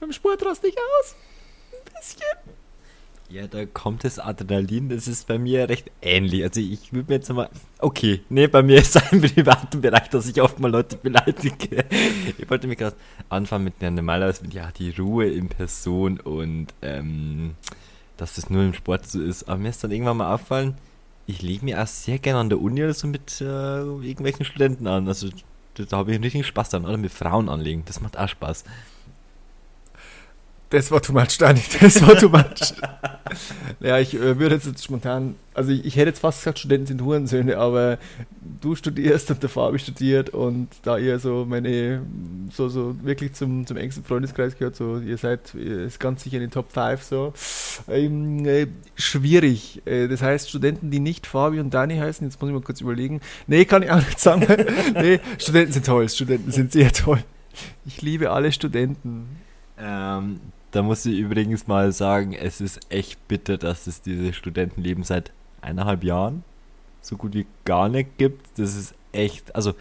beim 0.00 0.12
Sport 0.12 0.44
raste 0.44 0.68
ich 0.68 0.76
aus. 0.76 1.16
Ein 1.72 1.92
bisschen. 1.98 2.54
Ja, 3.30 3.46
da 3.46 3.64
kommt 3.64 4.04
das 4.04 4.18
Adrenalin, 4.18 4.90
das 4.90 5.08
ist 5.08 5.26
bei 5.26 5.38
mir 5.38 5.68
recht 5.68 5.90
ähnlich. 6.02 6.44
Also 6.44 6.60
ich 6.60 6.92
würde 6.92 7.08
mir 7.10 7.16
jetzt 7.16 7.32
mal. 7.32 7.48
Okay, 7.78 8.20
nee, 8.28 8.46
bei 8.46 8.62
mir 8.62 8.76
ist 8.80 8.96
es 8.96 9.12
im 9.12 9.22
privaten 9.22 9.80
Bereich, 9.80 10.08
dass 10.10 10.28
ich 10.28 10.40
oft 10.40 10.60
mal 10.60 10.70
Leute 10.70 10.96
beleidige. 10.98 11.84
Ich 12.36 12.48
wollte 12.48 12.66
mich 12.66 12.78
gerade 12.78 12.96
anfangen 13.30 13.64
mit 13.64 13.74
einer 13.80 13.92
normalerweise 13.92 14.42
mit 14.42 14.52
ja 14.52 14.70
die 14.78 14.90
Ruhe 14.90 15.26
in 15.26 15.48
Person 15.48 16.20
und 16.20 16.68
ähm, 16.82 17.54
dass 18.16 18.34
das 18.34 18.50
nur 18.50 18.62
im 18.62 18.74
Sport 18.74 19.06
so 19.08 19.20
ist. 19.20 19.44
Aber 19.48 19.58
mir 19.58 19.70
ist 19.70 19.82
dann 19.82 19.90
irgendwann 19.90 20.18
mal 20.18 20.34
auffallen, 20.34 20.76
ich 21.26 21.42
lege 21.42 21.64
mir 21.64 21.82
auch 21.82 21.86
sehr 21.86 22.18
gerne 22.18 22.40
an 22.40 22.48
der 22.48 22.60
Uni 22.60 22.82
oder 22.82 22.94
so 22.94 23.06
mit 23.06 23.40
äh, 23.40 23.44
irgendwelchen 23.44 24.44
Studenten 24.44 24.86
an. 24.86 25.08
Also 25.08 25.28
da, 25.74 25.96
habe 25.96 26.10
ich 26.10 26.16
einen 26.16 26.24
richtigen 26.24 26.44
Spaß 26.44 26.70
dran. 26.70 26.84
Oder 26.84 26.96
mit 26.96 27.12
Frauen 27.12 27.48
anlegen. 27.48 27.82
Das 27.86 28.00
macht 28.00 28.18
auch 28.18 28.28
Spaß. 28.28 28.64
Das 30.74 30.90
war 30.90 31.00
too 31.00 31.12
much, 31.12 31.38
Dani. 31.38 31.62
Das 31.80 32.02
war 32.02 32.18
too 32.18 32.28
much. 32.28 32.74
ja, 33.80 34.00
ich 34.00 34.12
äh, 34.12 34.40
würde 34.40 34.56
jetzt, 34.56 34.66
jetzt 34.66 34.82
spontan, 34.82 35.36
also 35.54 35.70
ich, 35.70 35.84
ich, 35.84 35.94
hätte 35.94 36.08
jetzt 36.08 36.18
fast 36.18 36.40
gesagt, 36.40 36.58
Studenten 36.58 36.86
sind 36.86 37.02
Hurensöhne, 37.02 37.58
aber 37.58 37.98
du 38.60 38.74
studierst 38.74 39.30
und 39.30 39.40
der 39.40 39.50
Fabi 39.50 39.78
studiert 39.78 40.30
und 40.30 40.66
da 40.82 40.98
ihr 40.98 41.20
so 41.20 41.46
meine, 41.48 42.02
so, 42.50 42.68
so 42.68 42.96
wirklich 43.04 43.34
zum, 43.34 43.68
zum 43.68 43.76
engsten 43.76 44.02
Freundeskreis 44.02 44.58
gehört, 44.58 44.74
so 44.74 44.98
ihr 44.98 45.16
seid 45.16 45.54
ist 45.54 46.00
ganz 46.00 46.24
sicher 46.24 46.38
in 46.38 46.42
den 46.42 46.50
Top 46.50 46.72
5 46.72 47.00
so, 47.04 47.32
ähm, 47.86 48.44
äh, 48.44 48.66
schwierig. 48.96 49.80
Äh, 49.84 50.08
das 50.08 50.22
heißt, 50.22 50.48
Studenten, 50.48 50.90
die 50.90 50.98
nicht 50.98 51.28
Fabi 51.28 51.60
und 51.60 51.72
Dani 51.72 51.98
heißen, 51.98 52.26
jetzt 52.26 52.40
muss 52.40 52.48
ich 52.48 52.54
mal 52.54 52.62
kurz 52.62 52.80
überlegen. 52.80 53.20
Nee, 53.46 53.64
kann 53.64 53.84
ich 53.84 53.92
auch 53.92 54.04
nicht 54.04 54.18
sagen. 54.18 54.44
nee, 54.94 55.20
Studenten 55.38 55.72
sind 55.72 55.86
toll, 55.86 56.08
Studenten 56.08 56.50
sind 56.50 56.72
sehr 56.72 56.90
toll. 56.92 57.22
Ich 57.86 58.02
liebe 58.02 58.32
alle 58.32 58.50
Studenten. 58.50 59.28
Ähm, 59.78 60.40
da 60.74 60.82
muss 60.82 61.06
ich 61.06 61.18
übrigens 61.18 61.68
mal 61.68 61.92
sagen, 61.92 62.32
es 62.32 62.60
ist 62.60 62.80
echt 62.90 63.28
bitter, 63.28 63.56
dass 63.58 63.86
es 63.86 64.02
dieses 64.02 64.34
Studentenleben 64.34 65.04
seit 65.04 65.30
eineinhalb 65.60 66.02
Jahren 66.02 66.42
so 67.00 67.16
gut 67.16 67.34
wie 67.34 67.46
gar 67.64 67.88
nicht 67.88 68.18
gibt. 68.18 68.58
Das 68.58 68.74
ist 68.74 68.94
echt, 69.12 69.54
also 69.54 69.74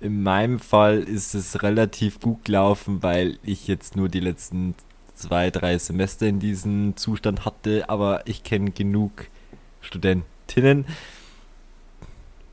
in 0.00 0.22
meinem 0.22 0.58
Fall 0.58 0.98
ist 0.98 1.34
es 1.34 1.62
relativ 1.62 2.20
gut 2.20 2.44
gelaufen, 2.44 3.02
weil 3.02 3.38
ich 3.42 3.68
jetzt 3.68 3.96
nur 3.96 4.10
die 4.10 4.20
letzten 4.20 4.74
zwei, 5.14 5.50
drei 5.50 5.78
Semester 5.78 6.26
in 6.26 6.40
diesem 6.40 6.96
Zustand 6.96 7.46
hatte, 7.46 7.88
aber 7.88 8.26
ich 8.26 8.42
kenne 8.42 8.72
genug 8.72 9.28
Studentinnen, 9.80 10.84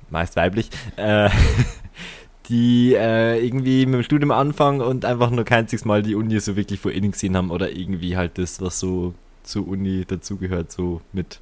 meist 0.10 0.38
weiblich, 0.38 0.70
äh, 0.96 1.30
die 2.49 2.93
äh, 2.93 3.45
irgendwie 3.45 3.86
mit 3.86 3.95
dem 3.95 4.03
Studium 4.03 4.31
anfangen 4.31 4.81
und 4.81 5.05
einfach 5.05 5.29
nur 5.31 5.43
kein 5.43 5.60
einziges 5.60 5.86
Mal 5.86 6.03
die 6.03 6.15
Uni 6.15 6.39
so 6.39 6.55
wirklich 6.55 6.79
vor 6.79 6.91
innen 6.91 7.12
gesehen 7.12 7.36
haben 7.36 7.51
oder 7.51 7.71
irgendwie 7.71 8.15
halt 8.15 8.38
das, 8.38 8.62
was 8.62 8.79
so 8.79 9.13
zur 9.43 9.67
Uni 9.67 10.05
dazugehört, 10.07 10.71
so 10.71 11.01
mit 11.13 11.39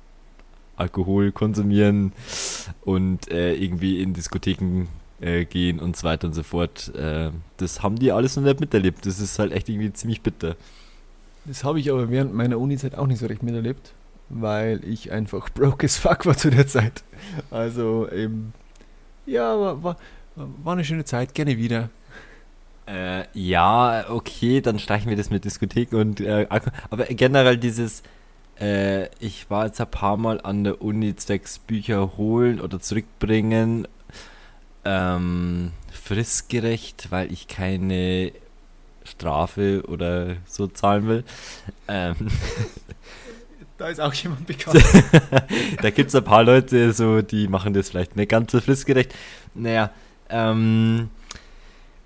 Alkohol 0.78 1.32
konsumieren 1.32 2.12
und 2.84 3.32
äh, 3.32 3.54
irgendwie 3.54 4.02
in 4.02 4.14
Diskotheken 4.14 4.88
äh, 5.22 5.46
gehen 5.46 5.80
und 5.80 5.96
so 5.96 6.04
weiter 6.04 6.28
und 6.28 6.34
so 6.34 6.44
fort. 6.44 6.94
Äh, 6.96 7.32
das 7.58 7.82
haben 7.84 7.98
die 7.98 8.12
alles 8.12 8.36
noch 8.36 8.44
nicht 8.44 8.60
miterlebt. 8.60 9.06
Das 9.06 9.20
ist 9.20 9.40
halt 9.40 9.52
echt 9.52 9.70
irgendwie 9.70 9.94
ziemlich 9.94 10.22
bitter. 10.22 10.56
Das 11.46 11.64
habe 11.64 11.80
ich 11.80 11.92
aber 11.92 12.10
während 12.10 12.34
meiner 12.34 12.60
Uni-Zeit 12.60 12.96
auch 12.96 13.08
nicht 13.08 13.20
so 13.20 13.28
recht 13.28 13.44
miterlebt, 13.44 13.94
weil 14.30 14.84
ich 14.84 15.12
einfach 15.12 15.50
broke 15.50 15.86
as 15.86 15.98
fuck 15.98 16.26
war 16.26 16.36
zu 16.36 16.50
der 16.50 16.68
Zeit. 16.68 17.04
Also 17.52 18.10
eben, 18.12 18.54
ja, 19.26 19.58
war, 19.60 19.84
war, 19.84 19.98
war 20.36 20.74
eine 20.74 20.84
schöne 20.84 21.06
Zeit, 21.06 21.34
gerne 21.34 21.58
wieder. 21.58 21.90
Äh, 22.88 23.26
ja, 23.34 24.06
okay, 24.10 24.62
dann 24.62 24.78
streichen 24.78 25.10
wir 25.10 25.18
das 25.18 25.30
mit 25.30 25.44
Diskotheken 25.44 25.96
und 25.98 26.22
äh, 26.22 26.46
aber 26.50 27.06
generell 27.06 27.58
dieses, 27.58 28.04
äh, 28.60 29.08
ich 29.20 29.50
war 29.50 29.66
jetzt 29.66 29.82
ein 29.82 29.90
paar 29.90 30.18
Mal 30.18 30.40
an 30.42 30.64
der 30.64 30.82
Uni 30.82 31.16
zwecks 31.16 31.58
Bücher 31.58 32.16
holen 32.18 32.62
oder 32.62 32.80
zurückbringen, 32.80 33.88
ähm, 34.84 35.72
fristgerecht, 35.92 37.08
weil 37.10 37.32
ich 37.32 37.48
keine 37.48 38.32
Strafe 39.04 39.84
oder 39.88 40.36
so 40.46 40.68
zahlen 40.68 41.08
will. 41.08 41.24
Ähm, 41.88 42.16
da 43.80 43.88
ist 43.88 44.00
auch 44.00 44.14
jemand 44.14 44.46
bekannt. 44.46 44.84
da 45.82 45.90
gibt 45.90 46.10
es 46.10 46.16
ein 46.16 46.24
paar 46.24 46.44
Leute, 46.44 46.94
so, 46.94 47.24
die 47.24 47.48
machen 47.48 47.74
das 47.74 47.90
vielleicht 47.90 48.16
nicht 48.16 48.30
ganz 48.30 48.52
so 48.52 48.62
fristgerecht. 48.62 49.14
Naja, 49.56 49.92
ähm, 50.30 51.10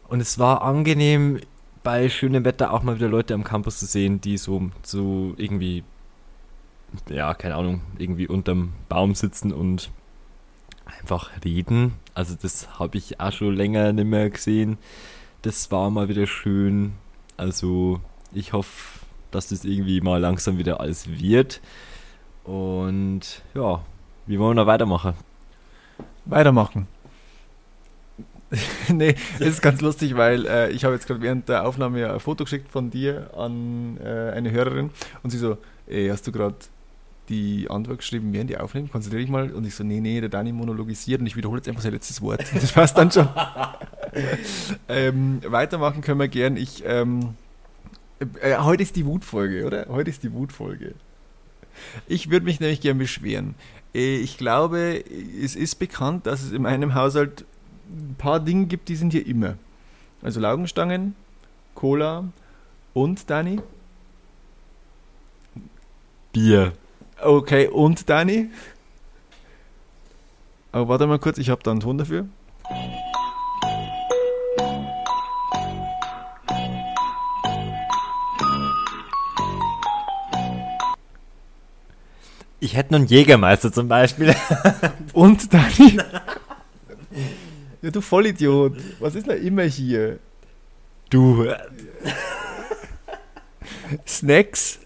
und 0.07 0.19
es 0.21 0.39
war 0.39 0.61
angenehm, 0.63 1.39
bei 1.83 2.09
schönem 2.09 2.45
Wetter 2.45 2.73
auch 2.73 2.83
mal 2.83 2.95
wieder 2.95 3.07
Leute 3.07 3.33
am 3.33 3.43
Campus 3.43 3.79
zu 3.79 3.85
sehen, 3.85 4.21
die 4.21 4.37
so, 4.37 4.69
so 4.83 5.33
irgendwie, 5.37 5.83
ja, 7.09 7.33
keine 7.33 7.55
Ahnung, 7.55 7.81
irgendwie 7.97 8.27
unterm 8.27 8.73
Baum 8.89 9.15
sitzen 9.15 9.53
und 9.53 9.91
einfach 10.85 11.29
reden. 11.43 11.93
Also 12.13 12.35
das 12.39 12.79
habe 12.79 12.97
ich 12.97 13.19
auch 13.19 13.31
schon 13.31 13.55
länger 13.55 13.93
nicht 13.93 14.05
mehr 14.05 14.29
gesehen. 14.29 14.77
Das 15.41 15.71
war 15.71 15.89
mal 15.89 16.09
wieder 16.09 16.27
schön. 16.27 16.93
Also 17.37 18.01
ich 18.33 18.53
hoffe, 18.53 18.99
dass 19.31 19.49
das 19.49 19.63
irgendwie 19.63 20.01
mal 20.01 20.19
langsam 20.19 20.57
wieder 20.57 20.79
alles 20.79 21.07
wird. 21.19 21.61
Und 22.43 23.43
ja, 23.53 23.81
wie 24.25 24.39
wollen 24.39 24.57
wir 24.57 24.63
noch 24.63 24.67
weitermachen? 24.67 25.13
Weitermachen. 26.25 26.87
nee, 28.89 29.15
es 29.39 29.47
ist 29.47 29.61
ganz 29.61 29.81
lustig, 29.81 30.15
weil 30.17 30.45
äh, 30.45 30.71
ich 30.71 30.83
habe 30.83 30.95
jetzt 30.95 31.07
gerade 31.07 31.21
während 31.21 31.49
der 31.49 31.67
Aufnahme 31.67 32.11
ein 32.11 32.19
Foto 32.19 32.43
geschickt 32.43 32.71
von 32.71 32.89
dir 32.89 33.29
an 33.37 33.97
äh, 33.97 34.31
eine 34.31 34.51
Hörerin 34.51 34.89
und 35.21 35.29
sie 35.29 35.37
so, 35.37 35.57
ey, 35.87 36.07
hast 36.09 36.25
du 36.25 36.31
gerade 36.31 36.55
die 37.29 37.67
Antwort 37.69 37.99
geschrieben, 37.99 38.33
während 38.33 38.49
die 38.49 38.57
aufnehmen, 38.57 38.91
konzentriere 38.91 39.21
dich 39.21 39.31
mal. 39.31 39.51
Und 39.51 39.65
ich 39.65 39.75
so, 39.75 39.83
nee, 39.83 39.99
nee, 39.99 40.19
der 40.19 40.29
Dani 40.29 40.51
monologisiert 40.51 41.21
und 41.21 41.27
ich 41.27 41.35
wiederhole 41.35 41.59
jetzt 41.59 41.69
einfach 41.69 41.81
sein 41.81 41.93
letztes 41.93 42.21
Wort. 42.21 42.43
Das 42.53 42.71
passt 42.71 42.97
dann 42.97 43.11
schon. 43.11 43.29
ähm, 44.89 45.39
weitermachen 45.45 46.01
können 46.01 46.19
wir 46.19 46.27
gern. 46.27 46.57
Ich, 46.57 46.83
ähm, 46.85 47.35
äh, 48.41 48.57
heute 48.57 48.81
ist 48.81 48.95
die 48.95 49.05
Wutfolge, 49.05 49.65
oder? 49.65 49.85
Heute 49.89 50.09
ist 50.09 50.23
die 50.23 50.33
Wutfolge. 50.33 50.95
Ich 52.07 52.29
würde 52.31 52.45
mich 52.45 52.59
nämlich 52.59 52.81
gern 52.81 52.97
beschweren. 52.97 53.53
Äh, 53.93 54.17
ich 54.17 54.37
glaube, 54.37 55.03
es 55.43 55.55
ist 55.55 55.75
bekannt, 55.75 56.25
dass 56.25 56.41
es 56.41 56.51
in 56.51 56.63
meinem 56.63 56.95
Haushalt 56.95 57.45
ein 57.89 58.15
paar 58.17 58.39
Dinge 58.39 58.65
gibt, 58.65 58.89
die 58.89 58.95
sind 58.95 59.11
hier 59.11 59.25
immer. 59.25 59.57
Also 60.21 60.39
Laugenstangen, 60.39 61.15
Cola 61.75 62.25
und 62.93 63.29
Dani? 63.29 63.61
Bier. 66.31 66.73
Okay, 67.21 67.67
und 67.67 68.09
Dani? 68.09 68.49
Aber 70.71 70.87
warte 70.87 71.07
mal 71.07 71.19
kurz, 71.19 71.37
ich 71.37 71.49
habe 71.49 71.63
da 71.63 71.71
einen 71.71 71.79
Ton 71.79 71.97
dafür. 71.97 72.27
Ich 82.61 82.75
hätte 82.75 82.93
noch 82.93 82.99
einen 82.99 83.07
Jägermeister 83.07 83.71
zum 83.71 83.87
Beispiel. 83.87 84.35
Und 85.13 85.53
Dani. 85.53 85.97
ja, 87.81 87.91
du 87.91 88.01
Vollidiot. 88.01 88.77
Was 88.99 89.15
ist 89.15 89.27
da 89.27 89.33
immer 89.33 89.63
hier? 89.63 90.19
Du. 91.09 91.47
Snacks? 94.07 94.79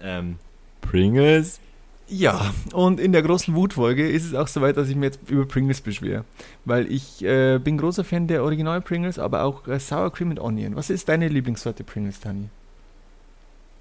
Ähm, 0.00 0.36
Pringles? 0.80 1.60
Ja, 2.10 2.54
und 2.72 3.00
in 3.00 3.12
der 3.12 3.22
großen 3.22 3.54
Wutfolge 3.54 4.08
ist 4.08 4.24
es 4.24 4.34
auch 4.34 4.48
soweit, 4.48 4.78
dass 4.78 4.88
ich 4.88 4.96
mir 4.96 5.06
jetzt 5.06 5.20
über 5.28 5.44
Pringles 5.44 5.82
beschwere. 5.82 6.24
Weil 6.64 6.90
ich 6.90 7.22
äh, 7.22 7.58
bin 7.58 7.76
großer 7.76 8.02
Fan 8.02 8.26
der 8.26 8.42
Original 8.44 8.80
Pringles, 8.80 9.18
aber 9.18 9.42
auch 9.42 9.66
äh, 9.68 9.78
Sour 9.78 10.10
Cream 10.10 10.30
and 10.30 10.40
Onion. 10.40 10.74
Was 10.74 10.88
ist 10.88 11.08
deine 11.08 11.28
Lieblingssorte 11.28 11.84
Pringles, 11.84 12.20
Dani? 12.20 12.48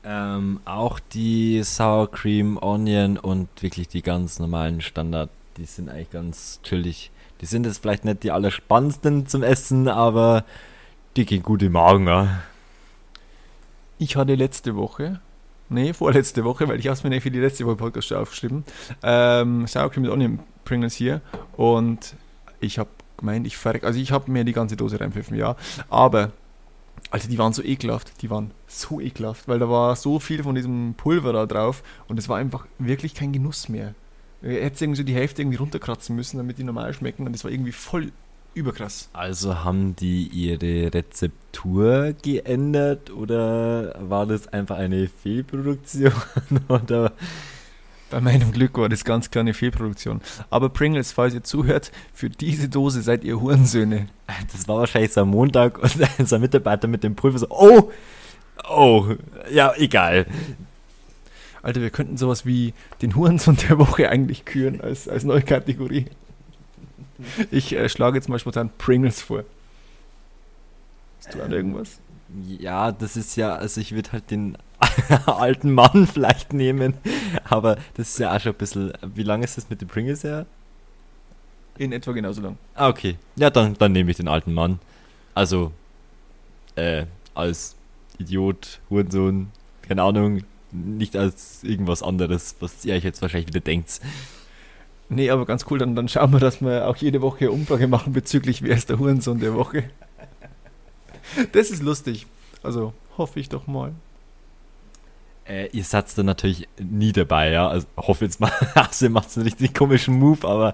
Ähm, 0.03 0.59
auch 0.65 0.99
die 0.99 1.63
Sour 1.63 2.11
Cream, 2.11 2.57
Onion 2.57 3.17
und 3.17 3.47
wirklich 3.61 3.87
die 3.87 4.01
ganz 4.01 4.39
normalen 4.39 4.81
Standard, 4.81 5.29
die 5.57 5.65
sind 5.65 5.89
eigentlich 5.89 6.11
ganz 6.11 6.59
chillig. 6.63 7.11
Die 7.41 7.45
sind 7.45 7.65
jetzt 7.65 7.79
vielleicht 7.79 8.05
nicht 8.05 8.23
die 8.23 8.31
allerspannendsten 8.31 9.27
zum 9.27 9.43
Essen, 9.43 9.87
aber 9.87 10.43
die 11.15 11.25
gehen 11.25 11.43
gut 11.43 11.61
im 11.63 11.73
Magen. 11.73 12.07
Ja. 12.07 12.41
Ich 13.99 14.15
hatte 14.15 14.35
letzte 14.35 14.75
Woche, 14.75 15.19
nee, 15.69 15.93
vorletzte 15.93 16.43
Woche, 16.43 16.67
weil 16.67 16.79
ich 16.79 16.87
habe 16.87 16.99
mir 17.03 17.09
nicht 17.09 17.23
für 17.23 17.31
die 17.31 17.39
letzte 17.39 17.65
Woche 17.65 17.75
Podcast 17.75 18.13
aufgeschrieben, 18.13 18.63
ähm, 19.03 19.65
Sour 19.67 19.91
and 19.95 20.09
Onion 20.09 20.39
Pringles 20.65 20.95
hier 20.95 21.21
und 21.55 22.15
ich 22.59 22.77
habe 22.77 22.89
gemeint, 23.17 23.47
ich 23.47 23.57
verreck, 23.57 23.83
also 23.83 23.99
ich 23.99 24.11
habe 24.11 24.29
mir 24.31 24.43
die 24.43 24.53
ganze 24.53 24.77
Dose 24.77 24.99
reinpfiffen, 24.99 25.35
ja, 25.37 25.55
aber 25.89 26.31
also 27.09 27.29
die 27.29 27.37
waren 27.37 27.53
so 27.53 27.63
ekelhaft, 27.63 28.21
die 28.21 28.29
waren 28.29 28.51
so 28.67 28.99
ekelhaft, 28.99 29.47
weil 29.47 29.59
da 29.59 29.69
war 29.69 29.95
so 29.95 30.19
viel 30.19 30.43
von 30.43 30.55
diesem 30.55 30.93
Pulver 30.95 31.33
da 31.33 31.45
drauf 31.45 31.83
und 32.07 32.19
es 32.19 32.27
war 32.29 32.37
einfach 32.37 32.67
wirklich 32.79 33.15
kein 33.15 33.31
Genuss 33.31 33.69
mehr. 33.69 33.93
Er 34.41 34.63
hätte 34.63 34.83
irgendwie 34.83 34.97
so 34.97 35.03
die 35.03 35.15
Hälfte 35.15 35.41
irgendwie 35.41 35.57
runterkratzen 35.57 36.15
müssen, 36.15 36.37
damit 36.37 36.57
die 36.57 36.63
normal 36.63 36.93
schmecken 36.93 37.25
und 37.25 37.33
das 37.33 37.43
war 37.43 37.51
irgendwie 37.51 37.71
voll 37.71 38.11
überkrass. 38.53 39.09
Also 39.13 39.63
haben 39.63 39.95
die 39.95 40.27
ihre 40.27 40.93
Rezeptur 40.93 42.13
geändert 42.21 43.11
oder 43.11 43.95
war 43.99 44.25
das 44.25 44.47
einfach 44.47 44.77
eine 44.77 45.07
Fehlproduktion? 45.07 46.13
oder 46.67 47.13
Bei 48.09 48.21
meinem 48.21 48.51
Glück 48.51 48.77
war 48.77 48.89
das 48.89 49.03
ganz 49.03 49.29
klar 49.29 49.41
eine 49.41 49.53
Fehlproduktion. 49.53 50.21
Aber 50.49 50.69
Pringles, 50.69 51.11
falls 51.11 51.33
ihr 51.33 51.43
zuhört, 51.43 51.91
für 52.13 52.29
diese 52.29 52.69
Dose 52.69 53.01
seid 53.01 53.23
ihr 53.23 53.39
Hurensöhne. 53.39 54.07
das 54.51 54.67
war 54.67 54.77
wahrscheinlich 54.77 55.11
so 55.13 55.21
am 55.21 55.29
Montag 55.29 55.77
und 56.17 56.27
sein 56.27 56.41
Mitarbeiter 56.41 56.87
mit 56.87 57.03
dem 57.03 57.15
Pulver 57.15 57.39
so, 57.39 57.47
oh, 57.49 57.91
oh, 58.69 59.07
ja, 59.51 59.73
egal. 59.77 60.25
Alter, 61.67 61.81
wir 61.81 61.89
könnten 61.89 62.15
sowas 62.15 62.45
wie 62.45 62.73
den 63.01 63.13
Hurensohn 63.13 63.57
der 63.69 63.77
Woche 63.77 64.09
eigentlich 64.09 64.45
küren 64.45 64.79
als, 64.79 65.09
als 65.09 65.25
neue 65.25 65.41
Kategorie. 65.41 66.05
Ich 67.51 67.75
äh, 67.75 67.89
schlage 67.89 68.15
jetzt 68.15 68.29
mal 68.29 68.39
spontan 68.39 68.69
Pringles 68.77 69.21
vor. 69.21 69.43
Hast 71.17 71.35
du 71.35 71.43
an 71.43 71.51
irgendwas? 71.51 71.99
Ja, 72.47 72.93
das 72.93 73.17
ist 73.17 73.35
ja, 73.35 73.53
also 73.53 73.81
ich 73.81 73.93
würde 73.93 74.13
halt 74.13 74.31
den 74.31 74.57
alten 75.25 75.73
Mann 75.73 76.07
vielleicht 76.07 76.53
nehmen, 76.53 76.93
aber 77.43 77.75
das 77.95 78.11
ist 78.11 78.19
ja 78.19 78.33
auch 78.33 78.39
schon 78.39 78.53
ein 78.53 78.57
bisschen, 78.57 78.93
wie 79.01 79.23
lange 79.23 79.43
ist 79.43 79.57
das 79.57 79.69
mit 79.69 79.81
den 79.81 79.89
Pringles 79.89 80.23
her? 80.23 80.45
In 81.77 81.91
etwa 81.91 82.13
genauso 82.13 82.41
lang. 82.41 82.57
Ah, 82.75 82.87
okay. 82.87 83.17
Ja, 83.35 83.49
dann, 83.49 83.73
dann 83.73 83.91
nehme 83.91 84.09
ich 84.09 84.15
den 84.15 84.29
alten 84.29 84.53
Mann. 84.53 84.79
Also, 85.35 85.73
äh, 86.75 87.07
als 87.35 87.75
Idiot, 88.19 88.79
Hurensohn, 88.89 89.51
keine 89.81 90.03
Ahnung, 90.03 90.43
nicht 90.85 91.15
als 91.15 91.63
irgendwas 91.63 92.03
anderes, 92.03 92.55
was 92.59 92.85
ihr 92.85 92.93
euch 92.93 93.03
jetzt 93.03 93.21
wahrscheinlich 93.21 93.47
wieder 93.47 93.59
denkt. 93.59 93.99
Nee, 95.09 95.29
aber 95.29 95.45
ganz 95.45 95.65
cool, 95.69 95.79
dann, 95.79 95.95
dann 95.95 96.09
schauen 96.09 96.31
wir, 96.33 96.39
dass 96.39 96.61
wir 96.61 96.87
auch 96.87 96.97
jede 96.97 97.21
Woche 97.21 97.45
eine 97.45 97.51
Umfrage 97.51 97.87
machen 97.87 98.13
bezüglich 98.13 98.61
wer 98.61 98.75
ist 98.75 98.89
der 98.89 98.99
Hurensohn 98.99 99.39
der 99.39 99.53
Woche. 99.55 99.85
Das 101.51 101.69
ist 101.71 101.81
lustig. 101.81 102.27
Also 102.63 102.93
hoffe 103.17 103.39
ich 103.39 103.49
doch 103.49 103.67
mal. 103.67 103.93
Äh, 105.47 105.67
ihr 105.71 105.83
seid 105.83 106.17
dann 106.17 106.25
natürlich 106.25 106.67
nie 106.79 107.13
dabei, 107.13 107.51
ja. 107.51 107.67
Also 107.67 107.87
hoffe 107.95 108.25
jetzt 108.25 108.39
mal, 108.39 108.51
also 108.75 109.09
macht 109.09 109.35
einen 109.37 109.45
richtig 109.45 109.73
komischen 109.73 110.19
Move, 110.19 110.47
aber 110.47 110.73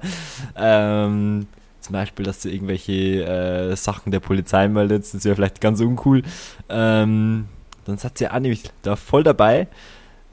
ähm, 0.56 1.48
zum 1.80 1.94
Beispiel, 1.94 2.26
dass 2.26 2.42
du 2.42 2.50
irgendwelche 2.50 3.24
äh, 3.24 3.76
Sachen 3.76 4.12
der 4.12 4.20
Polizei 4.20 4.68
meldet, 4.68 5.14
das 5.14 5.26
wäre 5.26 5.36
vielleicht 5.36 5.62
ganz 5.62 5.80
uncool. 5.80 6.24
Ähm, 6.70 7.46
dann 7.86 7.98
seid 7.98 8.20
ihr 8.22 8.34
auch 8.34 8.40
nämlich 8.40 8.64
da 8.82 8.96
voll 8.96 9.24
dabei. 9.24 9.68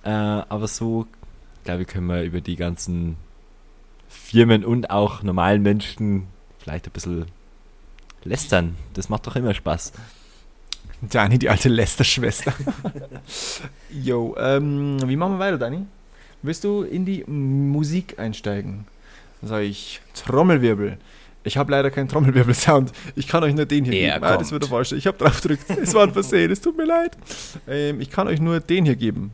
Äh, 0.03 0.11
aber 0.11 0.67
so, 0.67 1.07
glaube 1.65 1.83
ich, 1.83 1.89
können 1.89 2.07
wir 2.07 2.23
über 2.23 2.41
die 2.41 2.57
ganzen 2.57 3.17
Firmen 4.09 4.65
und 4.65 4.91
auch 4.91 5.23
normalen 5.23 5.63
Menschen 5.63 6.27
vielleicht 6.59 6.87
ein 6.87 6.93
bisschen 6.93 7.27
lästern. 8.25 8.77
Das 8.95 9.09
macht 9.09 9.27
doch 9.27 9.37
immer 9.37 9.55
Spaß. 9.55 9.93
Dani, 11.03 11.39
die 11.39 11.49
alte 11.49 11.69
Lester-Schwester. 11.69 12.53
Jo, 13.91 14.37
ähm, 14.39 14.99
wie 15.09 15.17
machen 15.17 15.35
wir 15.35 15.39
weiter, 15.41 15.59
Dani? 15.59 15.87
Willst 16.43 16.63
du 16.65 16.83
in 16.83 17.05
die 17.05 17.25
Musik 17.25 18.19
einsteigen? 18.19 18.87
Dann 19.41 19.51
sage 19.51 19.65
ich 19.65 20.01
Trommelwirbel. 20.15 20.99
Ich 21.43 21.57
habe 21.57 21.71
leider 21.73 21.91
keinen 21.91 22.09
Trommelwirbel-Sound. 22.09 22.93
Ich 23.17 23.27
kann 23.27 23.43
euch 23.43 23.55
nur 23.55 23.65
den 23.65 23.85
hier 23.85 23.95
Er 23.95 24.15
geben. 24.15 24.25
Ah, 24.25 24.31
das 24.37 24.39
kommt. 24.39 24.51
wird 24.53 24.63
der 24.65 24.71
falsche. 24.71 24.97
Ich 24.97 25.07
habe 25.07 25.17
drauf 25.19 25.41
gedrückt. 25.41 25.65
Es 25.83 25.95
war 25.95 26.03
ein 26.03 26.13
Versehen. 26.13 26.51
Es 26.51 26.61
tut 26.61 26.77
mir 26.77 26.85
leid. 26.85 27.17
Ähm, 27.67 28.01
ich 28.01 28.11
kann 28.11 28.29
euch 28.29 28.41
nur 28.41 28.61
den 28.61 28.85
hier 28.85 28.97
geben. 28.97 29.33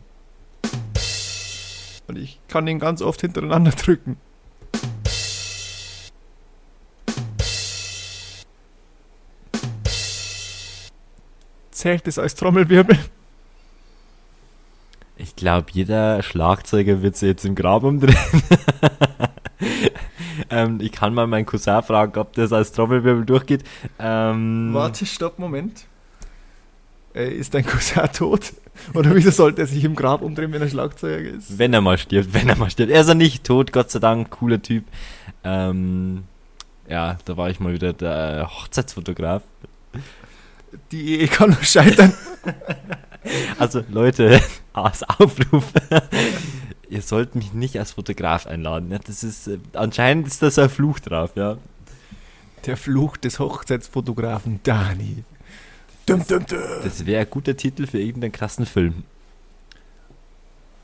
Und 2.06 2.16
ich 2.16 2.38
kann 2.48 2.64
den 2.66 2.78
ganz 2.78 3.02
oft 3.02 3.20
hintereinander 3.20 3.72
drücken. 3.72 4.16
Zählt 11.70 12.06
es 12.08 12.18
als 12.18 12.34
Trommelwirbel? 12.34 12.98
Ich 15.18 15.34
glaube, 15.34 15.66
jeder 15.72 16.22
Schlagzeuger 16.22 17.02
wird 17.02 17.16
sich 17.16 17.28
jetzt 17.28 17.44
im 17.44 17.54
Grab 17.54 17.82
umdrehen. 17.82 18.16
ähm, 20.56 20.80
ich 20.80 20.92
kann 20.92 21.12
mal 21.12 21.26
meinen 21.26 21.44
Cousin 21.44 21.82
fragen, 21.82 22.18
ob 22.18 22.32
das 22.32 22.52
als 22.52 22.72
Trommelwirbel 22.72 23.24
durchgeht. 23.26 23.62
Ähm, 23.98 24.70
Warte, 24.72 25.04
stopp, 25.04 25.38
Moment. 25.38 25.84
Äh, 27.14 27.34
ist 27.34 27.52
dein 27.54 27.66
Cousin 27.66 28.08
tot? 28.12 28.54
Oder 28.94 29.14
wieso 29.14 29.30
sollte 29.30 29.62
er 29.62 29.66
sich 29.66 29.84
im 29.84 29.94
Grab 29.94 30.22
umdrehen, 30.22 30.52
wenn 30.52 30.62
er 30.62 30.68
Schlagzeuger 30.68 31.30
ist? 31.30 31.58
Wenn 31.58 31.74
er 31.74 31.80
mal 31.80 31.98
stirbt, 31.98 32.32
wenn 32.32 32.48
er 32.48 32.56
mal 32.56 32.70
stirbt. 32.70 32.90
Er 32.90 33.02
ist 33.02 33.08
ja 33.08 33.14
nicht 33.14 33.44
tot, 33.44 33.72
Gott 33.72 33.90
sei 33.90 33.98
Dank, 33.98 34.30
cooler 34.30 34.60
Typ. 34.62 34.84
Ähm, 35.44 36.24
ja, 36.88 37.18
da 37.24 37.36
war 37.36 37.50
ich 37.50 37.60
mal 37.60 37.72
wieder 37.72 37.92
der 37.92 38.48
Hochzeitsfotograf. 38.50 39.42
Die 40.92 41.20
Ehe 41.20 41.28
kann 41.28 41.50
nur 41.50 41.62
scheitern. 41.62 42.12
Also 43.58 43.82
Leute, 43.90 44.40
als 44.72 45.02
Aufruf, 45.02 45.72
ihr 46.88 47.02
sollt 47.02 47.34
mich 47.34 47.52
nicht 47.52 47.78
als 47.78 47.92
Fotograf 47.92 48.46
einladen. 48.46 48.90
Ja, 48.90 48.98
das 48.98 49.24
ist, 49.24 49.48
äh, 49.48 49.58
anscheinend 49.74 50.26
ist 50.26 50.42
da 50.42 50.50
so 50.50 50.62
ein 50.62 50.70
Fluch 50.70 50.98
drauf, 51.00 51.32
ja. 51.34 51.58
Der 52.64 52.76
Fluch 52.76 53.16
des 53.16 53.38
Hochzeitsfotografen 53.38 54.60
Dani. 54.62 55.24
Dum, 56.06 56.24
dum, 56.26 56.46
dum. 56.46 56.58
Das 56.84 57.04
wäre 57.06 57.22
ein 57.22 57.30
guter 57.30 57.56
Titel 57.56 57.86
für 57.86 57.98
irgendeinen 57.98 58.32
krassen 58.32 58.66
Film. 58.66 59.04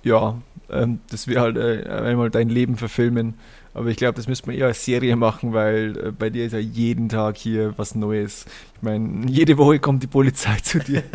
Ja, 0.02 0.36
ähm, 0.68 1.00
das 1.10 1.28
wäre 1.28 1.40
halt 1.40 1.56
äh, 1.56 1.88
einmal 1.88 2.30
dein 2.30 2.48
Leben 2.48 2.76
verfilmen. 2.76 3.34
Aber 3.74 3.88
ich 3.88 3.96
glaube, 3.96 4.14
das 4.14 4.28
müsste 4.28 4.48
man 4.48 4.56
eher 4.56 4.66
als 4.66 4.84
Serie 4.84 5.16
machen, 5.16 5.52
weil 5.52 5.96
äh, 5.96 6.10
bei 6.10 6.28
dir 6.28 6.44
ist 6.44 6.52
ja 6.52 6.58
jeden 6.58 7.08
Tag 7.08 7.36
hier 7.36 7.74
was 7.78 7.94
Neues. 7.94 8.46
Ich 8.76 8.82
meine, 8.82 9.30
jede 9.30 9.56
Woche 9.58 9.78
kommt 9.78 10.02
die 10.02 10.08
Polizei 10.08 10.56
zu 10.56 10.78
dir. 10.80 11.02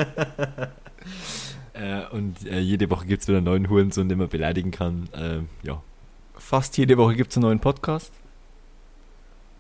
Äh, 1.78 2.07
und 2.11 2.45
äh, 2.47 2.59
jede 2.59 2.89
Woche 2.89 3.05
gibt 3.05 3.21
es 3.21 3.28
wieder 3.28 3.38
einen 3.38 3.45
neuen 3.45 3.69
Hurensohn, 3.69 4.09
den 4.09 4.17
man 4.17 4.30
beleidigen 4.30 4.71
kann. 4.71 5.07
Äh, 5.13 5.67
ja, 5.67 5.82
Fast 6.36 6.78
jede 6.78 6.97
Woche 6.97 7.15
gibt 7.15 7.32
es 7.32 7.38
einen 7.38 7.43
neuen 7.45 7.59
Podcast. 7.59 8.11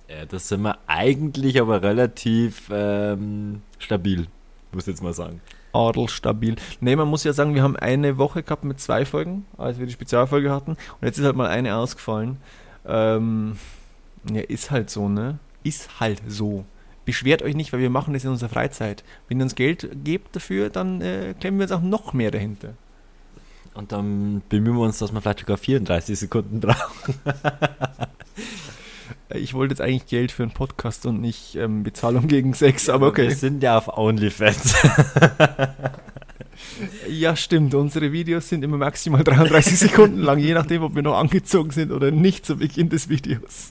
äh, 0.07 0.25
das 0.27 0.47
sind 0.47 0.61
wir 0.61 0.77
eigentlich 0.87 1.59
aber 1.59 1.81
relativ 1.81 2.69
ähm, 2.71 3.61
stabil, 3.79 4.27
muss 4.71 4.83
ich 4.83 4.93
jetzt 4.93 5.03
mal 5.03 5.13
sagen. 5.13 5.41
Adel 5.73 6.07
stabil. 6.09 6.55
Ne, 6.79 6.95
man 6.95 7.07
muss 7.07 7.23
ja 7.23 7.33
sagen, 7.33 7.53
wir 7.53 7.61
haben 7.61 7.75
eine 7.75 8.17
Woche 8.17 8.41
gehabt 8.41 8.63
mit 8.63 8.79
zwei 8.79 9.05
Folgen, 9.05 9.45
als 9.57 9.77
wir 9.79 9.85
die 9.85 9.93
Spezialfolge 9.93 10.51
hatten. 10.51 10.71
Und 10.71 11.03
jetzt 11.03 11.19
ist 11.19 11.25
halt 11.25 11.35
mal 11.35 11.47
eine 11.47 11.75
ausgefallen. 11.75 12.37
Ähm, 12.85 13.57
ja, 14.31 14.41
ist 14.41 14.71
halt 14.71 14.89
so, 14.89 15.07
ne? 15.09 15.39
Ist 15.63 15.99
halt 15.99 16.21
so. 16.27 16.65
Beschwert 17.07 17.41
euch 17.41 17.55
nicht, 17.55 17.71
weil 17.71 17.79
wir 17.79 17.89
machen 17.89 18.13
das 18.13 18.25
in 18.25 18.31
unserer 18.31 18.49
Freizeit. 18.49 19.05
Wenn 19.29 19.39
ihr 19.39 19.43
uns 19.43 19.55
Geld 19.55 19.87
gebt 20.03 20.35
dafür, 20.35 20.69
dann 20.69 20.99
äh, 20.99 21.33
klemmen 21.39 21.57
wir 21.57 21.63
uns 21.63 21.71
auch 21.71 21.81
noch 21.81 22.11
mehr 22.11 22.31
dahinter. 22.31 22.73
Und 23.73 23.93
dann 23.93 24.41
bemühen 24.49 24.75
wir 24.75 24.83
uns, 24.83 24.97
dass 24.97 25.13
wir 25.13 25.21
vielleicht 25.21 25.39
sogar 25.39 25.55
34 25.55 26.19
Sekunden 26.19 26.59
brauchen. 26.59 27.15
Ich 29.29 29.53
wollte 29.53 29.73
jetzt 29.73 29.81
eigentlich 29.81 30.07
Geld 30.07 30.31
für 30.31 30.43
einen 30.43 30.53
Podcast 30.53 31.05
und 31.05 31.19
nicht 31.19 31.55
ähm, 31.55 31.83
Bezahlung 31.83 32.27
gegen 32.27 32.53
Sex, 32.53 32.87
aber 32.87 33.07
okay. 33.07 33.27
Wir 33.27 33.35
sind 33.35 33.61
ja 33.61 33.77
auf 33.77 33.89
OnlyFans. 33.97 34.75
Ja, 37.09 37.35
stimmt. 37.35 37.73
Unsere 37.73 38.11
Videos 38.11 38.49
sind 38.49 38.63
immer 38.63 38.77
maximal 38.77 39.23
33 39.23 39.77
Sekunden 39.79 40.19
lang, 40.19 40.39
je 40.39 40.53
nachdem, 40.53 40.83
ob 40.83 40.95
wir 40.95 41.01
noch 41.01 41.17
angezogen 41.17 41.71
sind 41.71 41.91
oder 41.91 42.11
nicht 42.11 42.45
zu 42.45 42.57
Beginn 42.57 42.89
des 42.89 43.09
Videos. 43.09 43.69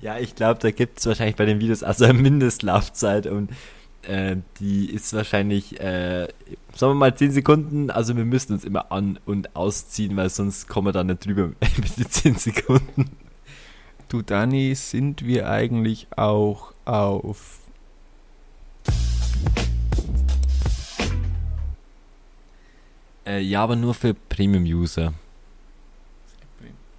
Ja, 0.00 0.18
ich 0.18 0.34
glaube, 0.34 0.60
da 0.60 0.70
gibt 0.70 0.98
es 0.98 1.06
wahrscheinlich 1.06 1.36
bei 1.36 1.44
den 1.44 1.60
Videos 1.60 1.82
also 1.82 2.04
eine 2.04 2.14
Mindestlaufzeit 2.14 3.26
und 3.26 3.50
äh, 4.02 4.36
die 4.60 4.90
ist 4.90 5.12
wahrscheinlich, 5.14 5.80
äh, 5.80 6.28
sagen 6.74 6.92
wir 6.92 6.94
mal 6.94 7.16
10 7.16 7.32
Sekunden. 7.32 7.90
Also 7.90 8.16
wir 8.16 8.24
müssen 8.24 8.52
uns 8.52 8.64
immer 8.64 8.92
an- 8.92 9.18
und 9.26 9.56
ausziehen, 9.56 10.16
weil 10.16 10.30
sonst 10.30 10.68
kommen 10.68 10.88
wir 10.88 10.92
da 10.92 11.04
nicht 11.04 11.26
drüber 11.26 11.48
mit 11.76 11.96
den 11.98 12.10
10 12.10 12.36
Sekunden. 12.36 13.10
Du, 14.08 14.22
Dani, 14.22 14.74
sind 14.76 15.24
wir 15.24 15.50
eigentlich 15.50 16.06
auch 16.16 16.72
auf. 16.84 17.58
Äh, 23.26 23.40
ja, 23.40 23.64
aber 23.64 23.74
nur 23.74 23.94
für 23.94 24.14
Premium-User. 24.14 25.12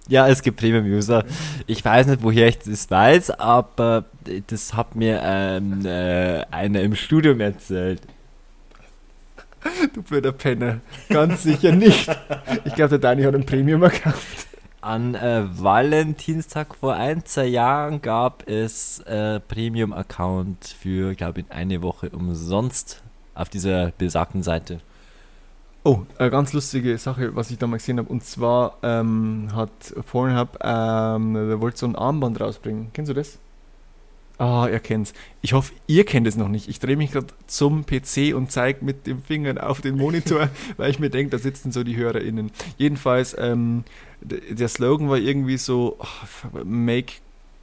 Ja, 0.10 0.26
es 0.26 0.42
gibt 0.42 0.58
Premium-User. 0.58 1.24
Ich 1.66 1.84
weiß 1.84 2.06
nicht, 2.06 2.22
woher 2.22 2.48
ich 2.48 2.58
das 2.58 2.90
weiß, 2.90 3.30
aber 3.30 4.06
das 4.46 4.74
hat 4.74 4.96
mir 4.96 5.20
ähm, 5.22 5.84
äh, 5.84 6.44
einer 6.50 6.80
im 6.80 6.94
Studium 6.94 7.40
erzählt. 7.40 8.00
Du 9.92 10.02
blöder 10.02 10.32
Penner. 10.32 10.80
Ganz 11.08 11.42
sicher 11.42 11.72
nicht. 11.72 12.08
Ich 12.64 12.74
glaube, 12.74 12.90
der 12.90 12.98
Dani 12.98 13.22
hat 13.22 13.34
einen 13.34 13.44
Premium-Account. 13.44 14.14
An 14.80 15.14
äh, 15.14 15.44
Valentinstag 15.50 16.76
vor 16.76 16.94
ein, 16.94 17.24
zwei 17.24 17.46
Jahren 17.46 18.00
gab 18.00 18.48
es 18.48 19.00
äh, 19.00 19.40
Premium-Account 19.40 20.76
für, 20.80 21.14
glaube 21.14 21.40
ich, 21.40 21.46
eine 21.50 21.82
Woche 21.82 22.10
umsonst 22.10 23.02
auf 23.34 23.48
dieser 23.48 23.92
besagten 23.98 24.42
Seite. 24.42 24.80
Oh, 25.84 26.02
eine 26.18 26.30
ganz 26.30 26.52
lustige 26.52 26.98
Sache, 26.98 27.34
was 27.34 27.50
ich 27.50 27.58
da 27.58 27.66
mal 27.66 27.76
gesehen 27.76 27.98
habe. 27.98 28.08
Und 28.08 28.24
zwar 28.24 28.78
ähm, 28.82 29.48
hat 29.54 29.94
Pornhub, 30.10 30.58
ähm, 30.62 31.60
wollte 31.60 31.78
so 31.78 31.86
ein 31.86 31.96
Armband 31.96 32.40
rausbringen. 32.40 32.88
Kennst 32.92 33.10
du 33.10 33.14
das? 33.14 33.38
Ah, 34.38 34.68
ihr 34.70 34.78
kennt's. 34.78 35.14
Ich 35.42 35.52
hoffe, 35.52 35.72
ihr 35.88 36.04
kennt 36.04 36.26
es 36.26 36.36
noch 36.36 36.48
nicht. 36.48 36.68
Ich 36.68 36.78
drehe 36.78 36.96
mich 36.96 37.10
gerade 37.10 37.26
zum 37.48 37.84
PC 37.84 38.34
und 38.34 38.52
zeige 38.52 38.84
mit 38.84 39.06
dem 39.06 39.20
Finger 39.20 39.68
auf 39.68 39.80
den 39.80 39.96
Monitor, 39.96 40.48
weil 40.76 40.90
ich 40.90 41.00
mir 41.00 41.10
denke, 41.10 41.30
da 41.30 41.38
sitzen 41.38 41.72
so 41.72 41.82
die 41.82 41.96
HörerInnen. 41.96 42.52
Jedenfalls, 42.76 43.36
ähm, 43.38 43.84
der 44.20 44.68
Slogan 44.68 45.08
war 45.08 45.18
irgendwie 45.18 45.58
so, 45.58 45.96
oh, 45.98 46.58
make 46.64 47.14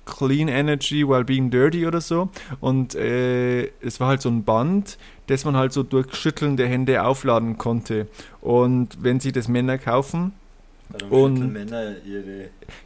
clean 0.05 0.47
energy 0.47 1.07
while 1.07 1.23
being 1.23 1.49
dirty 1.49 1.87
oder 1.87 2.01
so. 2.01 2.29
Und 2.59 2.93
äh, 2.95 3.67
es 3.81 3.99
war 3.99 4.09
halt 4.09 4.21
so 4.21 4.29
ein 4.29 4.43
Band, 4.43 4.97
das 5.27 5.45
man 5.45 5.55
halt 5.55 5.73
so 5.73 5.83
durch 5.83 6.13
Schütteln 6.15 6.57
der 6.57 6.67
Hände 6.67 7.03
aufladen 7.03 7.57
konnte. 7.57 8.07
Und 8.41 8.97
wenn 9.03 9.19
sich 9.19 9.33
das 9.33 9.47
Männer 9.47 9.77
kaufen, 9.77 10.33
Und- 11.09 11.37
schütteln 11.37 11.53
Männer 11.53 11.95
ihre. 12.05 12.41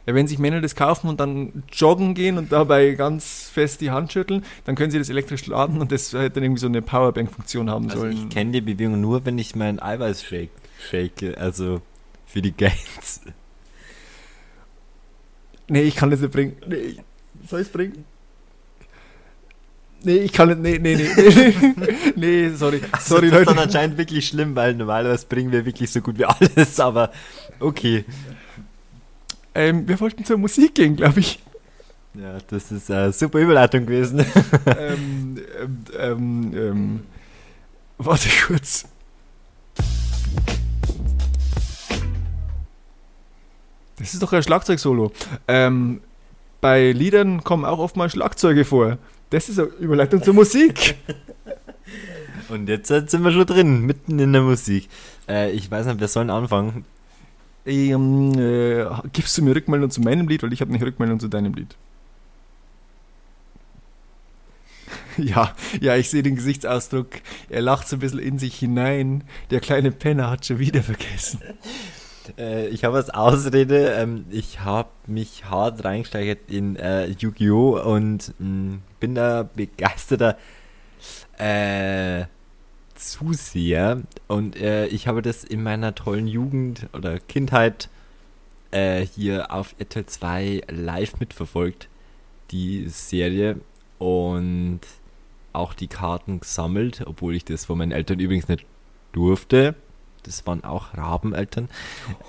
ja, 0.06 0.14
wenn 0.14 0.26
sich 0.26 0.38
Männer 0.38 0.60
das 0.62 0.74
kaufen 0.74 1.08
und 1.08 1.20
dann 1.20 1.62
joggen 1.72 2.14
gehen 2.14 2.38
und 2.38 2.50
dabei 2.50 2.92
ganz 2.92 3.50
fest 3.52 3.80
die 3.82 3.90
Hand 3.90 4.10
schütteln, 4.12 4.42
dann 4.64 4.74
können 4.74 4.90
sie 4.90 4.98
das 4.98 5.10
elektrisch 5.10 5.46
laden 5.46 5.80
und 5.80 5.92
das 5.92 6.12
hätte 6.14 6.30
dann 6.36 6.44
irgendwie 6.44 6.60
so 6.60 6.66
eine 6.66 6.80
Powerbank-Funktion 6.80 7.68
haben 7.68 7.86
Also 7.90 7.98
sollen. 8.00 8.12
ich 8.16 8.28
kenne 8.30 8.52
die 8.52 8.60
Bewegung 8.62 9.00
nur, 9.00 9.24
wenn 9.26 9.38
ich 9.38 9.54
meinen 9.54 9.80
Eiweiß 9.80 10.22
shake, 10.24 10.48
shake, 10.90 11.36
also 11.36 11.82
für 12.26 12.40
die 12.40 12.52
Gains. 12.52 13.20
nee, 15.68 15.82
ich 15.82 15.96
kann 15.96 16.10
das 16.10 16.20
nicht 16.20 16.32
bringen. 16.32 16.56
Nee, 16.66 16.96
soll 17.46 17.60
ich 17.60 17.66
es 17.66 17.72
bringen? 17.72 18.04
Nee, 20.02 20.16
ich 20.16 20.32
kann 20.32 20.48
nicht. 20.48 20.82
Nee, 20.82 20.96
nee, 20.96 20.96
nee. 20.96 21.54
Nee, 21.76 21.94
nee 22.16 22.48
sorry. 22.50 22.80
Sorry, 23.00 23.30
das 23.30 23.40
ist 23.40 23.46
dann 23.46 23.56
Leute. 23.56 23.60
anscheinend 23.62 23.98
wirklich 23.98 24.26
schlimm, 24.26 24.56
weil 24.56 24.74
normalerweise 24.74 25.26
bringen 25.26 25.52
wir 25.52 25.64
wirklich 25.64 25.90
so 25.90 26.00
gut 26.00 26.18
wie 26.18 26.24
alles, 26.26 26.80
aber 26.80 27.12
okay. 27.58 28.04
Ähm, 29.54 29.86
wir 29.86 30.00
wollten 30.00 30.24
zur 30.24 30.38
Musik 30.38 30.74
gehen, 30.74 30.96
glaube 30.96 31.20
ich. 31.20 31.40
Ja, 32.14 32.38
das 32.48 32.72
ist 32.72 32.90
eine 32.90 33.12
super 33.12 33.38
Überleitung 33.38 33.86
gewesen. 33.86 34.24
ähm, 34.66 35.38
ähm, 35.60 35.84
ähm, 35.98 36.52
ähm, 36.54 37.00
warte 37.98 38.28
kurz. 38.46 38.86
Das 43.98 44.14
ist 44.14 44.22
doch 44.22 44.32
ein 44.32 44.42
Schlagzeugsolo. 44.42 45.12
Ähm, 45.46 46.00
bei 46.60 46.92
Liedern 46.92 47.44
kommen 47.44 47.64
auch 47.64 47.78
oft 47.78 47.96
mal 47.96 48.08
Schlagzeuge 48.08 48.64
vor. 48.64 48.98
Das 49.30 49.48
ist 49.48 49.58
eine 49.58 49.68
Überleitung 49.68 50.22
zur 50.22 50.34
Musik. 50.34 50.96
Und 52.48 52.68
jetzt 52.68 52.88
sind 52.88 53.22
wir 53.22 53.30
schon 53.30 53.46
drin, 53.46 53.80
mitten 53.86 54.18
in 54.18 54.32
der 54.32 54.42
Musik. 54.42 54.88
Äh, 55.28 55.52
ich 55.52 55.70
weiß 55.70 55.86
nicht, 55.86 56.00
wir 56.00 56.08
sollen 56.08 56.30
anfangen. 56.30 56.84
Ähm, 57.64 58.36
äh, 58.36 58.86
gibst 59.12 59.38
du 59.38 59.42
mir 59.42 59.54
Rückmeldung 59.54 59.90
zu 59.90 60.00
meinem 60.00 60.26
Lied, 60.26 60.42
weil 60.42 60.52
ich 60.52 60.60
habe 60.60 60.72
nicht 60.72 60.82
Rückmeldung 60.82 61.20
zu 61.20 61.28
deinem 61.28 61.54
Lied. 61.54 61.76
Ja, 65.16 65.54
ja, 65.80 65.96
ich 65.96 66.08
sehe 66.08 66.22
den 66.22 66.36
Gesichtsausdruck. 66.36 67.08
Er 67.50 67.60
lacht 67.60 67.88
so 67.88 67.96
ein 67.96 67.98
bisschen 67.98 68.20
in 68.20 68.38
sich 68.38 68.58
hinein. 68.58 69.24
Der 69.50 69.60
kleine 69.60 69.90
Penner 69.92 70.30
hat 70.30 70.46
schon 70.46 70.58
wieder 70.58 70.82
vergessen. 70.82 71.40
Äh, 72.38 72.68
ich 72.68 72.84
habe 72.84 72.96
als 72.98 73.10
Ausrede, 73.10 73.92
ähm, 73.94 74.24
ich 74.30 74.60
habe 74.60 74.90
mich 75.06 75.46
hart 75.46 75.82
reingesteigert 75.82 76.38
in 76.48 76.76
äh, 76.76 77.08
Yu-Gi-Oh! 77.08 77.80
und 77.82 78.34
mh, 78.38 78.78
bin 79.00 79.14
da 79.14 79.42
begeisterter 79.42 80.38
äh, 81.38 82.24
Zuseher. 82.94 84.02
Und 84.28 84.56
äh, 84.56 84.86
ich 84.86 85.08
habe 85.08 85.22
das 85.22 85.42
in 85.42 85.62
meiner 85.62 85.94
tollen 85.94 86.28
Jugend 86.28 86.88
oder 86.92 87.18
Kindheit 87.18 87.88
äh, 88.70 89.04
hier 89.04 89.52
auf 89.52 89.74
RTL 89.78 90.06
2 90.06 90.62
live 90.68 91.18
mitverfolgt, 91.18 91.88
die 92.50 92.88
Serie. 92.88 93.58
Und 93.98 94.80
auch 95.52 95.74
die 95.74 95.88
Karten 95.88 96.40
gesammelt, 96.40 97.02
obwohl 97.06 97.34
ich 97.34 97.44
das 97.44 97.64
von 97.64 97.78
meinen 97.78 97.92
Eltern 97.92 98.20
übrigens 98.20 98.48
nicht 98.48 98.64
durfte. 99.12 99.74
Das 100.22 100.46
waren 100.46 100.64
auch 100.64 100.94
Rabeneltern. 100.96 101.68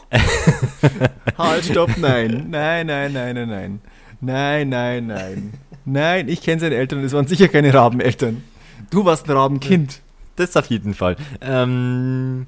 Halt, 1.38 1.66
stopp, 1.66 1.98
nein. 1.98 2.48
Nein, 2.50 2.88
nein, 2.88 3.14
nein, 3.14 3.36
nein, 3.36 3.50
nein. 3.50 3.82
Nein, 4.22 4.70
nein, 4.70 5.08
nein. 5.08 5.54
Nein, 5.86 6.30
ich 6.30 6.42
kenne 6.42 6.62
seine 6.62 6.76
Eltern, 6.76 7.04
das 7.04 7.14
waren 7.14 7.28
sicher 7.28 7.48
keine 7.48 7.74
Rabeneltern. 7.74 8.44
Du 8.90 9.06
warst 9.06 9.28
ein 9.30 9.36
Rabenkind. 9.36 10.02
Das 10.36 10.56
auf 10.56 10.68
jeden 10.68 10.94
Fall. 10.94 11.18
Ähm, 11.42 12.48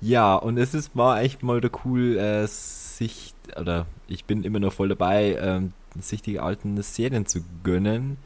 ja, 0.00 0.34
und 0.34 0.58
es 0.58 0.74
ist, 0.74 0.96
war 0.96 1.22
echt 1.22 1.42
mal 1.42 1.58
wieder 1.58 1.70
cool, 1.84 2.16
äh, 2.16 2.46
sich, 2.46 3.34
oder 3.58 3.86
ich 4.08 4.24
bin 4.24 4.44
immer 4.44 4.58
noch 4.58 4.72
voll 4.72 4.88
dabei, 4.88 5.38
ähm, 5.40 5.72
sich 5.98 6.22
die 6.22 6.40
alten 6.40 6.80
Serien 6.82 7.26
zu 7.26 7.40
gönnen. 7.62 8.16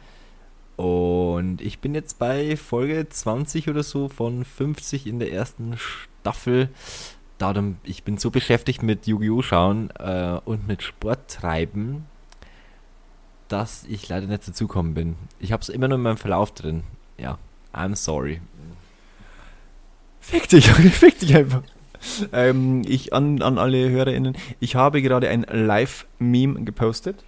Und 0.77 1.61
ich 1.61 1.79
bin 1.79 1.95
jetzt 1.95 2.19
bei 2.19 2.57
Folge 2.57 3.09
20 3.09 3.69
oder 3.69 3.83
so 3.83 4.09
von 4.09 4.45
50 4.45 5.07
in 5.07 5.19
der 5.19 5.33
ersten 5.33 5.77
Staffel. 5.77 6.69
Darum, 7.39 7.77
ich 7.85 8.03
bin 8.03 8.19
so 8.19 8.31
beschäftigt 8.31 8.83
mit 8.83 9.07
Yu-Gi-Oh! 9.07 9.43
schauen 9.43 9.91
äh, 9.99 10.39
und 10.45 10.67
mit 10.67 10.83
Sport 10.83 11.29
treiben, 11.29 12.07
dass 13.55 13.85
ich 13.89 14.09
leider 14.09 14.27
nicht 14.27 14.49
dazugekommen 14.49 14.95
bin. 14.95 15.15
Ich 15.39 15.53
habe 15.53 15.63
es 15.63 15.69
immer 15.69 15.87
nur 15.87 15.97
in 15.97 16.03
meinem 16.03 16.17
Verlauf 16.17 16.53
drin. 16.53 16.83
Ja, 17.17 17.39
I'm 17.73 17.95
sorry. 17.95 18.41
Fick 20.19 20.49
dich, 20.49 20.69
fick 20.73 21.21
dich 21.21 21.37
einfach. 21.37 21.63
Ähm, 22.33 22.83
ich 22.85 23.13
an, 23.13 23.43
an 23.43 23.59
alle 23.59 23.89
HörerInnen, 23.91 24.37
ich 24.59 24.75
habe 24.75 25.03
gerade 25.03 25.29
ein 25.29 25.47
Live-Meme 25.49 26.65
gepostet, 26.65 27.23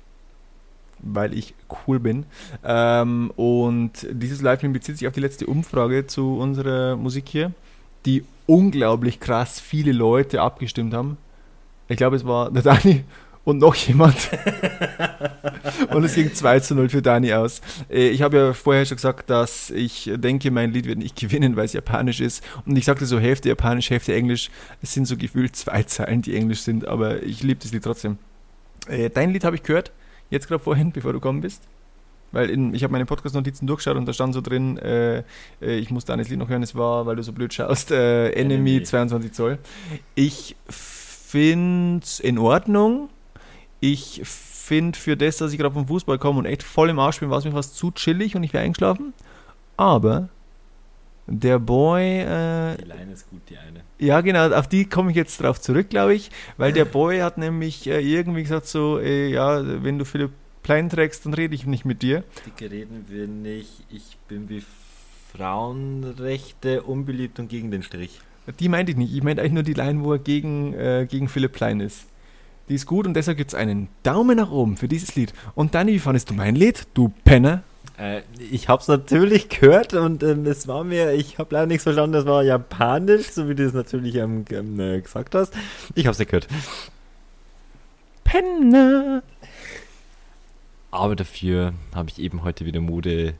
weil 0.98 1.32
ich 1.32 1.54
cool 1.86 2.00
bin. 2.00 2.26
Ähm, 2.64 3.30
und 3.36 3.92
dieses 4.10 4.42
Live-Meme 4.42 4.74
bezieht 4.74 4.98
sich 4.98 5.06
auf 5.06 5.14
die 5.14 5.20
letzte 5.20 5.46
Umfrage 5.46 6.08
zu 6.08 6.38
unserer 6.38 6.96
Musik 6.96 7.28
hier, 7.28 7.52
die 8.04 8.24
unglaublich 8.46 9.20
krass 9.20 9.60
viele 9.60 9.92
Leute 9.92 10.42
abgestimmt 10.42 10.92
haben. 10.92 11.18
Ich 11.86 11.96
glaube, 11.96 12.16
es 12.16 12.26
war 12.26 12.50
der 12.50 12.62
Dani 12.62 13.04
und 13.46 13.58
noch 13.58 13.74
jemand. 13.76 14.16
und 15.94 16.04
es 16.04 16.14
ging 16.16 16.34
2 16.34 16.60
zu 16.60 16.74
0 16.74 16.88
für 16.88 17.00
Dani 17.00 17.32
aus. 17.32 17.62
Äh, 17.88 18.08
Ich 18.08 18.20
habe 18.20 18.36
ja 18.36 18.52
vorher 18.52 18.84
schon 18.84 18.96
gesagt, 18.96 19.30
dass 19.30 19.70
ich 19.70 20.10
denke, 20.16 20.50
mein 20.50 20.72
Lied 20.72 20.86
wird 20.86 20.98
nicht 20.98 21.16
gewinnen, 21.20 21.56
weil 21.56 21.64
es 21.64 21.72
japanisch 21.72 22.20
ist. 22.20 22.42
Und 22.66 22.76
ich 22.76 22.84
sagte 22.84 23.06
so 23.06 23.18
Hälfte 23.20 23.48
japanisch, 23.48 23.88
Hälfte 23.88 24.14
englisch. 24.14 24.50
Es 24.82 24.92
sind 24.92 25.06
so 25.06 25.16
gefühlt 25.16 25.54
zwei 25.54 25.84
Zeilen, 25.84 26.22
die 26.22 26.36
englisch 26.36 26.62
sind, 26.62 26.86
aber 26.88 27.22
ich 27.22 27.42
liebe 27.44 27.60
das 27.62 27.72
Lied 27.72 27.84
trotzdem. 27.84 28.18
Äh, 28.88 29.10
Dein 29.10 29.30
Lied 29.32 29.44
habe 29.44 29.54
ich 29.56 29.62
gehört, 29.62 29.92
jetzt 30.28 30.48
gerade 30.48 30.62
vorhin, 30.62 30.90
bevor 30.90 31.12
du 31.12 31.20
gekommen 31.20 31.40
bist. 31.40 31.62
Weil 32.32 32.50
in, 32.50 32.74
ich 32.74 32.82
habe 32.82 32.90
meine 32.90 33.06
Podcast-Notizen 33.06 33.68
durchgeschaut 33.68 33.96
und 33.96 34.06
da 34.06 34.12
stand 34.12 34.34
so 34.34 34.40
drin, 34.40 34.76
äh, 34.78 35.18
äh, 35.62 35.76
ich 35.78 35.90
muss 35.92 36.04
Danis 36.04 36.28
Lied 36.28 36.40
noch 36.40 36.48
hören, 36.48 36.64
es 36.64 36.74
war, 36.74 37.06
weil 37.06 37.14
du 37.14 37.22
so 37.22 37.32
blöd 37.32 37.54
schaust, 37.54 37.92
äh, 37.92 38.30
Enemy, 38.30 38.54
Enemy. 38.72 38.82
22 38.82 39.32
Zoll. 39.32 39.58
Ich 40.16 40.56
finde 40.68 42.02
es 42.04 42.18
in 42.18 42.38
Ordnung. 42.38 43.08
Ich 43.80 44.22
finde 44.24 44.98
für 44.98 45.16
das, 45.16 45.36
dass 45.36 45.52
ich 45.52 45.58
gerade 45.58 45.74
vom 45.74 45.86
Fußball 45.86 46.18
komme 46.18 46.38
und 46.40 46.46
echt 46.46 46.62
voll 46.62 46.90
im 46.90 46.98
Arsch 46.98 47.20
bin, 47.20 47.30
war 47.30 47.38
es 47.38 47.44
mir 47.44 47.52
fast 47.52 47.76
zu 47.76 47.90
chillig 47.92 48.34
und 48.34 48.42
ich 48.42 48.52
wäre 48.52 48.64
eingeschlafen. 48.64 49.12
Aber 49.76 50.28
der 51.28 51.58
Boy, 51.58 52.20
äh, 52.20 52.76
Die 52.76 52.84
Line 52.84 53.12
ist 53.12 53.28
gut, 53.28 53.42
die 53.48 53.56
eine. 53.58 53.80
ja, 53.98 54.20
genau, 54.20 54.50
auf 54.52 54.68
die 54.68 54.86
komme 54.86 55.10
ich 55.10 55.16
jetzt 55.16 55.40
drauf 55.42 55.60
zurück, 55.60 55.90
glaube 55.90 56.14
ich, 56.14 56.30
weil 56.56 56.72
der 56.72 56.84
Boy 56.84 57.18
hat 57.18 57.36
nämlich 57.38 57.86
äh, 57.88 58.00
irgendwie 58.00 58.42
gesagt 58.42 58.66
so, 58.66 58.98
äh, 58.98 59.28
ja, 59.28 59.60
wenn 59.82 59.98
du 59.98 60.04
Philipp 60.04 60.30
Plein 60.62 60.88
trägst, 60.88 61.26
dann 61.26 61.34
rede 61.34 61.54
ich 61.54 61.66
nicht 61.66 61.84
mit 61.84 62.02
dir. 62.02 62.24
Dicke 62.44 62.70
reden 62.70 63.04
wir 63.08 63.28
nicht. 63.28 63.84
Ich 63.90 64.16
bin 64.28 64.48
wie 64.48 64.64
Frauenrechte 65.32 66.82
unbeliebt 66.82 67.38
und 67.38 67.48
gegen 67.48 67.70
den 67.70 67.82
Strich. 67.82 68.20
Die 68.60 68.68
meinte 68.68 68.92
ich 68.92 68.98
nicht, 68.98 69.14
ich 69.14 69.22
meinte 69.22 69.42
eigentlich 69.42 69.52
nur 69.54 69.62
die 69.62 69.74
Line, 69.74 70.02
wo 70.02 70.12
er 70.12 70.18
gegen, 70.18 70.74
äh, 70.74 71.06
gegen 71.08 71.28
Philipp 71.28 71.52
Plein 71.52 71.80
ist. 71.80 72.06
Die 72.68 72.74
ist 72.74 72.86
gut 72.86 73.06
und 73.06 73.14
deshalb 73.14 73.36
gibt 73.36 73.52
es 73.52 73.54
einen 73.54 73.88
Daumen 74.02 74.36
nach 74.36 74.50
oben 74.50 74.76
für 74.76 74.88
dieses 74.88 75.14
Lied. 75.14 75.32
Und 75.54 75.74
Dani, 75.74 75.92
wie 75.92 75.98
fandest 75.98 76.30
du 76.30 76.34
mein 76.34 76.56
Lied, 76.56 76.86
du 76.94 77.12
Penner? 77.24 77.62
Äh, 77.98 78.22
ich 78.50 78.68
hab's 78.68 78.88
natürlich 78.88 79.48
gehört 79.48 79.94
und 79.94 80.22
ähm, 80.22 80.44
es 80.46 80.66
war 80.66 80.84
mir, 80.84 81.12
ich 81.12 81.38
habe 81.38 81.54
leider 81.54 81.66
nichts 81.66 81.84
verstanden, 81.84 82.12
das 82.12 82.26
war 82.26 82.42
japanisch, 82.42 83.30
so 83.30 83.48
wie 83.48 83.54
du 83.54 83.64
es 83.64 83.72
natürlich 83.72 84.16
ähm, 84.16 84.44
ähm, 84.50 84.80
äh, 84.80 85.00
gesagt 85.00 85.34
hast. 85.34 85.54
Ich 85.94 86.06
hab's 86.06 86.18
nicht 86.18 86.30
gehört. 86.30 86.48
Penner! 88.24 89.22
Aber 90.90 91.14
dafür 91.14 91.72
habe 91.94 92.10
ich 92.10 92.18
eben 92.18 92.42
heute 92.42 92.66
wieder 92.66 92.80
Mode 92.80 93.34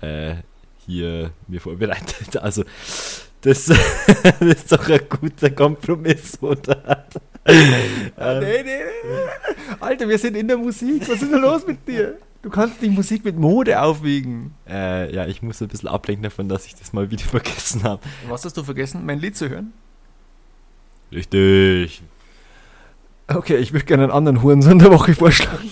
äh, 0.00 0.36
hier 0.86 1.32
mir 1.48 1.60
vorbereitet. 1.60 2.36
Also 2.40 2.64
das, 3.40 3.66
das 3.66 4.40
ist 4.40 4.72
doch 4.72 4.88
ein 4.88 5.00
guter 5.08 5.50
Kompromiss, 5.50 6.38
oder? 6.42 7.06
Ah, 8.16 8.40
nee, 8.40 8.62
nee, 8.62 8.64
nee. 8.64 9.76
Alter, 9.80 10.08
wir 10.08 10.18
sind 10.18 10.36
in 10.36 10.48
der 10.48 10.56
Musik, 10.56 11.02
was 11.02 11.22
ist 11.22 11.30
denn 11.30 11.40
los 11.40 11.66
mit 11.66 11.86
dir? 11.86 12.18
Du 12.42 12.50
kannst 12.50 12.80
die 12.80 12.90
Musik 12.90 13.24
mit 13.24 13.36
Mode 13.36 13.80
aufwiegen. 13.80 14.54
Äh, 14.68 15.14
ja, 15.14 15.26
ich 15.26 15.42
muss 15.42 15.60
ein 15.60 15.68
bisschen 15.68 15.88
ablenken 15.88 16.22
davon, 16.22 16.48
dass 16.48 16.66
ich 16.66 16.74
das 16.74 16.92
mal 16.92 17.10
wieder 17.10 17.24
vergessen 17.24 17.82
habe. 17.82 18.02
Was 18.28 18.44
hast 18.44 18.56
du 18.56 18.62
vergessen, 18.62 19.04
mein 19.04 19.18
Lied 19.18 19.36
zu 19.36 19.48
hören? 19.48 19.72
Richtig. 21.12 22.02
Okay, 23.28 23.56
ich 23.56 23.72
würde 23.72 23.84
gerne 23.84 24.04
einen 24.04 24.12
anderen 24.12 24.42
Hurensohn 24.42 24.78
der 24.78 24.92
Woche 24.92 25.14
vorschlagen. 25.14 25.70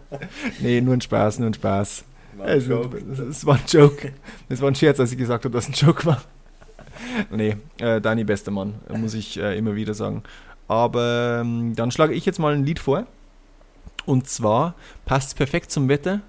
nee, 0.60 0.80
nur 0.80 0.94
ein 0.94 1.00
Spaß, 1.00 1.38
nur 1.38 1.50
ein 1.50 1.54
Spaß. 1.54 2.04
Also, 2.40 2.90
das 3.16 3.46
war 3.46 3.56
ein 3.56 3.62
Joke. 3.68 4.12
Das 4.48 4.60
war 4.60 4.68
ein 4.68 4.74
Scherz, 4.74 4.98
als 4.98 5.12
ich 5.12 5.18
gesagt 5.18 5.44
habe, 5.44 5.54
dass 5.54 5.68
es 5.68 5.70
ein 5.70 5.86
Joke 5.86 6.04
war. 6.06 6.22
Nee, 7.30 7.56
äh, 7.78 8.00
Dani 8.00 8.24
bester 8.24 8.50
Mann, 8.50 8.74
muss 8.88 9.14
ich 9.14 9.38
äh, 9.38 9.56
immer 9.56 9.74
wieder 9.76 9.94
sagen. 9.94 10.22
Aber 10.68 11.40
ähm, 11.40 11.74
dann 11.74 11.90
schlage 11.90 12.14
ich 12.14 12.26
jetzt 12.26 12.38
mal 12.38 12.54
ein 12.54 12.64
Lied 12.64 12.78
vor. 12.78 13.06
Und 14.04 14.28
zwar 14.28 14.74
passt 15.04 15.28
es 15.28 15.34
perfekt 15.34 15.70
zum 15.70 15.88
Wetter. 15.88 16.20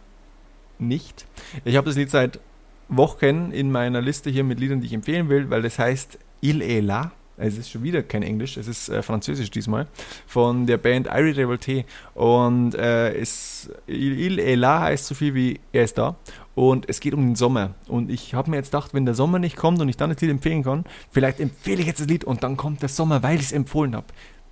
Nicht. 0.80 1.26
Ich 1.66 1.76
habe 1.76 1.88
das 1.88 1.98
Lied 1.98 2.10
seit 2.10 2.40
Wochen 2.88 3.52
in 3.52 3.72
meiner 3.72 4.02
Liste 4.02 4.30
hier 4.30 4.44
mit 4.44 4.60
Liedern, 4.60 4.82
die 4.82 4.88
ich 4.88 4.94
empfehlen 4.94 5.30
will, 5.30 5.50
weil 5.50 5.62
das 5.62 5.78
heißt 5.78 6.18
Il 6.42 6.62
est 6.62 6.84
là. 6.84 7.12
Es 7.42 7.58
ist 7.58 7.70
schon 7.70 7.84
wieder 7.84 8.04
kein 8.04 8.22
Englisch, 8.22 8.58
es 8.58 8.68
ist 8.68 8.90
äh, 8.90 9.02
Französisch 9.02 9.50
diesmal. 9.50 9.88
Von 10.28 10.66
der 10.66 10.78
Band 10.78 11.08
Irie 11.08 11.38
Revolte. 11.38 11.86
Und 12.14 12.76
äh, 12.76 13.14
es, 13.14 13.70
Il, 13.88 14.20
Il 14.20 14.40
est 14.40 14.58
là 14.58 14.82
heißt 14.82 15.06
so 15.06 15.16
viel 15.16 15.34
wie 15.36 15.60
er 15.72 15.86
ist 15.86 15.98
da. 15.98 16.18
Und 16.60 16.90
es 16.90 17.00
geht 17.00 17.14
um 17.14 17.22
den 17.22 17.36
Sommer. 17.38 17.76
Und 17.88 18.12
ich 18.12 18.34
habe 18.34 18.50
mir 18.50 18.58
jetzt 18.58 18.72
gedacht, 18.72 18.94
wenn 18.94 19.06
der 19.06 19.16
Sommer 19.16 19.40
nicht 19.40 19.56
kommt 19.56 19.80
und 19.80 19.88
ich 19.88 19.96
dann 19.96 20.10
das 20.10 20.20
Lied 20.20 20.30
empfehlen 20.30 20.64
kann, 20.64 20.84
vielleicht 21.10 21.40
empfehle 21.40 21.80
ich 21.80 21.88
jetzt 21.88 22.02
das 22.02 22.08
Lied 22.08 22.26
und 22.26 22.44
dann 22.44 22.58
kommt 22.58 22.82
der 22.82 22.90
Sommer, 22.90 23.24
weil 23.24 23.36
ich 23.36 23.44
es 23.44 23.52
empfohlen 23.54 23.96
habe. 23.96 24.08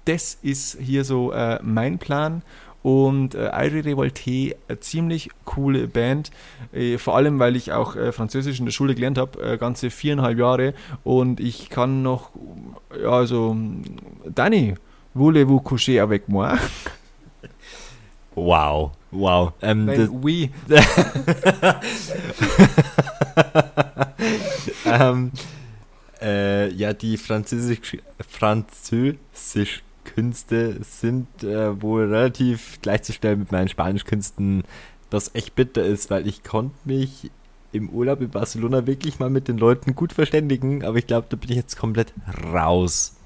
Das 0.05 0.37
ist 0.41 0.77
hier 0.79 1.03
so 1.03 1.33
äh, 1.33 1.59
mein 1.61 1.97
Plan. 1.97 2.43
Und 2.81 3.35
äh, 3.35 3.49
Irie 3.53 3.81
Revolte, 3.81 4.55
eine 4.69 4.79
ziemlich 4.79 5.31
coole 5.43 5.89
Band. 5.89 6.31
Äh, 6.71 6.97
vor 6.97 7.17
allem, 7.17 7.39
weil 7.39 7.57
ich 7.57 7.73
auch 7.73 7.97
äh, 7.97 8.13
Französisch 8.13 8.59
in 8.59 8.65
der 8.65 8.71
Schule 8.71 8.95
gelernt 8.95 9.17
habe, 9.17 9.41
äh, 9.41 9.57
ganze 9.57 9.89
viereinhalb 9.89 10.39
Jahre. 10.39 10.75
Und 11.03 11.41
ich 11.41 11.69
kann 11.69 12.03
noch, 12.03 12.31
ja, 13.03 13.09
also, 13.09 13.57
Danny, 14.33 14.75
voulez-vous 15.13 15.61
coucher 15.61 16.01
avec 16.03 16.29
moi? 16.29 16.57
Wow. 18.33 18.91
Wow. 19.11 19.53
Ähm, 19.61 19.85
Nein, 19.85 20.09
oui. 20.21 20.51
ähm, 24.85 25.31
äh, 26.21 26.71
ja, 26.73 26.93
die 26.93 27.17
Französisch, 27.17 27.97
Französisch 28.27 29.83
Künste 30.03 30.77
sind 30.83 31.43
äh, 31.43 31.81
wohl 31.81 32.13
relativ 32.13 32.79
gleichzustellen 32.81 33.39
mit 33.39 33.51
meinen 33.51 33.67
Spanischkünsten, 33.67 34.63
das 35.09 35.33
echt 35.35 35.55
bitter 35.55 35.83
ist, 35.83 36.09
weil 36.09 36.27
ich 36.27 36.43
konnte 36.43 36.75
mich 36.85 37.31
im 37.71 37.89
Urlaub 37.89 38.21
in 38.21 38.29
Barcelona 38.29 38.87
wirklich 38.87 39.19
mal 39.19 39.29
mit 39.29 39.47
den 39.47 39.57
Leuten 39.57 39.95
gut 39.95 40.13
verständigen, 40.13 40.83
aber 40.83 40.97
ich 40.97 41.07
glaube, 41.07 41.27
da 41.29 41.35
bin 41.35 41.49
ich 41.49 41.57
jetzt 41.57 41.77
komplett 41.77 42.13
raus. 42.51 43.16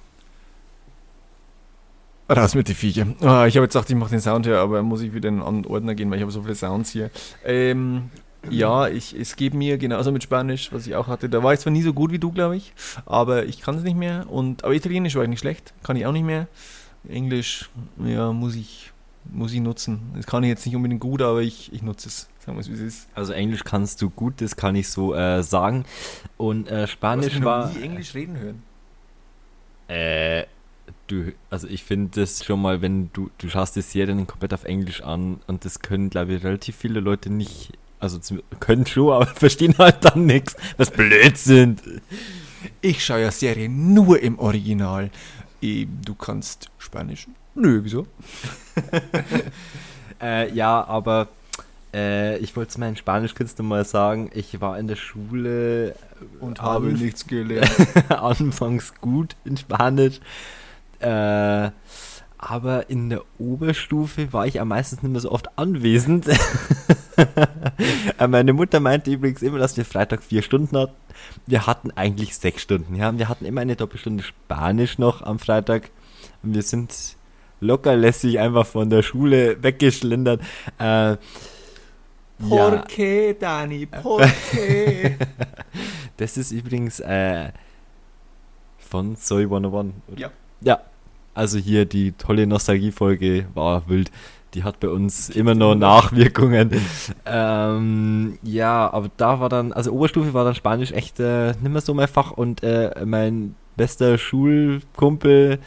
Raus 2.32 2.56
mit 2.56 2.68
die 2.68 2.74
Viecher. 2.74 3.08
Ah, 3.22 3.46
ich 3.46 3.56
habe 3.58 3.66
jetzt 3.66 3.74
gedacht, 3.74 3.90
ich 3.90 3.96
mache 3.96 4.12
den 4.12 4.22
Sound 4.22 4.48
her, 4.48 4.60
aber 4.60 4.82
muss 4.84 5.02
ich 5.02 5.14
wieder 5.14 5.30
in 5.30 5.42
einen 5.42 5.66
Ordner 5.66 5.96
gehen, 5.96 6.10
weil 6.10 6.18
ich 6.18 6.22
habe 6.22 6.32
so 6.32 6.42
viele 6.42 6.56
Sounds 6.56 6.92
hier. 6.92 7.10
Ähm, 7.44 8.10
ja, 8.50 8.88
ich, 8.88 9.14
es 9.14 9.36
geht 9.36 9.54
mir 9.54 9.78
genauso 9.78 10.12
mit 10.12 10.24
Spanisch, 10.24 10.72
was 10.72 10.88
ich 10.88 10.96
auch 10.96 11.08
hatte. 11.08 11.30
Da 11.30 11.44
war 11.44 11.54
ich 11.54 11.60
zwar 11.60 11.72
nie 11.72 11.82
so 11.82 11.94
gut 11.94 12.12
wie 12.12 12.20
du, 12.20 12.32
glaube 12.32 12.56
ich, 12.56 12.74
aber 13.06 13.46
ich 13.46 13.62
kann 13.62 13.76
es 13.76 13.84
nicht 13.84 13.98
mehr. 13.98 14.26
Und, 14.30 14.64
aber 14.64 14.74
Italienisch 14.74 15.16
war 15.16 15.24
ich 15.24 15.30
nicht 15.30 15.40
schlecht, 15.40 15.74
kann 15.84 15.96
ich 15.96 16.06
auch 16.06 16.12
nicht 16.12 16.26
mehr. 16.26 16.48
Englisch, 17.08 17.70
ja, 18.04 18.32
muss 18.32 18.56
ich, 18.56 18.92
muss 19.32 19.54
ich 19.54 19.60
nutzen. 19.60 20.12
Das 20.16 20.26
kann 20.26 20.44
ich 20.44 20.50
jetzt 20.50 20.66
nicht 20.66 20.76
unbedingt 20.76 21.02
gut, 21.02 21.22
aber 21.22 21.42
ich, 21.42 21.74
ich 21.74 21.82
nutze 21.82 22.08
es. 22.08 22.30
Sagen 22.40 22.58
wir 22.58 22.62
es, 22.62 22.70
wie 22.70 22.74
es 22.74 22.80
ist. 22.80 23.10
Also 23.14 23.34
Englisch 23.34 23.64
kannst 23.64 24.02
du 24.02 24.10
gut, 24.10 24.42
das 24.42 24.56
kann 24.56 24.76
ich 24.76 24.90
so 24.90 25.14
äh, 25.14 25.44
sagen. 25.44 25.86
Und 26.38 26.68
äh, 26.70 26.88
Spanisch 26.88 27.40
war... 27.44 27.70
nie 27.70 27.84
Englisch 27.84 28.16
reden 28.16 28.38
hören. 28.38 28.64
Äh, 29.88 30.46
du, 31.12 31.34
also 31.50 31.68
ich 31.68 31.84
finde 31.84 32.22
das 32.22 32.44
schon 32.44 32.62
mal, 32.62 32.82
wenn 32.82 33.12
du, 33.14 33.30
du 33.38 33.50
schaust 33.50 33.76
die 33.76 33.82
Serien 33.82 34.26
komplett 34.28 34.54
auf 34.54 34.64
Englisch 34.64 35.02
an 35.02 35.40
und 35.48 35.66
das 35.66 35.80
können, 35.80 36.10
glaube 36.10 36.34
ich, 36.34 36.44
relativ 36.44 36.76
viele 36.76 37.00
Leute 37.00 37.30
nicht, 37.32 37.74
also 38.00 38.20
können 38.60 38.86
schon, 38.86 39.14
aber 39.14 39.26
verstehen 39.36 39.76
halt 39.78 40.04
dann 40.06 40.26
nichts, 40.26 40.56
was 40.78 40.92
blöd 40.92 41.38
sind. 41.38 41.82
Ich 42.82 43.04
schaue 43.04 43.22
ja 43.22 43.32
Serien 43.32 43.94
nur 43.94 44.20
im 44.22 44.40
Original. 44.40 45.10
Eh, 45.62 45.88
Du 46.06 46.16
kannst 46.16 46.70
Spanisch? 46.78 47.28
Nö, 47.56 47.82
wieso? 47.84 48.08
Äh, 50.22 50.54
ja, 50.54 50.84
aber 50.86 51.30
äh, 51.96 52.38
ich 52.38 52.56
wollte 52.56 52.70
es 52.70 52.78
meinen 52.78 52.96
Spanischkünstler 52.96 53.66
mal 53.66 53.86
sagen, 53.86 54.30
ich 54.36 54.62
war 54.62 54.78
in 54.78 54.88
der 54.88 54.96
Schule 54.96 55.96
Und 56.40 56.62
habe 56.62 56.90
nichts 56.90 57.26
gelernt. 57.26 57.72
anfangs 58.10 58.94
gut 59.02 59.36
in 59.46 59.58
Spanisch. 59.58 60.20
Äh, 61.02 61.72
aber 62.38 62.90
in 62.90 63.10
der 63.10 63.22
Oberstufe 63.38 64.34
war 64.34 64.48
ich 64.48 64.60
am 64.60 64.70
meisten 64.70 64.96
nicht 64.96 65.12
mehr 65.12 65.22
so 65.22 65.32
oft 65.32 65.58
anwesend. 65.58 66.26
Äh, 68.18 68.28
Meine 68.28 68.54
Mutter 68.54 68.80
meinte 68.80 69.12
übrigens 69.12 69.42
immer, 69.44 69.60
dass 69.60 69.78
wir 69.78 69.86
Freitag 69.86 70.24
vier 70.24 70.42
Stunden 70.42 70.76
hatten. 70.78 70.94
Wir 71.46 71.68
hatten 71.68 71.92
eigentlich 71.92 72.36
sechs 72.36 72.62
Stunden. 72.64 72.96
Ja, 72.96 73.16
wir 73.16 73.30
hatten 73.30 73.46
immer 73.46 73.62
eine 73.62 73.76
Doppelstunde 73.76 74.24
Spanisch 74.24 74.98
noch 74.98 75.22
am 75.22 75.38
Freitag. 75.38 75.92
Und 76.42 76.56
wir 76.56 76.64
sind 76.64 76.94
locker 77.60 77.96
lässig 77.96 78.40
einfach 78.40 78.66
von 78.66 78.90
der 78.90 79.04
Schule 79.04 79.62
weggeschlendert. 79.62 80.42
Äh, 80.80 81.18
Por 82.40 82.74
ja. 82.74 82.86
qué, 82.88 83.34
Dani? 83.38 83.86
Por 83.86 84.22
qué? 84.24 85.16
Das 86.18 86.38
ist 86.38 86.52
übrigens 86.52 87.00
äh, 87.02 87.52
von 88.80 89.16
Soy 89.16 89.44
101. 89.44 89.94
oder? 90.08 90.20
Ja. 90.20 90.32
Ja. 90.62 90.80
Also 91.34 91.58
hier 91.58 91.86
die 91.86 92.12
tolle 92.14 92.46
Nostalgie-Folge 92.46 93.48
war 93.54 93.88
wild. 93.88 94.12
Die 94.54 94.64
hat 94.64 94.82
bei 94.82 94.90
uns 94.90 95.30
immer 95.30 95.56
noch 95.56 95.76
Nachwirkungen. 95.76 96.72
ähm, 97.26 98.38
ja, 98.44 98.92
aber 98.92 99.10
da 99.16 99.40
war 99.40 99.48
dann, 99.48 99.72
also 99.72 99.92
Oberstufe 99.92 100.34
war 100.34 100.44
dann 100.44 100.56
Spanisch 100.56 100.92
echt 100.92 101.20
äh, 101.22 101.52
nicht 101.52 101.70
mehr 101.70 101.82
so 101.82 101.94
mein 101.94 102.10
Fach 102.10 102.32
und 102.32 102.64
äh, 102.64 103.06
mein 103.06 103.56
bester 103.78 104.18
Schulkumpel 104.18 105.60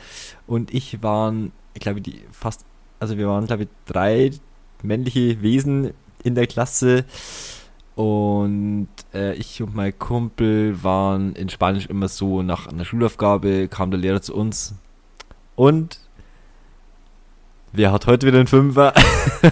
und 0.47 0.75
ich 0.75 1.03
waren, 1.03 1.53
ich 1.73 1.81
glaube, 1.81 2.03
die 2.03 2.21
fast, 2.31 2.67
also 3.01 3.17
wir 3.17 3.27
waren, 3.27 3.47
glaube 3.47 3.63
ich, 3.63 3.69
drei 3.87 4.33
männliche 4.83 5.41
Wesen 5.41 5.95
in 6.23 6.35
der 6.35 6.47
Klasse 6.47 7.07
und 7.95 8.89
äh, 9.15 9.33
ich 9.35 9.63
und 9.63 9.75
mein 9.75 9.99
Kumpel 9.99 10.83
waren 10.85 11.35
in 11.35 11.49
Spanisch 11.49 11.87
immer 11.87 12.09
so, 12.09 12.43
nach 12.43 12.67
einer 12.67 12.85
Schulaufgabe 12.85 13.69
kam 13.69 13.91
der 13.91 14.01
Lehrer 14.01 14.21
zu 14.21 14.35
uns 14.35 14.75
und 15.57 16.01
wer 17.73 17.93
hat 17.93 18.07
heute 18.07 18.27
wieder 18.27 18.39
einen 18.39 18.47
Fünfer? 18.47 18.95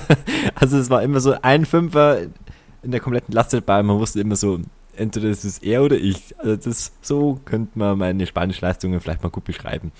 also 0.54 0.78
es 0.78 0.90
war 0.90 1.02
immer 1.02 1.20
so 1.20 1.34
ein 1.42 1.66
Fünfer 1.66 2.22
in 2.82 2.90
der 2.90 3.00
kompletten 3.00 3.34
dabei. 3.34 3.82
Man 3.82 3.98
wusste 3.98 4.20
immer 4.20 4.36
so, 4.36 4.60
entweder 4.96 5.28
ist 5.28 5.62
er 5.62 5.82
oder 5.82 5.96
ich. 5.96 6.38
Also 6.38 6.56
das, 6.56 6.92
so 7.00 7.40
könnte 7.44 7.78
man 7.78 7.98
meine 7.98 8.26
Spanischleistungen 8.26 9.00
vielleicht 9.00 9.22
mal 9.22 9.30
gut 9.30 9.44
beschreiben. 9.44 9.92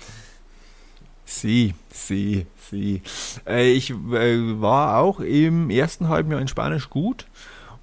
Sie, 1.25 1.73
sie, 1.89 2.45
sie. 2.69 3.01
Äh, 3.47 3.71
ich 3.71 3.91
äh, 3.91 4.61
war 4.61 4.99
auch 4.99 5.19
im 5.19 5.69
ersten 5.69 6.09
halben 6.09 6.31
Jahr 6.31 6.41
in 6.41 6.47
Spanisch 6.47 6.89
gut 6.89 7.27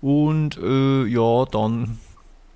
und 0.00 0.58
äh, 0.58 1.04
ja, 1.06 1.44
dann 1.46 1.98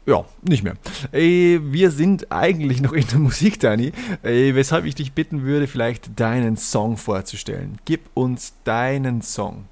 ja, 0.06 0.24
nicht 0.42 0.62
mehr. 0.62 0.76
Äh, 1.12 1.60
wir 1.62 1.90
sind 1.90 2.30
eigentlich 2.30 2.82
noch 2.82 2.92
in 2.92 3.06
der 3.06 3.18
Musik, 3.18 3.58
Dani, 3.60 3.92
äh, 4.22 4.54
weshalb 4.54 4.84
ich 4.84 4.94
dich 4.94 5.12
bitten 5.12 5.42
würde, 5.42 5.66
vielleicht 5.66 6.18
deinen 6.20 6.56
Song 6.56 6.96
vorzustellen. 6.96 7.78
Gib 7.84 8.02
uns 8.14 8.54
deinen 8.64 9.22
Song. 9.22 9.64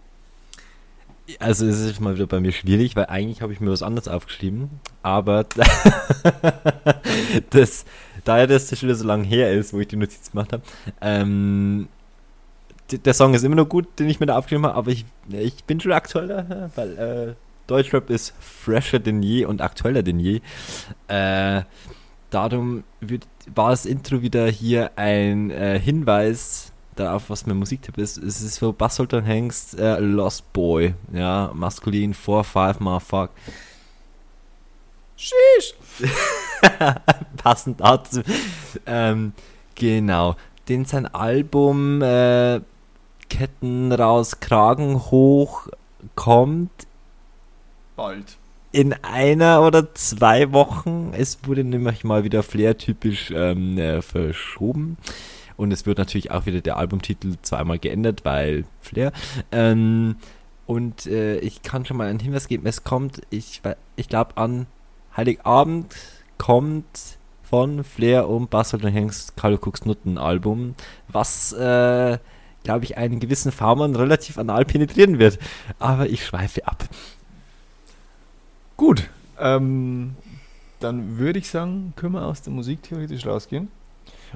Also 1.38 1.66
es 1.66 1.80
ist 1.80 2.00
mal 2.00 2.14
wieder 2.14 2.26
bei 2.26 2.40
mir 2.40 2.52
schwierig, 2.52 2.96
weil 2.96 3.06
eigentlich 3.06 3.42
habe 3.42 3.52
ich 3.52 3.60
mir 3.60 3.70
was 3.70 3.82
anderes 3.82 4.08
aufgeschrieben, 4.08 4.70
aber 5.02 5.44
das, 7.50 7.84
da 8.24 8.38
ja 8.38 8.46
das 8.46 8.68
schon 8.68 8.88
wieder 8.88 8.96
so 8.96 9.06
lange 9.06 9.24
her 9.24 9.52
ist, 9.52 9.72
wo 9.72 9.80
ich 9.80 9.88
die 9.88 9.96
Notiz 9.96 10.32
gemacht 10.32 10.52
habe, 10.52 10.62
ähm, 11.00 11.88
der 12.90 13.14
Song 13.14 13.34
ist 13.34 13.44
immer 13.44 13.56
noch 13.56 13.68
gut, 13.68 13.86
den 13.98 14.08
ich 14.08 14.20
mir 14.20 14.26
da 14.26 14.36
aufgeschrieben 14.36 14.66
habe, 14.66 14.74
aber 14.74 14.90
ich, 14.90 15.04
ich 15.30 15.64
bin 15.64 15.80
schon 15.80 15.92
aktueller, 15.92 16.70
weil 16.74 16.98
äh, 16.98 17.34
Deutschrap 17.72 18.10
ist 18.10 18.34
fresher 18.38 18.98
denn 18.98 19.22
je 19.22 19.46
und 19.46 19.62
aktueller 19.62 20.02
denn 20.02 20.20
je. 20.20 20.42
Äh, 21.08 21.62
darum 22.28 22.84
wird, 23.00 23.26
war 23.54 23.70
das 23.70 23.86
Intro 23.86 24.20
wieder 24.20 24.46
hier 24.46 24.90
ein 24.96 25.50
äh, 25.50 25.78
Hinweis 25.78 26.70
darauf, 26.96 27.30
was 27.30 27.46
mein 27.46 27.56
Musiktipp 27.56 27.96
ist. 27.96 28.18
Es 28.18 28.42
ist 28.42 28.58
für 28.58 28.74
Bassholter 28.74 29.22
Hengst 29.22 29.78
äh, 29.80 29.98
Lost 30.00 30.52
Boy, 30.52 30.94
ja, 31.14 31.50
maskulin 31.54 32.12
4, 32.12 32.44
5 32.44 32.80
mal 32.80 33.00
fuck. 33.00 33.30
Sheesh! 35.16 35.74
Passend 37.42 37.80
dazu. 37.80 38.20
Ähm, 38.84 39.32
genau. 39.74 40.36
Den 40.68 40.84
sein 40.84 41.06
Album 41.06 42.02
äh, 42.02 42.60
Ketten 43.30 43.92
raus, 43.92 44.40
Kragen 44.40 45.10
hoch 45.10 45.68
kommt 46.14 46.70
Bald. 47.96 48.38
in 48.72 48.94
einer 49.02 49.62
oder 49.62 49.94
zwei 49.94 50.52
Wochen. 50.52 51.12
Es 51.16 51.40
wurde 51.44 51.62
nämlich 51.62 52.04
mal 52.04 52.24
wieder 52.24 52.42
Flair-typisch 52.42 53.30
ähm, 53.34 53.76
äh, 53.76 54.00
verschoben. 54.00 54.96
Und 55.56 55.72
es 55.72 55.84
wird 55.84 55.98
natürlich 55.98 56.30
auch 56.30 56.46
wieder 56.46 56.60
der 56.62 56.78
Albumtitel 56.78 57.34
zweimal 57.42 57.78
geändert, 57.78 58.24
weil 58.24 58.64
Flair. 58.80 59.12
Ähm, 59.52 60.16
und 60.66 61.06
äh, 61.06 61.38
ich 61.38 61.62
kann 61.62 61.84
schon 61.84 61.98
mal 61.98 62.08
einen 62.08 62.18
Hinweis 62.18 62.48
geben, 62.48 62.66
es 62.66 62.82
kommt, 62.82 63.20
ich, 63.30 63.60
ich 63.96 64.08
glaube, 64.08 64.36
an 64.38 64.66
Heiligabend 65.16 65.94
kommt 66.38 67.18
von 67.42 67.84
Flair 67.84 68.28
und 68.28 68.48
Basel 68.48 68.82
und 68.82 68.90
Hengst 68.90 69.36
Carlo 69.36 69.58
Cooks 69.58 69.84
Nutten 69.84 70.16
Album, 70.16 70.74
was, 71.08 71.52
äh, 71.52 72.18
glaube 72.64 72.84
ich, 72.84 72.96
einen 72.96 73.20
gewissen 73.20 73.52
Farmern 73.52 73.94
relativ 73.94 74.38
anal 74.38 74.64
penetrieren 74.64 75.18
wird. 75.18 75.38
Aber 75.78 76.08
ich 76.08 76.24
schweife 76.24 76.66
ab. 76.66 76.88
Gut, 78.82 79.08
ähm, 79.38 80.16
dann 80.80 81.16
würde 81.16 81.38
ich 81.38 81.48
sagen, 81.48 81.92
können 81.94 82.14
wir 82.14 82.26
aus 82.26 82.42
der 82.42 82.52
Musik 82.52 82.82
theoretisch 82.82 83.24
rausgehen. 83.24 83.68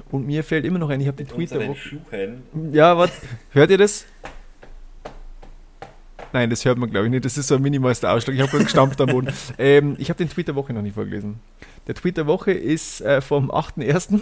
Und 0.09 0.25
mir 0.25 0.41
fällt 0.41 0.63
immer 0.63 0.79
noch 0.79 0.89
ein, 0.89 1.01
ich 1.01 1.07
habe 1.07 1.17
den 1.17 1.27
Tweet 1.27 1.51
der 1.51 1.67
Woche. 1.67 2.37
Ja, 2.71 2.97
was? 2.97 3.11
Hört 3.51 3.71
ihr 3.71 3.77
das? 3.77 4.05
Nein, 6.31 6.49
das 6.49 6.63
hört 6.63 6.77
man 6.77 6.89
glaube 6.89 7.07
ich 7.07 7.11
nicht. 7.11 7.25
Das 7.25 7.37
ist 7.37 7.47
so 7.47 7.55
ein 7.55 7.61
minimalster 7.61 8.09
Ausschlag. 8.13 8.35
Ich 8.35 8.41
habe 8.41 8.49
gerade 8.49 8.63
gestampft 8.63 9.01
am 9.01 9.09
Boden. 9.09 9.33
Ähm, 9.57 9.97
ich 9.99 10.09
habe 10.09 10.17
den 10.17 10.29
Tweet 10.29 10.47
der 10.47 10.55
Woche 10.55 10.71
noch 10.71 10.81
nicht 10.81 10.93
vorgelesen. 10.93 11.41
Der 11.87 11.95
Tweet 11.95 12.17
der 12.17 12.27
Woche 12.27 12.51
ist 12.51 13.01
äh, 13.01 13.21
vom 13.21 13.49
8.1., 13.49 14.19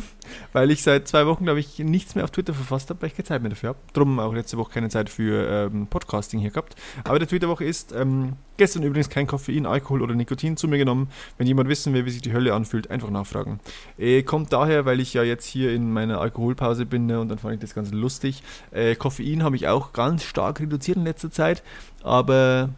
weil 0.53 0.69
ich 0.69 0.83
seit 0.83 1.07
zwei 1.07 1.25
Wochen, 1.25 1.43
glaube 1.45 1.59
ich, 1.59 1.79
nichts 1.79 2.13
mehr 2.13 2.23
auf 2.23 2.31
Twitter 2.31 2.53
verfasst 2.53 2.89
habe, 2.91 3.01
weil 3.01 3.07
ich 3.07 3.15
keine 3.15 3.25
Zeit 3.25 3.41
mehr 3.41 3.49
dafür 3.49 3.69
habe. 3.69 3.79
Drum 3.93 4.19
auch 4.19 4.33
letzte 4.33 4.57
Woche 4.57 4.71
keine 4.71 4.89
Zeit 4.89 5.09
für 5.09 5.47
ähm, 5.49 5.87
Podcasting 5.87 6.39
hier 6.39 6.51
gehabt. 6.51 6.75
Aber 7.03 7.17
der 7.17 7.27
Tweet 7.27 7.41
der 7.41 7.49
Woche 7.49 7.65
ist, 7.65 7.91
ähm, 7.91 8.33
gestern 8.57 8.83
übrigens 8.83 9.09
kein 9.09 9.25
Koffein, 9.25 9.65
Alkohol 9.65 10.03
oder 10.03 10.13
Nikotin 10.13 10.57
zu 10.57 10.67
mir 10.67 10.77
genommen. 10.77 11.09
Wenn 11.37 11.47
jemand 11.47 11.67
wissen 11.67 11.93
will, 11.93 12.05
wie 12.05 12.11
sich 12.11 12.21
die 12.21 12.33
Hölle 12.33 12.53
anfühlt, 12.53 12.91
einfach 12.91 13.09
nachfragen. 13.09 13.59
Äh, 13.97 14.21
kommt 14.21 14.53
daher, 14.53 14.85
weil 14.85 14.99
ich 14.99 15.13
ja 15.15 15.23
jetzt 15.23 15.45
hier 15.45 15.73
in 15.73 15.91
meiner 15.91 16.21
Alkoholpause 16.21 16.85
bin 16.85 17.07
ne, 17.07 17.19
und 17.19 17.29
dann 17.29 17.39
fand 17.39 17.55
ich 17.55 17.59
das 17.61 17.73
ganz 17.73 17.91
lustig. 17.91 18.43
Äh, 18.71 18.95
Koffein 18.95 19.41
habe 19.41 19.55
ich 19.55 19.67
auch 19.67 19.91
ganz 19.91 20.23
stark 20.23 20.59
reduziert 20.59 20.97
in 20.97 21.03
letzter 21.03 21.31
Zeit, 21.31 21.63
aber 22.03 22.69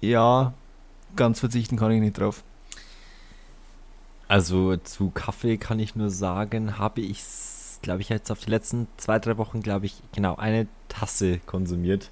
ja, 0.00 0.54
ganz 1.16 1.40
verzichten 1.40 1.76
kann 1.76 1.90
ich 1.90 2.00
nicht 2.00 2.18
drauf. 2.18 2.44
Also 4.28 4.76
zu 4.76 5.10
Kaffee 5.10 5.56
kann 5.56 5.78
ich 5.80 5.96
nur 5.96 6.10
sagen, 6.10 6.78
habe 6.78 7.00
ich, 7.00 7.22
glaube 7.82 8.02
ich, 8.02 8.10
jetzt 8.10 8.30
auf 8.30 8.40
die 8.40 8.50
letzten 8.50 8.86
zwei, 8.98 9.18
drei 9.18 9.38
Wochen, 9.38 9.62
glaube 9.62 9.86
ich, 9.86 10.02
genau 10.12 10.36
eine 10.36 10.66
Tasse 10.88 11.38
konsumiert. 11.46 12.10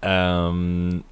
Ähm, 0.00 1.04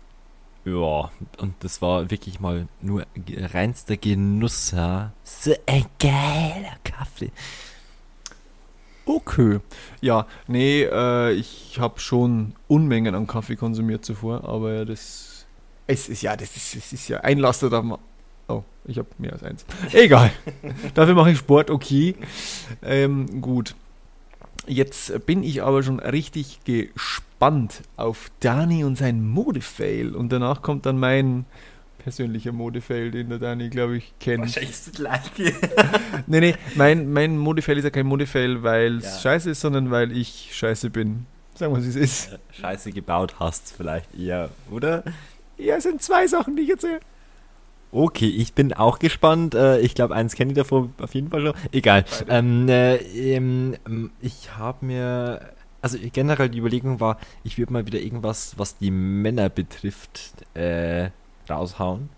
ja, 0.65 1.11
und 1.39 1.55
das 1.61 1.83
war 1.83 2.11
wirklich 2.11 2.41
mal 2.41 2.69
nur 2.81 3.05
reinster 3.29 3.99
Genuss, 3.99 4.71
ja. 4.71 5.13
So 5.25 5.53
ein 5.67 5.85
geiler 6.01 6.77
Kaffee. 6.85 7.31
Okay. 9.07 9.61
Ja, 10.01 10.27
nee, 10.47 10.85
äh, 10.85 11.33
ich 11.33 11.77
habe 11.79 12.01
schon 12.01 12.55
Unmengen 12.69 13.15
an 13.15 13.27
Kaffee 13.27 13.57
konsumiert 13.57 14.05
zuvor, 14.07 14.45
aber 14.49 14.87
das. 14.87 15.45
Es 15.87 16.09
ist 16.09 16.23
ja, 16.23 16.35
das 16.35 16.57
ist, 16.57 16.75
es 16.77 16.93
ist 16.95 17.09
ja 17.09 17.21
ein 17.21 17.37
Laster 17.39 17.69
da. 17.69 17.83
ma- 17.83 17.99
Oh, 18.49 18.63
ich 18.85 18.99
habe 18.99 19.09
mehr 19.19 19.33
als 19.33 19.43
eins. 19.43 19.65
Egal. 19.93 20.31
Dafür 20.95 21.15
mache 21.15 21.31
ich 21.31 21.39
Sport, 21.39 21.71
okay. 21.71 22.15
Ähm, 22.83 23.41
gut. 23.41 23.75
Jetzt 24.67 25.27
bin 25.27 25.43
ich 25.43 25.63
aber 25.63 25.83
schon 25.83 26.01
richtig 26.01 26.61
gespannt 26.65 27.83
auf 27.97 28.31
Dani 28.41 28.85
und 28.85 28.97
sein 28.97 29.27
Modefail. 29.27 30.15
Und 30.15 30.31
danach 30.33 30.63
kommt 30.63 30.87
dann 30.87 30.99
mein 30.99 31.45
persönlicher 31.99 32.53
Modefail, 32.53 33.11
den 33.11 33.31
der 33.31 33.39
Dani, 33.39 33.69
glaube 33.71 33.97
ich, 33.97 34.13
kennt. 34.21 34.57
ist 34.57 34.87
das 34.89 34.95
gleiche. 34.95 35.53
Nee, 36.27 36.41
nee, 36.41 36.55
mein, 36.77 37.13
mein 37.13 37.37
Modefail 37.39 37.77
ist 37.79 37.85
ja 37.85 37.91
kein 37.91 38.07
Modefail, 38.07 38.63
weil 38.63 38.99
es 38.99 39.05
Ja. 39.05 39.21
scheiße 39.21 39.51
ist, 39.51 39.61
sondern 39.61 39.91
weil 39.91 40.17
ich 40.17 40.51
scheiße 40.53 40.89
bin. 40.91 41.27
Sagen 41.55 41.75
wir, 41.75 41.83
wie 41.85 41.89
es 41.89 41.97
ist. 41.97 42.39
Scheiße 42.53 42.93
gebaut 42.93 43.37
hast 43.39 43.75
vielleicht 43.77 44.15
eher, 44.19 44.51
oder? 44.71 45.03
Ja, 45.59 45.77
es 45.77 45.83
sind 45.85 46.03
zwei 46.03 46.27
Sachen, 46.27 46.57
die 46.57 46.63
ich 46.63 46.71
erzähle. 46.71 47.01
Okay, 47.95 48.27
ich 48.27 48.55
bin 48.55 48.73
auch 48.73 48.99
gespannt. 48.99 49.55
Äh, 49.55 49.79
ich 49.79 49.95
glaube, 49.95 50.17
eins 50.17 50.35
kenne 50.35 50.51
ich 50.51 50.57
davor 50.57 50.89
auf 51.01 51.15
jeden 51.15 51.31
Fall 51.31 51.43
schon. 51.43 51.55
Egal. 51.71 52.05
Ähm, 52.29 52.69
äh, 52.69 52.97
ähm, 52.97 53.77
ähm, 53.87 54.11
ich 54.21 54.57
habe 54.57 54.85
mir, 54.85 55.53
also 55.81 55.97
generell 56.13 56.49
die 56.49 56.59
Überlegung 56.59 56.99
war, 56.99 57.21
ich 57.45 57.57
würde 57.57 57.73
mal 57.73 57.87
wieder 57.87 58.01
irgendwas, 58.01 58.59
was 58.59 58.79
die 58.79 58.91
Männer 58.91 59.49
betrifft, 59.49 60.33
äh, 60.55 61.11
raushauen. 61.49 62.09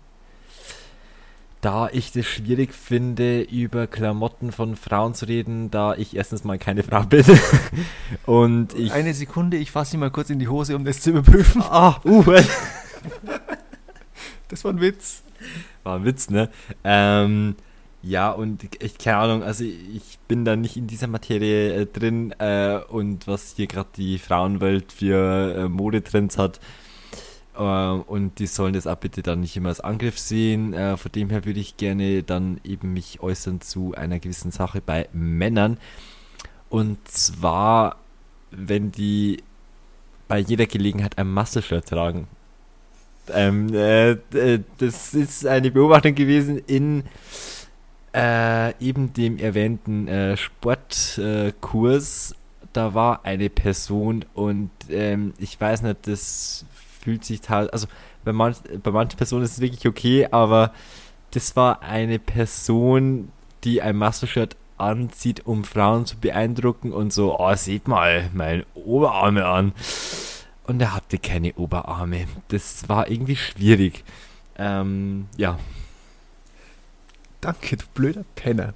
Da 1.61 1.89
ich 1.91 2.11
das 2.11 2.25
schwierig 2.25 2.73
finde, 2.73 3.41
über 3.41 3.85
Klamotten 3.85 4.51
von 4.51 4.75
Frauen 4.75 5.13
zu 5.13 5.25
reden, 5.25 5.69
da 5.69 5.93
ich 5.93 6.15
erstens 6.15 6.43
mal 6.43 6.57
keine 6.57 6.81
Frau 6.81 7.03
bin. 7.03 7.23
Und 8.25 8.73
ich. 8.73 8.91
Eine 8.91 9.13
Sekunde, 9.13 9.57
ich 9.57 9.69
fasse 9.69 9.95
ihn 9.95 9.99
mal 9.99 10.09
kurz 10.09 10.31
in 10.31 10.39
die 10.39 10.47
Hose, 10.47 10.75
um 10.75 10.85
das 10.85 11.01
zu 11.01 11.11
überprüfen. 11.11 11.61
Ah, 11.61 11.99
uh, 12.03 12.23
Das 14.47 14.63
war 14.63 14.71
ein 14.71 14.81
Witz. 14.81 15.21
War 15.83 15.97
ein 15.97 16.05
Witz, 16.05 16.29
ne? 16.29 16.49
Ähm, 16.83 17.55
ja, 18.03 18.31
und 18.31 18.63
ich, 18.81 18.97
keine 18.97 19.17
Ahnung, 19.17 19.43
also 19.43 19.63
ich 19.63 20.19
bin 20.27 20.45
da 20.45 20.55
nicht 20.55 20.77
in 20.77 20.87
dieser 20.87 21.07
Materie 21.07 21.73
äh, 21.73 21.85
drin 21.85 22.31
äh, 22.39 22.79
und 22.89 23.27
was 23.27 23.55
hier 23.55 23.67
gerade 23.67 23.89
die 23.97 24.19
Frauenwelt 24.19 24.91
für 24.91 25.55
äh, 25.55 25.67
Modetrends 25.67 26.37
hat. 26.37 26.59
Äh, 27.57 27.61
und 27.61 28.39
die 28.39 28.47
sollen 28.47 28.73
das 28.73 28.87
auch 28.87 28.97
bitte 28.97 29.23
dann 29.23 29.41
nicht 29.41 29.57
immer 29.57 29.69
als 29.69 29.81
Angriff 29.81 30.19
sehen. 30.19 30.73
Äh, 30.73 30.95
von 30.97 31.11
dem 31.11 31.29
her 31.29 31.45
würde 31.45 31.59
ich 31.59 31.77
gerne 31.77 32.23
dann 32.23 32.61
eben 32.63 32.93
mich 32.93 33.19
äußern 33.21 33.61
zu 33.61 33.93
einer 33.95 34.19
gewissen 34.19 34.51
Sache 34.51 34.81
bei 34.81 35.09
Männern. 35.11 35.77
Und 36.69 37.07
zwar, 37.07 37.97
wenn 38.51 38.91
die 38.91 39.43
bei 40.27 40.39
jeder 40.39 40.65
Gelegenheit 40.65 41.17
ein 41.17 41.33
Muscle-Shirt 41.33 41.87
tragen. 41.87 42.27
Ähm, 43.33 43.73
äh, 43.73 44.11
äh, 44.11 44.59
das 44.77 45.13
ist 45.13 45.45
eine 45.45 45.71
Beobachtung 45.71 46.15
gewesen 46.15 46.61
in 46.67 47.03
äh, 48.13 48.73
eben 48.83 49.13
dem 49.13 49.37
erwähnten 49.37 50.07
äh, 50.07 50.37
Sportkurs. 50.37 52.35
da 52.73 52.93
war 52.93 53.25
eine 53.25 53.49
Person 53.49 54.25
und 54.33 54.71
ähm, 54.89 55.33
ich 55.37 55.59
weiß 55.59 55.81
nicht, 55.83 56.07
das 56.07 56.65
fühlt 57.01 57.25
sich 57.25 57.41
halt, 57.49 57.71
also 57.73 57.87
bei, 58.23 58.33
manch, 58.33 58.57
bei 58.83 58.91
manchen 58.91 59.17
Personen 59.17 59.43
ist 59.43 59.53
es 59.53 59.59
wirklich 59.61 59.87
okay, 59.87 60.27
aber 60.31 60.73
das 61.31 61.55
war 61.55 61.81
eine 61.81 62.19
Person, 62.19 63.31
die 63.63 63.81
ein 63.81 63.97
Muscle-Shirt 63.97 64.55
anzieht, 64.77 65.45
um 65.45 65.63
Frauen 65.63 66.05
zu 66.05 66.17
beeindrucken 66.17 66.93
und 66.93 67.11
so, 67.13 67.37
oh, 67.39 67.55
seht 67.55 67.87
mal, 67.87 68.29
meine 68.33 68.65
Oberarme 68.75 69.45
an. 69.45 69.73
Und 70.67 70.81
er 70.81 70.93
hatte 70.93 71.17
keine 71.17 71.53
Oberarme. 71.55 72.27
Das 72.49 72.87
war 72.87 73.09
irgendwie 73.09 73.35
schwierig. 73.35 74.03
Ähm, 74.57 75.27
ja, 75.37 75.57
Danke, 77.39 77.77
du 77.77 77.85
blöder 77.93 78.25
Penner. 78.35 78.73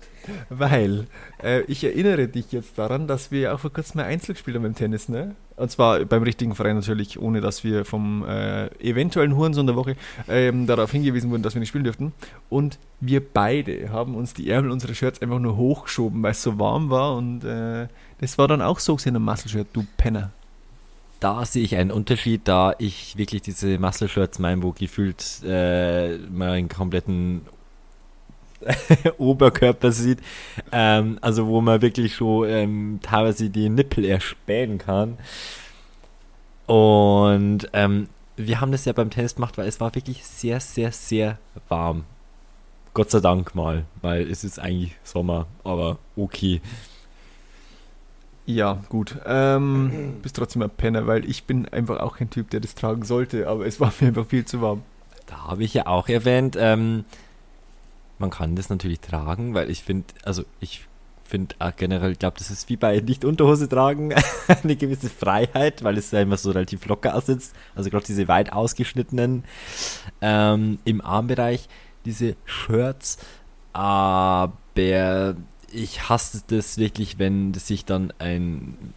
Weil 0.50 1.08
äh, 1.44 1.62
ich 1.64 1.84
erinnere 1.84 2.28
dich 2.28 2.52
jetzt 2.52 2.78
daran, 2.78 3.08
dass 3.08 3.32
wir 3.32 3.56
auch 3.56 3.60
vor 3.60 3.74
kurzem 3.74 4.00
mal 4.00 4.06
Einzel 4.06 4.34
gespielt 4.34 4.56
haben 4.56 4.66
im 4.66 4.76
Tennis, 4.76 5.10
ne? 5.10 5.36
Und 5.56 5.72
zwar 5.72 6.06
beim 6.06 6.22
richtigen 6.22 6.54
Verein 6.54 6.76
natürlich, 6.76 7.20
ohne 7.20 7.42
dass 7.42 7.64
wir 7.64 7.86
vom 7.86 8.24
äh, 8.26 8.68
eventuellen 8.80 9.36
Hurensohn 9.36 9.66
der 9.66 9.76
Woche 9.76 9.96
ähm, 10.30 10.68
darauf 10.68 10.92
hingewiesen 10.92 11.32
wurden, 11.32 11.42
dass 11.42 11.56
wir 11.56 11.60
nicht 11.60 11.70
spielen 11.70 11.84
dürften. 11.84 12.14
Und 12.50 12.78
wir 13.00 13.22
beide 13.22 13.90
haben 13.90 14.16
uns 14.16 14.36
die 14.36 14.50
Ärmel 14.50 14.70
unserer 14.70 14.94
Shirts 14.94 15.22
einfach 15.24 15.40
nur 15.40 15.58
hochgeschoben, 15.58 16.22
weil 16.22 16.32
es 16.32 16.44
so 16.44 16.60
warm 16.60 16.92
war. 16.92 17.16
Und 17.16 17.44
äh, 17.44 17.88
das 18.20 18.38
war 18.38 18.48
dann 18.48 18.62
auch 18.62 18.78
so 18.78 18.96
gesehen 18.96 19.16
ein 19.16 19.24
Muscle-Shirt, 19.24 19.68
du 19.74 19.86
Penner. 19.98 20.32
Da 21.22 21.46
sehe 21.46 21.64
ich 21.64 21.76
einen 21.76 21.92
Unterschied, 21.92 22.42
da 22.48 22.74
ich 22.80 23.16
wirklich 23.16 23.44
diese 23.44 23.78
Muscle 23.78 24.10
Shirts 24.10 24.40
meine, 24.40 24.64
wo 24.64 24.72
gefühlt 24.72 25.24
äh, 25.46 26.18
meinen 26.18 26.68
kompletten 26.68 27.42
Oberkörper 29.20 29.92
sieht. 29.92 30.20
Ähm, 30.72 31.20
also 31.22 31.48
wo 31.48 31.62
man 31.62 31.82
wirklich 31.82 32.16
schon 32.16 32.50
ähm, 32.50 33.00
teilweise 33.04 33.52
die 33.52 33.70
Nippel 33.70 34.04
erspähen 34.04 34.80
kann. 34.80 35.18
Und 36.66 37.70
ähm, 37.74 38.10
wir 38.36 38.60
haben 38.60 38.72
das 38.72 38.86
ja 38.86 38.94
beim 38.94 39.12
Tennis 39.12 39.36
gemacht, 39.36 39.60
weil 39.60 39.68
es 39.68 39.80
war 39.80 39.94
wirklich 39.94 40.26
sehr, 40.26 40.60
sehr, 40.60 40.92
sehr 40.92 41.38
warm. 41.70 42.06
Gott 42.96 43.12
sei 43.12 43.20
Dank 43.20 43.54
mal, 43.54 43.86
weil 44.02 44.30
es 44.30 44.44
ist 44.44 44.60
eigentlich 44.60 44.96
Sommer, 45.04 45.46
aber 45.64 46.00
okay. 46.16 46.62
Ja, 48.52 48.80
gut. 48.90 49.18
Ähm, 49.26 50.16
bist 50.22 50.36
trotzdem 50.36 50.62
ein 50.62 50.70
Penner, 50.70 51.08
weil 51.08 51.30
ich 51.30 51.46
bin 51.46 51.70
einfach 51.70 52.02
auch 52.02 52.18
kein 52.18 52.30
Typ, 52.30 52.50
der 52.50 52.60
das 52.60 52.76
tragen 52.76 53.04
sollte, 53.04 53.48
aber 53.48 53.66
es 53.66 53.80
war 53.80 53.94
mir 54.02 54.08
einfach 54.08 54.26
viel 54.26 54.44
zu 54.46 54.62
warm. 54.62 54.84
Da 55.28 55.48
habe 55.48 55.64
ich 55.64 55.74
ja 55.74 55.88
auch 55.88 56.10
erwähnt, 56.10 56.58
ähm, 56.60 57.06
man 58.20 58.30
kann 58.30 58.56
das 58.56 58.70
natürlich 58.70 59.00
tragen, 59.00 59.54
weil 59.54 59.70
ich 59.70 59.84
finde, 59.84 60.08
also 60.26 60.44
ich 60.60 60.86
finde 61.24 61.56
generell, 61.78 62.12
ich 62.12 62.20
glaube, 62.20 62.38
das 62.38 62.52
ist 62.52 62.68
wie 62.68 62.76
bei 62.76 63.00
Nicht-Unterhose 63.00 63.70
tragen 63.70 64.14
eine 64.64 64.76
gewisse 64.76 65.10
Freiheit, 65.10 65.82
weil 65.82 65.98
es 65.98 66.12
ja 66.12 66.20
immer 66.20 66.36
so 66.36 66.52
relativ 66.52 66.86
locker 66.88 67.16
aussitzt. 67.16 67.56
Also 67.74 67.90
gerade 67.90 68.06
diese 68.06 68.28
weit 68.28 68.52
ausgeschnittenen 68.52 69.46
ähm, 70.20 70.80
im 70.84 71.00
Armbereich, 71.00 71.70
diese 72.04 72.36
Shirts. 72.44 73.18
Aber 73.72 74.52
ich 75.74 76.10
hasse 76.10 76.44
das 76.48 76.78
wirklich, 76.78 77.20
wenn 77.20 77.54
sich 77.54 77.86
dann 77.86 78.14
ein 78.20 78.94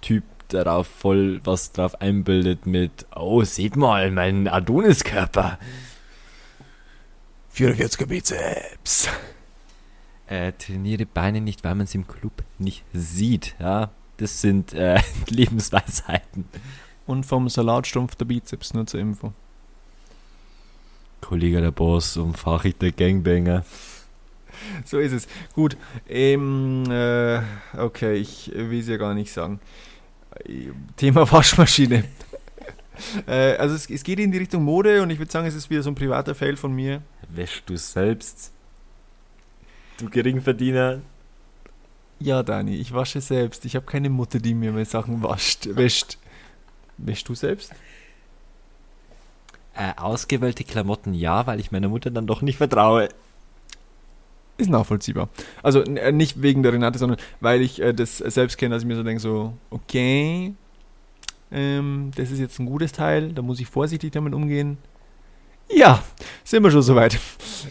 Typ 0.00 0.24
darauf 0.48 0.86
voll 0.86 1.40
was 1.44 1.72
drauf 1.72 2.00
einbildet 2.00 2.66
mit, 2.66 3.06
oh, 3.14 3.44
seht 3.44 3.76
mal, 3.76 4.10
mein 4.10 4.48
Adoniskörper. 4.48 5.58
44er 7.54 8.06
Bizeps. 8.06 9.08
äh, 10.26 10.52
trainiere 10.52 11.06
Beine 11.06 11.40
nicht, 11.40 11.64
weil 11.64 11.74
man 11.74 11.86
sie 11.86 11.98
im 11.98 12.06
Club 12.06 12.44
nicht 12.58 12.84
sieht. 12.92 13.54
Ja, 13.58 13.90
das 14.16 14.40
sind 14.40 14.72
äh, 14.72 15.00
Lebensweisheiten. 15.28 16.44
Und 17.06 17.26
vom 17.26 17.48
Salatstumpf 17.48 18.14
der 18.14 18.26
Bizeps, 18.26 18.72
nur 18.72 18.86
zur 18.86 19.00
Info. 19.00 19.32
Kollege 21.20 21.60
der 21.60 21.72
Boss 21.72 22.16
und 22.16 22.38
Fachrichter 22.38 22.90
der 22.90 22.92
Gangbanger. 22.92 23.64
So 24.84 24.98
ist 24.98 25.12
es. 25.12 25.28
Gut, 25.54 25.76
ähm, 26.08 26.84
äh, 26.90 27.40
okay, 27.76 28.14
ich 28.14 28.50
will 28.54 28.80
es 28.80 28.88
ja 28.88 28.96
gar 28.96 29.14
nicht 29.14 29.32
sagen. 29.32 29.60
Thema 30.96 31.30
Waschmaschine. 31.32 32.04
äh, 33.26 33.56
also 33.56 33.74
es, 33.74 33.88
es 33.90 34.02
geht 34.02 34.18
in 34.18 34.32
die 34.32 34.38
Richtung 34.38 34.64
Mode 34.64 35.02
und 35.02 35.10
ich 35.10 35.18
würde 35.18 35.30
sagen, 35.30 35.46
es 35.46 35.54
ist 35.54 35.70
wieder 35.70 35.82
so 35.82 35.90
ein 35.90 35.94
privater 35.94 36.34
Fail 36.34 36.56
von 36.56 36.72
mir. 36.72 37.02
Wäschst 37.28 37.68
du 37.68 37.76
selbst? 37.76 38.52
Du 39.98 40.08
Geringverdiener. 40.08 41.00
Ja, 42.18 42.42
Dani, 42.42 42.76
ich 42.76 42.92
wasche 42.92 43.20
selbst. 43.20 43.64
Ich 43.64 43.76
habe 43.76 43.86
keine 43.86 44.10
Mutter, 44.10 44.38
die 44.38 44.54
mir 44.54 44.72
meine 44.72 44.84
Sachen 44.84 45.22
wascht, 45.22 45.68
wäscht. 45.74 46.18
Wäschst 46.98 47.28
du 47.28 47.34
selbst? 47.34 47.72
Äh, 49.74 49.92
ausgewählte 49.96 50.64
Klamotten 50.64 51.14
ja, 51.14 51.46
weil 51.46 51.60
ich 51.60 51.72
meiner 51.72 51.88
Mutter 51.88 52.10
dann 52.10 52.26
doch 52.26 52.42
nicht 52.42 52.58
vertraue. 52.58 53.08
Ist 54.60 54.70
nachvollziehbar. 54.70 55.28
Also 55.62 55.82
äh, 55.82 56.12
nicht 56.12 56.42
wegen 56.42 56.62
der 56.62 56.72
Renate, 56.72 56.98
sondern 56.98 57.18
weil 57.40 57.62
ich 57.62 57.80
äh, 57.80 57.94
das 57.94 58.18
selbst 58.18 58.58
kenne, 58.58 58.74
dass 58.74 58.82
ich 58.82 58.88
mir 58.88 58.96
so 58.96 59.02
denke, 59.02 59.20
so, 59.20 59.54
okay, 59.70 60.54
ähm, 61.50 62.10
das 62.14 62.30
ist 62.30 62.38
jetzt 62.38 62.58
ein 62.58 62.66
gutes 62.66 62.92
Teil, 62.92 63.32
da 63.32 63.42
muss 63.42 63.58
ich 63.58 63.68
vorsichtig 63.68 64.12
damit 64.12 64.34
umgehen. 64.34 64.78
Ja, 65.72 66.02
sind 66.44 66.64
wir 66.64 66.70
schon 66.70 66.82
soweit. 66.82 67.18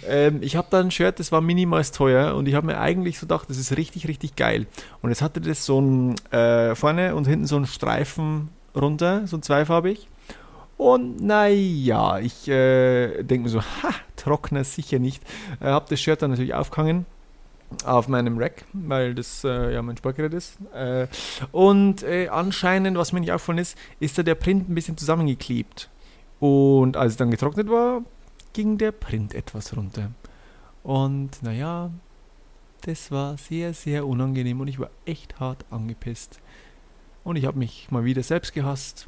Ähm, 0.07 0.39
ich 0.41 0.55
habe 0.55 0.67
da 0.71 0.79
ein 0.79 0.89
Shirt, 0.89 1.19
das 1.19 1.31
war 1.31 1.41
minimal 1.41 1.83
teuer 1.83 2.35
und 2.35 2.47
ich 2.47 2.55
habe 2.55 2.65
mir 2.65 2.79
eigentlich 2.79 3.19
so 3.19 3.25
gedacht, 3.25 3.49
das 3.49 3.57
ist 3.57 3.75
richtig, 3.75 4.07
richtig 4.07 4.35
geil. 4.35 4.67
Und 5.01 5.09
jetzt 5.09 5.21
hatte 5.21 5.41
das 5.41 5.65
so 5.65 5.81
ein 5.81 6.15
äh, 6.31 6.75
vorne 6.75 7.15
und 7.15 7.27
hinten 7.27 7.45
so 7.45 7.57
einen 7.57 7.65
Streifen 7.65 8.49
runter, 8.75 9.27
so 9.27 9.37
zweifarbig. 9.37 10.07
Und 10.77 11.21
naja, 11.21 12.19
ich 12.19 12.47
äh, 12.47 13.21
denke 13.21 13.43
mir 13.43 13.49
so, 13.49 13.61
ha, 13.61 13.93
Trockner 14.19 14.63
sicher 14.63 14.99
nicht. 14.99 15.23
Äh, 15.59 15.65
habe 15.65 15.85
das 15.89 15.99
Shirt 15.99 16.21
dann 16.21 16.31
natürlich 16.31 16.53
aufgehangen 16.53 17.05
auf 17.85 18.07
meinem 18.07 18.37
Rack, 18.37 18.65
weil 18.73 19.13
das 19.13 19.43
äh, 19.43 19.73
ja 19.73 19.81
mein 19.81 19.97
Sportgerät 19.97 20.33
ist. 20.33 20.57
Äh, 20.73 21.07
und 21.51 22.03
äh, 22.03 22.27
anscheinend, 22.29 22.97
was 22.97 23.13
mir 23.13 23.19
nicht 23.19 23.31
auffallen 23.31 23.59
ist, 23.59 23.77
ist 23.99 24.17
da 24.17 24.23
der 24.23 24.35
Print 24.35 24.69
ein 24.69 24.75
bisschen 24.75 24.97
zusammengeklebt. 24.97 25.89
Und 26.39 26.97
als 26.97 27.13
es 27.13 27.17
dann 27.17 27.31
getrocknet 27.31 27.69
war, 27.69 28.01
ging 28.53 28.77
der 28.77 28.91
Print 28.91 29.35
etwas 29.35 29.75
runter. 29.75 30.11
Und 30.83 31.43
naja, 31.43 31.91
das 32.81 33.11
war 33.11 33.37
sehr, 33.37 33.73
sehr 33.73 34.07
unangenehm 34.07 34.61
und 34.61 34.67
ich 34.67 34.79
war 34.79 34.89
echt 35.05 35.39
hart 35.39 35.65
angepisst. 35.69 36.39
Und 37.23 37.35
ich 37.35 37.45
habe 37.45 37.59
mich 37.59 37.91
mal 37.91 38.05
wieder 38.05 38.23
selbst 38.23 38.53
gehasst, 38.53 39.07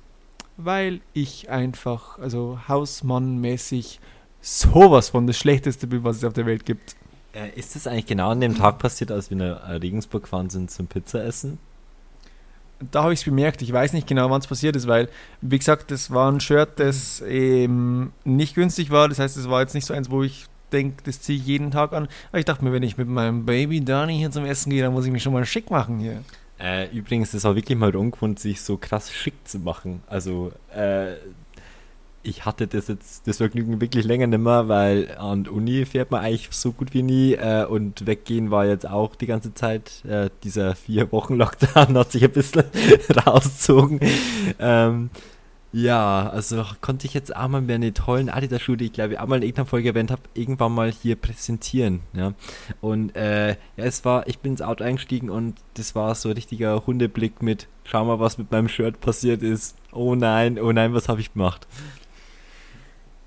weil 0.57 1.01
ich 1.13 1.49
einfach, 1.49 2.19
also 2.19 2.59
Hausmann-mäßig, 2.67 3.99
sowas 4.41 5.09
von 5.09 5.27
das 5.27 5.37
Schlechteste 5.37 5.87
bin, 5.87 6.03
was 6.03 6.17
es 6.17 6.23
auf 6.23 6.33
der 6.33 6.45
Welt 6.45 6.65
gibt. 6.65 6.95
Äh, 7.33 7.57
ist 7.57 7.75
das 7.75 7.87
eigentlich 7.87 8.07
genau 8.07 8.31
an 8.31 8.41
dem 8.41 8.57
Tag 8.57 8.79
passiert, 8.79 9.11
als 9.11 9.29
wir 9.29 9.37
nach 9.37 9.69
äh, 9.69 9.73
Regensburg 9.73 10.23
gefahren 10.23 10.49
sind 10.49 10.69
zum 10.71 10.87
Pizzaessen? 10.87 11.59
da 12.89 13.03
habe 13.03 13.13
ich 13.13 13.19
es 13.19 13.25
bemerkt. 13.25 13.61
Ich 13.61 13.71
weiß 13.71 13.93
nicht 13.93 14.07
genau, 14.07 14.29
wann 14.29 14.41
es 14.41 14.47
passiert 14.47 14.75
ist, 14.75 14.87
weil, 14.87 15.09
wie 15.41 15.59
gesagt, 15.59 15.91
das 15.91 16.11
war 16.11 16.31
ein 16.31 16.39
Shirt, 16.39 16.79
das 16.79 17.21
eben 17.21 18.13
nicht 18.23 18.55
günstig 18.55 18.89
war. 18.89 19.07
Das 19.07 19.19
heißt, 19.19 19.37
es 19.37 19.49
war 19.49 19.61
jetzt 19.61 19.75
nicht 19.75 19.85
so 19.85 19.93
eins, 19.93 20.09
wo 20.09 20.23
ich 20.23 20.45
denke, 20.71 21.03
das 21.03 21.21
ziehe 21.21 21.37
ich 21.37 21.45
jeden 21.45 21.71
Tag 21.71 21.93
an. 21.93 22.07
Aber 22.29 22.39
ich 22.39 22.45
dachte 22.45 22.63
mir, 22.63 22.71
wenn 22.71 22.83
ich 22.83 22.97
mit 22.97 23.07
meinem 23.07 23.45
Baby 23.45 23.83
Dani 23.83 24.17
hier 24.17 24.31
zum 24.31 24.45
Essen 24.45 24.69
gehe, 24.69 24.81
dann 24.81 24.93
muss 24.93 25.05
ich 25.05 25.11
mich 25.11 25.23
schon 25.23 25.33
mal 25.33 25.45
schick 25.45 25.69
machen 25.69 25.99
hier. 25.99 26.23
Äh, 26.59 26.95
übrigens, 26.95 27.31
das 27.31 27.43
war 27.43 27.55
wirklich 27.55 27.77
mal 27.77 27.95
ungewohnt, 27.95 28.39
sich 28.39 28.61
so 28.61 28.77
krass 28.77 29.11
schick 29.11 29.33
zu 29.45 29.59
machen. 29.59 30.01
Also, 30.07 30.51
äh, 30.73 31.13
ich 32.23 32.45
hatte 32.45 32.67
das 32.67 32.87
jetzt, 32.87 33.27
das 33.27 33.37
Vergnügen 33.37 33.81
wirklich 33.81 34.05
länger 34.05 34.27
nicht 34.27 34.39
mehr, 34.39 34.67
weil 34.67 35.15
an 35.17 35.47
Uni 35.47 35.85
fährt 35.85 36.11
man 36.11 36.21
eigentlich 36.21 36.49
so 36.51 36.71
gut 36.71 36.93
wie 36.93 37.01
nie 37.01 37.33
äh, 37.33 37.65
und 37.65 38.05
weggehen 38.05 38.51
war 38.51 38.65
jetzt 38.65 38.87
auch 38.87 39.15
die 39.15 39.25
ganze 39.25 39.53
Zeit. 39.53 40.03
Äh, 40.05 40.29
dieser 40.43 40.75
vier 40.75 41.11
Wochen 41.11 41.35
Lockdown 41.35 41.97
hat 41.97 42.11
sich 42.11 42.23
ein 42.23 42.31
bisschen 42.31 42.63
rausgezogen. 43.25 43.99
Ähm, 44.59 45.09
ja, 45.73 46.29
also 46.29 46.65
konnte 46.81 47.07
ich 47.07 47.13
jetzt 47.13 47.33
auch 47.33 47.47
mal 47.47 47.61
meine 47.61 47.93
tollen 47.93 48.29
Adidas-Schuhe, 48.29 48.75
die 48.75 48.85
ich 48.85 48.93
glaube 48.93 49.13
ich 49.13 49.19
auch 49.19 49.27
mal 49.27 49.37
in 49.37 49.43
irgendeiner 49.43 49.67
Folge 49.67 49.89
erwähnt 49.89 50.11
habe, 50.11 50.21
irgendwann 50.33 50.73
mal 50.73 50.91
hier 50.91 51.15
präsentieren. 51.15 52.01
Ja. 52.13 52.33
Und 52.81 53.15
äh, 53.15 53.51
ja, 53.51 53.55
es 53.77 54.03
war, 54.03 54.27
ich 54.27 54.39
bin 54.39 54.53
ins 54.53 54.61
Auto 54.61 54.83
eingestiegen 54.83 55.29
und 55.29 55.55
das 55.75 55.95
war 55.95 56.13
so 56.15 56.29
ein 56.29 56.35
richtiger 56.35 56.85
Hundeblick 56.85 57.41
mit, 57.41 57.67
schau 57.85 58.03
mal, 58.03 58.19
was 58.19 58.37
mit 58.37 58.51
meinem 58.51 58.67
Shirt 58.67 58.99
passiert 58.99 59.43
ist. 59.43 59.77
Oh 59.93 60.13
nein, 60.15 60.59
oh 60.59 60.73
nein, 60.73 60.93
was 60.93 61.07
habe 61.07 61.21
ich 61.21 61.33
gemacht? 61.33 61.67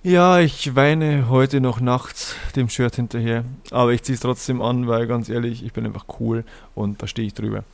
Ja, 0.07 0.39
ich 0.39 0.77
weine 0.77 1.31
heute 1.31 1.63
noch 1.63 1.81
nachts 1.81 2.37
dem 2.57 2.69
Shirt 2.69 2.97
hinterher. 2.97 3.43
Aber 3.71 3.95
ich 3.95 4.03
ziehe 4.03 4.13
es 4.13 4.21
trotzdem 4.21 4.61
an, 4.61 4.87
weil 4.87 5.07
ganz 5.07 5.31
ehrlich, 5.31 5.65
ich 5.65 5.73
bin 5.73 5.87
einfach 5.87 6.05
cool 6.21 6.45
und 6.75 7.03
da 7.03 7.07
stehe 7.07 7.27
ich 7.27 7.33
drüber. 7.33 7.65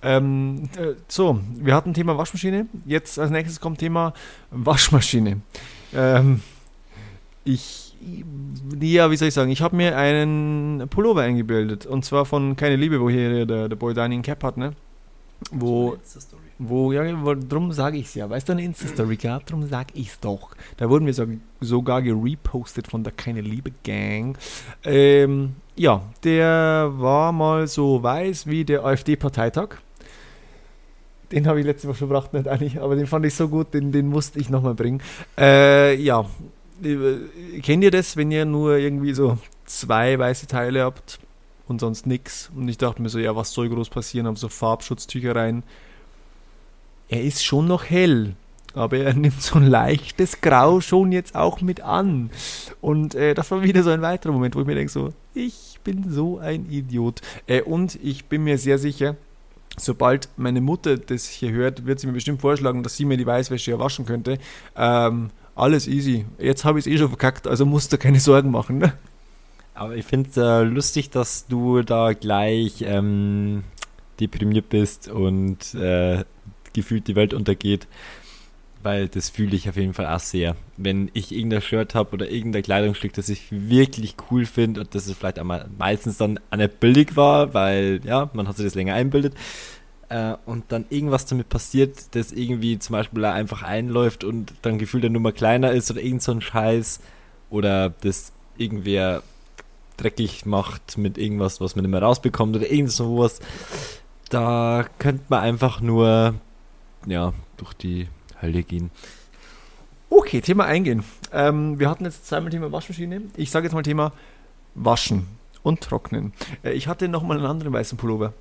Ähm, 0.00 0.68
äh, 0.76 0.94
so, 1.08 1.40
wir 1.56 1.74
hatten 1.74 1.92
Thema 1.92 2.16
Waschmaschine. 2.16 2.66
Jetzt 2.86 3.18
als 3.18 3.32
nächstes 3.32 3.58
kommt 3.58 3.78
Thema 3.78 4.14
Waschmaschine. 4.52 5.40
Ähm, 5.92 6.42
ich, 7.42 7.96
ja, 8.80 9.10
wie 9.10 9.16
soll 9.16 9.26
ich 9.26 9.34
sagen, 9.34 9.50
ich 9.50 9.60
habe 9.60 9.74
mir 9.74 9.96
einen 9.96 10.86
Pullover 10.90 11.22
eingebildet. 11.22 11.86
Und 11.86 12.04
zwar 12.04 12.24
von 12.24 12.54
Keine 12.54 12.76
Liebe, 12.76 13.00
wo 13.00 13.10
hier 13.10 13.44
der, 13.46 13.68
der 13.68 13.76
Boy 13.76 13.94
Dining 13.94 14.22
Cap 14.22 14.44
hat, 14.44 14.56
ne? 14.56 14.74
Wo, 15.50 15.96
wo, 16.60 16.92
ja, 16.92 17.02
drum 17.34 17.72
sage 17.72 17.98
ich 17.98 18.06
es 18.06 18.14
ja. 18.14 18.28
Weißt 18.28 18.48
du, 18.48 18.52
eine 18.52 18.62
Insta-Story 18.62 19.16
gab, 19.16 19.46
drum 19.46 19.66
sage 19.66 19.94
ich 19.94 20.08
es 20.08 20.20
doch. 20.20 20.50
Da 20.76 20.88
wurden 20.88 21.06
wir 21.06 21.14
so, 21.14 21.24
sogar 21.60 22.02
gerepostet 22.02 22.86
von 22.86 23.02
der 23.02 23.12
Keine 23.12 23.40
Liebe 23.40 23.72
Gang. 23.82 24.36
Ähm, 24.84 25.56
ja, 25.74 26.02
der 26.22 26.92
war 26.94 27.32
mal 27.32 27.66
so 27.66 28.02
weiß 28.02 28.46
wie 28.46 28.64
der 28.64 28.84
AfD-Parteitag. 28.84 29.76
Den 31.32 31.46
habe 31.46 31.60
ich 31.60 31.66
letzte 31.66 31.88
Woche 31.88 31.98
schon 31.98 32.08
gebracht, 32.08 32.32
nicht 32.32 32.48
eigentlich, 32.48 32.80
aber 32.80 32.96
den 32.96 33.06
fand 33.06 33.24
ich 33.24 33.34
so 33.34 33.48
gut, 33.48 33.72
den, 33.72 33.90
den 33.92 34.08
musste 34.08 34.38
ich 34.38 34.50
nochmal 34.50 34.74
bringen. 34.74 35.00
Äh, 35.38 35.94
ja, 35.96 36.26
Äh, 36.82 37.60
kennt 37.62 37.84
ihr 37.84 37.90
das, 37.90 38.16
wenn 38.16 38.30
ihr 38.30 38.44
nur 38.44 38.76
irgendwie 38.78 39.12
so 39.12 39.38
zwei 39.66 40.18
weiße 40.18 40.46
Teile 40.46 40.82
habt 40.82 41.20
und 41.68 41.80
sonst 41.80 42.06
nix? 42.06 42.50
Und 42.56 42.68
ich 42.68 42.78
dachte 42.78 43.02
mir 43.02 43.08
so, 43.08 43.18
ja, 43.18 43.36
was 43.36 43.52
soll 43.52 43.68
groß 43.68 43.90
passieren? 43.90 44.26
Haben 44.26 44.36
so 44.36 44.48
Farbschutztücher 44.48 45.36
rein. 45.36 45.62
Er 47.10 47.24
ist 47.24 47.44
schon 47.44 47.66
noch 47.66 47.90
hell, 47.90 48.34
aber 48.72 48.98
er 48.98 49.14
nimmt 49.14 49.42
so 49.42 49.56
ein 49.56 49.66
leichtes 49.66 50.40
Grau 50.40 50.80
schon 50.80 51.10
jetzt 51.10 51.34
auch 51.34 51.60
mit 51.60 51.80
an. 51.80 52.30
Und 52.80 53.16
äh, 53.16 53.34
das 53.34 53.50
war 53.50 53.62
wieder 53.62 53.82
so 53.82 53.90
ein 53.90 54.00
weiterer 54.00 54.32
Moment, 54.32 54.54
wo 54.54 54.60
ich 54.60 54.66
mir 54.66 54.76
denke, 54.76 54.92
so, 54.92 55.12
ich 55.34 55.80
bin 55.82 56.08
so 56.08 56.38
ein 56.38 56.70
Idiot. 56.70 57.20
Äh, 57.48 57.62
und 57.62 57.98
ich 58.00 58.26
bin 58.26 58.44
mir 58.44 58.58
sehr 58.58 58.78
sicher, 58.78 59.16
sobald 59.76 60.28
meine 60.36 60.60
Mutter 60.60 60.98
das 60.98 61.26
hier 61.26 61.50
hört, 61.50 61.84
wird 61.84 61.98
sie 61.98 62.06
mir 62.06 62.12
bestimmt 62.12 62.40
vorschlagen, 62.40 62.84
dass 62.84 62.96
sie 62.96 63.04
mir 63.04 63.16
die 63.16 63.26
Weißwäsche 63.26 63.72
ja 63.72 63.78
waschen 63.80 64.06
könnte. 64.06 64.38
Ähm, 64.76 65.30
alles 65.56 65.88
easy. 65.88 66.26
Jetzt 66.38 66.64
habe 66.64 66.78
ich 66.78 66.86
es 66.86 66.92
eh 66.92 66.96
schon 66.96 67.08
verkackt, 67.08 67.48
also 67.48 67.66
musst 67.66 67.92
du 67.92 67.98
keine 67.98 68.20
Sorgen 68.20 68.52
machen. 68.52 68.78
Ne? 68.78 68.92
Aber 69.74 69.96
ich 69.96 70.04
finde 70.04 70.30
es 70.30 70.36
äh, 70.36 70.62
lustig, 70.62 71.10
dass 71.10 71.48
du 71.48 71.82
da 71.82 72.12
gleich 72.12 72.84
ähm, 72.86 73.64
deprimiert 74.20 74.68
bist 74.68 75.08
und 75.08 75.74
äh, 75.74 76.24
gefühlt 76.72 77.08
die 77.08 77.16
Welt 77.16 77.34
untergeht. 77.34 77.86
Weil 78.82 79.08
das 79.08 79.28
fühle 79.28 79.54
ich 79.54 79.68
auf 79.68 79.76
jeden 79.76 79.92
Fall 79.92 80.06
auch 80.06 80.20
sehr. 80.20 80.56
Wenn 80.78 81.10
ich 81.12 81.32
irgendein 81.32 81.60
Shirt 81.60 81.94
habe 81.94 82.12
oder 82.12 82.30
irgendein 82.30 82.62
Kleidungsstück, 82.62 83.12
das 83.12 83.28
ich 83.28 83.48
wirklich 83.50 84.14
cool 84.30 84.46
finde 84.46 84.80
und 84.80 84.94
das 84.94 85.06
ist 85.06 85.18
vielleicht 85.18 85.38
einmal 85.38 85.68
meistens 85.76 86.16
dann 86.16 86.40
auch 86.50 86.56
nicht 86.56 86.80
billig 86.80 87.14
war, 87.14 87.52
weil 87.52 88.00
ja, 88.04 88.30
man 88.32 88.48
hat 88.48 88.56
sich 88.56 88.64
das 88.64 88.74
länger 88.74 88.94
einbildet. 88.94 89.34
Äh, 90.08 90.36
und 90.46 90.64
dann 90.68 90.86
irgendwas 90.90 91.26
damit 91.26 91.50
passiert, 91.50 92.14
das 92.14 92.32
irgendwie 92.32 92.78
zum 92.78 92.94
Beispiel 92.94 93.24
einfach 93.26 93.62
einläuft 93.62 94.24
und 94.24 94.54
dann 94.62 94.78
gefühlt 94.78 95.04
der 95.04 95.10
Nummer 95.10 95.32
kleiner 95.32 95.72
ist 95.72 95.90
oder 95.90 96.00
irgend 96.00 96.22
so 96.22 96.32
ein 96.32 96.40
Scheiß 96.40 97.00
oder 97.50 97.90
das 97.90 98.32
irgendwer 98.56 99.22
dreckig 99.96 100.46
macht 100.46 100.98
mit 100.98 101.16
irgendwas, 101.16 101.60
was 101.60 101.76
man 101.76 101.84
nicht 101.84 101.92
mehr 101.92 102.02
rausbekommt 102.02 102.56
oder 102.56 102.70
irgend 102.70 102.90
sowas. 102.90 103.40
Da 104.30 104.84
könnte 104.98 105.24
man 105.28 105.40
einfach 105.40 105.80
nur 105.80 106.34
ja, 107.06 107.32
durch 107.56 107.74
die 107.74 108.08
Hölle 108.40 108.62
gehen. 108.62 108.90
Okay, 110.08 110.40
Thema 110.40 110.64
eingehen. 110.64 111.04
Ähm, 111.32 111.78
wir 111.78 111.88
hatten 111.88 112.04
jetzt 112.04 112.26
zweimal 112.26 112.50
Thema 112.50 112.72
Waschmaschine. 112.72 113.22
Ich 113.36 113.50
sage 113.50 113.66
jetzt 113.66 113.74
mal 113.74 113.82
Thema 113.82 114.12
Waschen 114.74 115.28
und 115.62 115.80
Trocknen. 115.80 116.32
Äh, 116.64 116.72
ich 116.72 116.88
hatte 116.88 117.08
nochmal 117.08 117.36
einen 117.36 117.46
anderen 117.46 117.72
weißen 117.72 117.96
Pullover. 117.96 118.32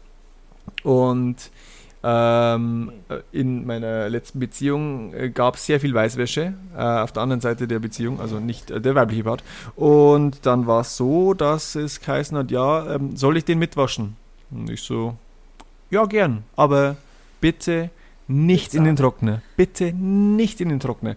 Und 0.83 1.51
ähm, 2.01 2.91
äh, 3.09 3.19
in 3.31 3.65
meiner 3.65 4.09
letzten 4.09 4.39
Beziehung 4.39 5.13
äh, 5.13 5.29
gab 5.29 5.55
es 5.55 5.65
sehr 5.65 5.79
viel 5.79 5.93
Weißwäsche 5.93 6.53
äh, 6.75 6.81
auf 6.81 7.11
der 7.11 7.23
anderen 7.23 7.41
Seite 7.41 7.67
der 7.67 7.79
Beziehung, 7.79 8.21
also 8.21 8.39
nicht 8.39 8.71
äh, 8.71 8.79
der 8.79 8.95
weibliche 8.95 9.25
Part. 9.25 9.43
Und 9.75 10.45
dann 10.45 10.65
war 10.65 10.81
es 10.81 10.95
so, 10.95 11.33
dass 11.33 11.75
es 11.75 11.99
geheißen 11.99 12.37
hat, 12.37 12.51
ja, 12.51 12.95
ähm, 12.95 13.17
soll 13.17 13.37
ich 13.37 13.45
den 13.45 13.59
mitwaschen? 13.59 14.15
Und 14.49 14.69
ich 14.69 14.81
so, 14.81 15.17
ja, 15.91 16.05
gern, 16.05 16.43
aber 16.55 16.95
bitte 17.41 17.89
nicht 18.29 18.75
in 18.75 18.83
den 18.83 18.95
Trockner. 18.95 19.41
Bitte 19.57 19.91
nicht 19.91 20.61
in 20.61 20.69
den 20.69 20.79
Trockner. 20.79 21.15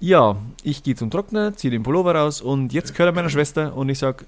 Ja, 0.00 0.36
ich 0.62 0.82
gehe 0.82 0.96
zum 0.96 1.10
Trockner, 1.10 1.54
ziehe 1.54 1.70
den 1.70 1.82
Pullover 1.82 2.14
raus 2.14 2.40
und 2.40 2.72
jetzt 2.72 2.92
gehört 2.92 3.10
er 3.10 3.14
meiner 3.14 3.28
Schwester 3.28 3.76
und 3.76 3.90
ich 3.90 3.98
sage, 3.98 4.24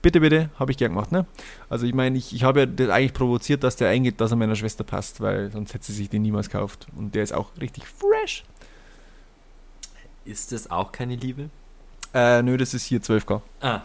bitte, 0.00 0.20
bitte, 0.20 0.50
habe 0.60 0.70
ich 0.70 0.78
gern 0.78 0.92
gemacht. 0.92 1.10
Ne? 1.10 1.26
Also 1.68 1.84
ich 1.84 1.92
meine, 1.92 2.16
ich, 2.16 2.32
ich 2.32 2.44
habe 2.44 2.60
ja 2.60 2.66
das 2.66 2.88
eigentlich 2.88 3.12
provoziert, 3.12 3.64
dass 3.64 3.74
der 3.74 3.88
eingeht, 3.88 4.20
dass 4.20 4.30
er 4.30 4.36
meiner 4.36 4.54
Schwester 4.54 4.84
passt, 4.84 5.20
weil 5.20 5.50
sonst 5.50 5.74
hätte 5.74 5.86
sie 5.86 5.94
sich 5.94 6.08
den 6.08 6.22
niemals 6.22 6.48
gekauft. 6.48 6.86
Und 6.96 7.16
der 7.16 7.24
ist 7.24 7.32
auch 7.32 7.50
richtig 7.60 7.84
fresh. 7.84 8.44
Ist 10.24 10.52
das 10.52 10.70
auch 10.70 10.92
keine 10.92 11.16
Liebe? 11.16 11.50
Äh, 12.14 12.42
nö, 12.42 12.56
das 12.56 12.74
ist 12.74 12.84
hier 12.84 13.00
12K. 13.00 13.40
Ah, 13.60 13.80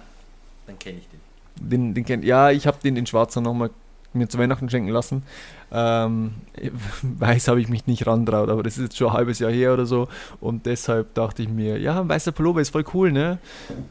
dann 0.68 0.78
kenne 0.78 1.00
ich 1.00 1.08
den. 1.08 1.20
Den, 1.60 1.94
den 1.96 2.06
kennt, 2.06 2.24
ja, 2.24 2.52
ich 2.52 2.68
habe 2.68 2.78
den 2.84 2.96
in 2.96 3.08
Schwarzer 3.08 3.42
nochmal 3.42 3.72
mir 4.14 4.28
zu 4.28 4.38
Weihnachten 4.38 4.70
schenken 4.70 4.90
lassen. 4.90 5.24
Ähm, 5.72 6.36
weiß 7.02 7.48
habe 7.48 7.62
ich 7.62 7.70
mich 7.70 7.88
nicht 7.88 8.08
rantraut, 8.08 8.50
aber 8.50 8.64
das 8.64 8.78
ist 8.78 8.84
jetzt 8.84 8.98
schon 8.98 9.08
ein 9.10 9.14
halbes 9.14 9.40
Jahr 9.40 9.52
her 9.52 9.74
oder 9.74 9.86
so. 9.86 10.08
Und 10.40 10.66
deshalb 10.66 11.14
dachte 11.14 11.44
ich 11.44 11.50
mir, 11.50 11.80
ja, 11.80 12.00
ein 12.00 12.10
weißer 12.10 12.32
Pullover 12.32 12.62
ist 12.62 12.70
voll 12.70 12.86
cool, 12.94 13.12
ne? 13.12 13.40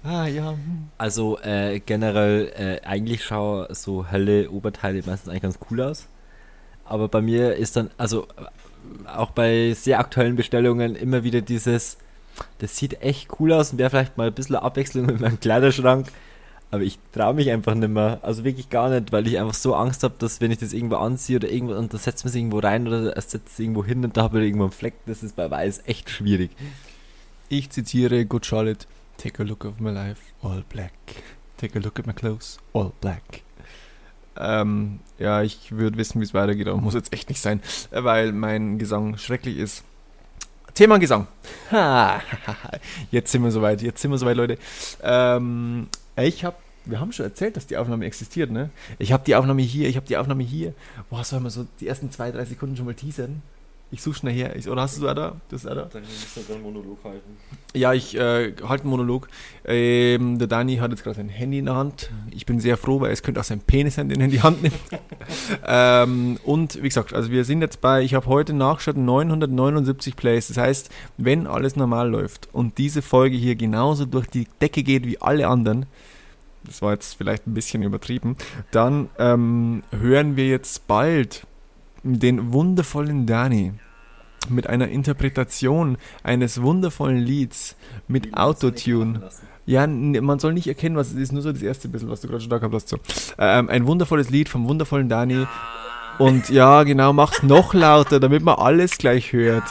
Ah, 0.02 0.26
ja. 0.26 0.50
hm. 0.50 0.88
Also 0.98 1.38
äh, 1.40 1.80
generell, 1.80 2.52
äh, 2.56 2.86
eigentlich 2.86 3.24
schauen 3.24 3.66
so 3.70 4.06
helle 4.06 4.50
Oberteile 4.50 5.02
meistens 5.06 5.28
eigentlich 5.28 5.42
ganz 5.42 5.58
cool 5.70 5.82
aus. 5.82 6.06
Aber 6.84 7.08
bei 7.08 7.20
mir 7.20 7.56
ist 7.56 7.76
dann, 7.76 7.90
also 7.98 8.24
äh, 8.24 9.08
auch 9.08 9.30
bei 9.30 9.74
sehr 9.74 9.98
aktuellen 9.98 10.36
Bestellungen 10.36 10.94
immer 10.94 11.24
wieder 11.24 11.40
dieses, 11.40 11.98
das 12.58 12.76
sieht 12.76 13.02
echt 13.02 13.28
cool 13.40 13.52
aus 13.52 13.72
und 13.72 13.78
wäre 13.78 13.90
vielleicht 13.90 14.16
mal 14.16 14.28
ein 14.28 14.34
bisschen 14.34 14.56
Abwechslung 14.56 15.06
mit 15.06 15.20
meinem 15.20 15.40
Kleiderschrank. 15.40 16.08
Aber 16.70 16.82
ich 16.82 16.98
traue 17.12 17.34
mich 17.34 17.50
einfach 17.50 17.74
nicht 17.74 17.88
mehr. 17.88 18.18
Also 18.22 18.44
wirklich 18.44 18.68
gar 18.68 18.90
nicht, 18.90 19.12
weil 19.12 19.26
ich 19.26 19.38
einfach 19.38 19.54
so 19.54 19.74
Angst 19.74 20.02
habe, 20.02 20.14
dass 20.18 20.40
wenn 20.40 20.50
ich 20.50 20.58
das 20.58 20.72
irgendwo 20.72 20.96
anziehe 20.96 21.38
oder 21.38 21.50
irgendwo 21.50 21.74
und 21.74 21.94
da 21.94 21.98
setzt 21.98 22.24
man 22.24 22.30
es 22.30 22.34
irgendwo 22.34 22.58
rein 22.58 22.86
oder 22.88 23.16
es 23.16 23.30
setzt 23.30 23.52
es 23.52 23.58
irgendwo 23.58 23.84
hin 23.84 24.04
und 24.04 24.16
da 24.16 24.24
habe 24.24 24.40
ich 24.40 24.46
irgendwo 24.46 24.64
einen 24.64 24.72
Fleck, 24.72 24.94
das 25.06 25.22
ist 25.22 25.36
bei 25.36 25.50
Weiß 25.50 25.82
echt 25.86 26.10
schwierig. 26.10 26.50
Ich 27.48 27.70
zitiere 27.70 28.26
Good 28.26 28.46
Charlotte: 28.46 28.86
Take 29.16 29.42
a 29.42 29.46
look 29.46 29.64
of 29.64 29.78
my 29.78 29.90
life, 29.90 30.20
all 30.42 30.64
black. 30.68 30.92
Take 31.56 31.78
a 31.78 31.82
look 31.82 31.98
at 31.98 32.06
my 32.06 32.12
clothes, 32.12 32.58
all 32.72 32.92
black. 33.00 33.42
Ähm, 34.38 35.00
ja, 35.18 35.42
ich 35.42 35.72
würde 35.72 35.96
wissen, 35.96 36.20
wie 36.20 36.24
es 36.24 36.34
weitergeht, 36.34 36.68
aber 36.68 36.78
muss 36.80 36.94
jetzt 36.94 37.12
echt 37.12 37.28
nicht 37.28 37.40
sein, 37.40 37.62
weil 37.90 38.32
mein 38.32 38.78
Gesang 38.78 39.16
schrecklich 39.16 39.56
ist. 39.56 39.84
Thema 40.74 40.98
Gesang. 40.98 41.26
Ha, 41.70 42.20
jetzt 43.10 43.32
sind 43.32 43.42
wir 43.42 43.50
soweit, 43.50 43.80
jetzt 43.80 44.02
sind 44.02 44.10
wir 44.10 44.18
soweit, 44.18 44.36
Leute. 44.36 44.58
Ähm, 45.02 45.88
ich 46.16 46.44
habe, 46.44 46.56
wir 46.84 47.00
haben 47.00 47.12
schon 47.12 47.26
erzählt, 47.26 47.56
dass 47.56 47.66
die 47.66 47.76
Aufnahme 47.76 48.06
existiert, 48.06 48.50
ne? 48.50 48.70
Ich 48.98 49.12
habe 49.12 49.24
die 49.24 49.34
Aufnahme 49.36 49.62
hier, 49.62 49.88
ich 49.88 49.96
habe 49.96 50.06
die 50.06 50.16
Aufnahme 50.16 50.42
hier. 50.42 50.72
Boah, 51.10 51.24
soll 51.24 51.40
man 51.40 51.50
so 51.50 51.66
die 51.80 51.86
ersten 51.88 52.10
zwei, 52.10 52.30
drei 52.30 52.44
Sekunden 52.44 52.76
schon 52.76 52.86
mal 52.86 52.94
teasern? 52.94 53.42
Ich 53.92 54.02
suche 54.02 54.16
schnell 54.16 54.34
her. 54.34 54.56
Ich, 54.56 54.68
oder 54.68 54.82
hast 54.82 54.98
du 54.98 55.02
da? 55.02 55.14
da? 55.14 55.36
Das 55.48 55.62
ist 55.62 55.70
da? 55.70 55.74
Dann 55.74 56.02
musst 56.02 56.48
du 56.48 56.52
einen 56.52 56.62
Monolog 56.62 56.98
halten. 57.04 57.36
Ja, 57.72 57.92
ich 57.92 58.16
äh, 58.16 58.52
halte 58.66 58.82
einen 58.82 58.90
Monolog. 58.90 59.28
Ähm, 59.64 60.40
der 60.40 60.48
Dani 60.48 60.76
hat 60.78 60.90
jetzt 60.90 61.04
gerade 61.04 61.16
sein 61.16 61.28
Handy 61.28 61.58
in 61.58 61.66
der 61.66 61.76
Hand. 61.76 62.10
Ich 62.32 62.46
bin 62.46 62.58
sehr 62.58 62.76
froh, 62.76 63.00
weil 63.00 63.12
es 63.12 63.22
könnte 63.22 63.38
auch 63.38 63.44
sein 63.44 63.60
Penis 63.60 63.94
sein, 63.94 64.08
den 64.08 64.20
er 64.20 64.24
in 64.24 64.32
die 64.32 64.42
Hand 64.42 64.62
nimmt. 64.62 64.74
ähm, 65.66 66.36
und 66.42 66.82
wie 66.82 66.88
gesagt, 66.88 67.14
also 67.14 67.30
wir 67.30 67.44
sind 67.44 67.60
jetzt 67.60 67.80
bei, 67.80 68.02
ich 68.02 68.14
habe 68.14 68.26
heute 68.26 68.54
nachgeschaut, 68.54 68.96
979 68.96 70.16
Plays. 70.16 70.48
Das 70.48 70.56
heißt, 70.56 70.90
wenn 71.16 71.46
alles 71.46 71.76
normal 71.76 72.10
läuft 72.10 72.48
und 72.52 72.78
diese 72.78 73.02
Folge 73.02 73.36
hier 73.36 73.54
genauso 73.54 74.04
durch 74.04 74.26
die 74.26 74.48
Decke 74.60 74.82
geht 74.82 75.06
wie 75.06 75.20
alle 75.20 75.46
anderen, 75.46 75.86
das 76.64 76.82
war 76.82 76.92
jetzt 76.92 77.14
vielleicht 77.14 77.46
ein 77.46 77.54
bisschen 77.54 77.84
übertrieben, 77.84 78.36
dann 78.72 79.10
ähm, 79.20 79.84
hören 79.92 80.36
wir 80.36 80.48
jetzt 80.48 80.88
bald 80.88 81.46
den 82.06 82.52
wundervollen 82.52 83.26
Dani 83.26 83.72
mit 84.48 84.68
einer 84.68 84.88
Interpretation 84.88 85.96
eines 86.22 86.62
wundervollen 86.62 87.18
Lieds 87.18 87.76
mit 88.08 88.36
Autotune. 88.36 89.28
Ja, 89.66 89.84
n- 89.84 90.12
man 90.24 90.38
soll 90.38 90.52
nicht 90.52 90.68
erkennen, 90.68 90.94
was 90.96 91.08
es 91.08 91.14
ist, 91.16 91.32
nur 91.32 91.42
so 91.42 91.50
das 91.52 91.62
erste 91.62 91.88
bisschen, 91.88 92.08
was 92.08 92.20
du 92.20 92.28
gerade 92.28 92.40
schon 92.40 92.50
da 92.50 92.58
gehabt 92.58 92.74
hast. 92.74 92.88
So. 92.88 92.98
Ähm, 93.38 93.68
ein 93.68 93.86
wundervolles 93.86 94.30
Lied 94.30 94.48
vom 94.48 94.68
wundervollen 94.68 95.08
Dani. 95.08 95.46
Und 96.18 96.48
ja, 96.48 96.84
genau, 96.84 97.12
mach's 97.12 97.42
noch 97.42 97.74
lauter, 97.74 98.20
damit 98.20 98.42
man 98.42 98.54
alles 98.54 98.96
gleich 98.96 99.32
hört. 99.32 99.64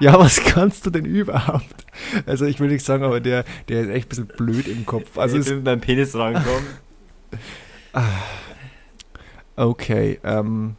Ja, 0.00 0.18
was 0.18 0.40
kannst 0.42 0.86
du 0.86 0.90
denn 0.90 1.04
überhaupt? 1.04 1.84
Also 2.24 2.46
ich 2.46 2.58
will 2.60 2.68
nicht 2.68 2.84
sagen, 2.84 3.02
aber 3.04 3.20
der, 3.20 3.44
der 3.68 3.82
ist 3.82 3.88
echt 3.88 4.06
ein 4.06 4.08
bisschen 4.08 4.26
blöd 4.28 4.66
im 4.68 4.86
Kopf. 4.86 5.18
Also 5.18 5.36
es, 5.36 5.50
mit 5.50 5.64
meinem 5.64 5.80
Penis 5.80 6.14
rankommen. 6.14 6.64
okay, 9.56 10.18
ähm, 10.24 10.76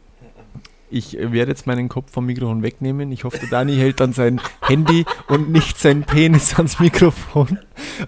ich 0.90 1.16
werde 1.18 1.50
jetzt 1.50 1.66
meinen 1.66 1.88
Kopf 1.88 2.12
vom 2.12 2.26
Mikrofon 2.26 2.62
wegnehmen. 2.62 3.10
Ich 3.12 3.24
hoffe, 3.24 3.38
der 3.38 3.48
Dani 3.48 3.76
hält 3.76 4.00
dann 4.00 4.12
sein 4.12 4.40
Handy 4.62 5.06
und 5.28 5.50
nicht 5.50 5.78
sein 5.78 6.04
Penis 6.04 6.54
ans 6.56 6.78
Mikrofon. 6.78 7.58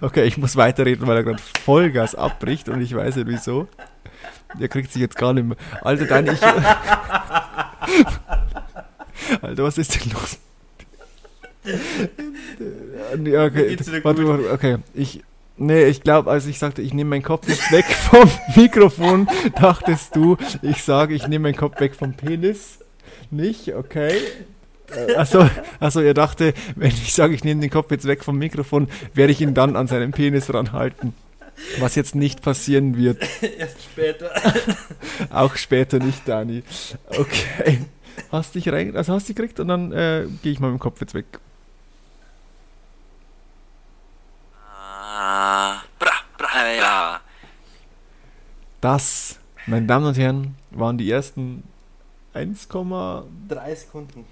Okay, 0.01 0.25
ich 0.25 0.37
muss 0.37 0.55
weiterreden, 0.55 1.07
weil 1.07 1.17
er 1.17 1.23
gerade 1.23 1.41
Vollgas 1.63 2.13
abbricht 2.15 2.69
und 2.69 2.81
ich 2.81 2.95
weiß 2.95 3.17
nicht 3.17 3.27
wieso. 3.27 3.67
Der 4.59 4.67
kriegt 4.67 4.91
sich 4.91 5.01
jetzt 5.01 5.17
gar 5.17 5.33
nicht 5.33 5.45
mehr. 5.45 5.57
Alter, 5.81 6.05
Dani, 6.05 6.31
ich... 6.31 6.41
Alter, 9.41 9.63
was 9.63 9.77
ist 9.77 9.95
denn 9.95 10.11
los? 10.11 10.39
Ja, 13.23 13.45
okay, 13.45 13.77
warte, 14.03 14.27
warte, 14.27 14.51
okay, 14.51 14.77
ich... 14.93 15.23
Nee, 15.61 15.85
ich 15.85 16.01
glaube, 16.01 16.31
als 16.31 16.45
ich 16.45 16.57
sagte, 16.57 16.81
ich 16.81 16.93
nehme 16.93 17.09
meinen 17.09 17.23
Kopf 17.23 17.47
jetzt 17.47 17.69
weg 17.71 17.85
vom 18.09 18.29
Mikrofon, 18.55 19.27
dachtest 19.59 20.15
du, 20.15 20.37
ich 20.61 20.83
sage, 20.83 21.13
ich 21.13 21.27
nehme 21.27 21.43
meinen 21.43 21.57
Kopf 21.57 21.79
weg 21.81 21.95
vom 21.95 22.13
Penis. 22.13 22.79
Nicht, 23.29 23.75
okay. 23.75 24.17
Äh, 24.95 25.15
Achso, 25.15 25.49
also 25.81 26.01
ihr 26.01 26.13
dachte, 26.13 26.53
wenn 26.75 26.91
ich 26.91 27.13
sage, 27.13 27.35
ich 27.35 27.43
nehme 27.43 27.59
den 27.59 27.69
Kopf 27.69 27.91
jetzt 27.91 28.07
weg 28.07 28.23
vom 28.23 28.37
Mikrofon, 28.37 28.87
werde 29.13 29.33
ich 29.33 29.41
ihn 29.41 29.53
dann 29.53 29.75
an 29.75 29.87
seinen 29.87 30.11
Penis 30.11 30.51
ranhalten. 30.53 31.13
Was 31.79 31.95
jetzt 31.95 32.15
nicht 32.15 32.41
passieren 32.41 32.97
wird. 32.97 33.21
Erst 33.57 33.83
später. 33.83 34.31
Auch 35.29 35.57
später 35.57 35.99
nicht, 35.99 36.25
Dani. 36.25 36.63
Okay. 37.09 37.79
Hast 38.31 38.55
dich 38.55 38.69
rein, 38.69 38.95
also 38.95 39.13
hast 39.13 39.27
dich 39.27 39.35
gekriegt 39.35 39.59
und 39.59 39.67
dann 39.67 39.91
äh, 39.91 40.25
gehe 40.41 40.53
ich 40.53 40.61
mal 40.61 40.71
mit 40.71 40.79
dem 40.79 40.81
Kopf 40.81 41.01
jetzt 41.01 41.13
weg. 41.13 41.25
Ah, 45.31 45.83
bra, 45.99 46.11
bra, 46.39 46.71
ja. 46.71 47.21
Das, 48.81 49.37
meine 49.67 49.85
Damen 49.85 50.07
und 50.07 50.17
Herren, 50.17 50.55
waren 50.71 50.97
die 50.97 51.11
ersten 51.11 51.63
1,3 52.33 53.25
Drei 53.47 53.75
Sekunden. 53.75 54.25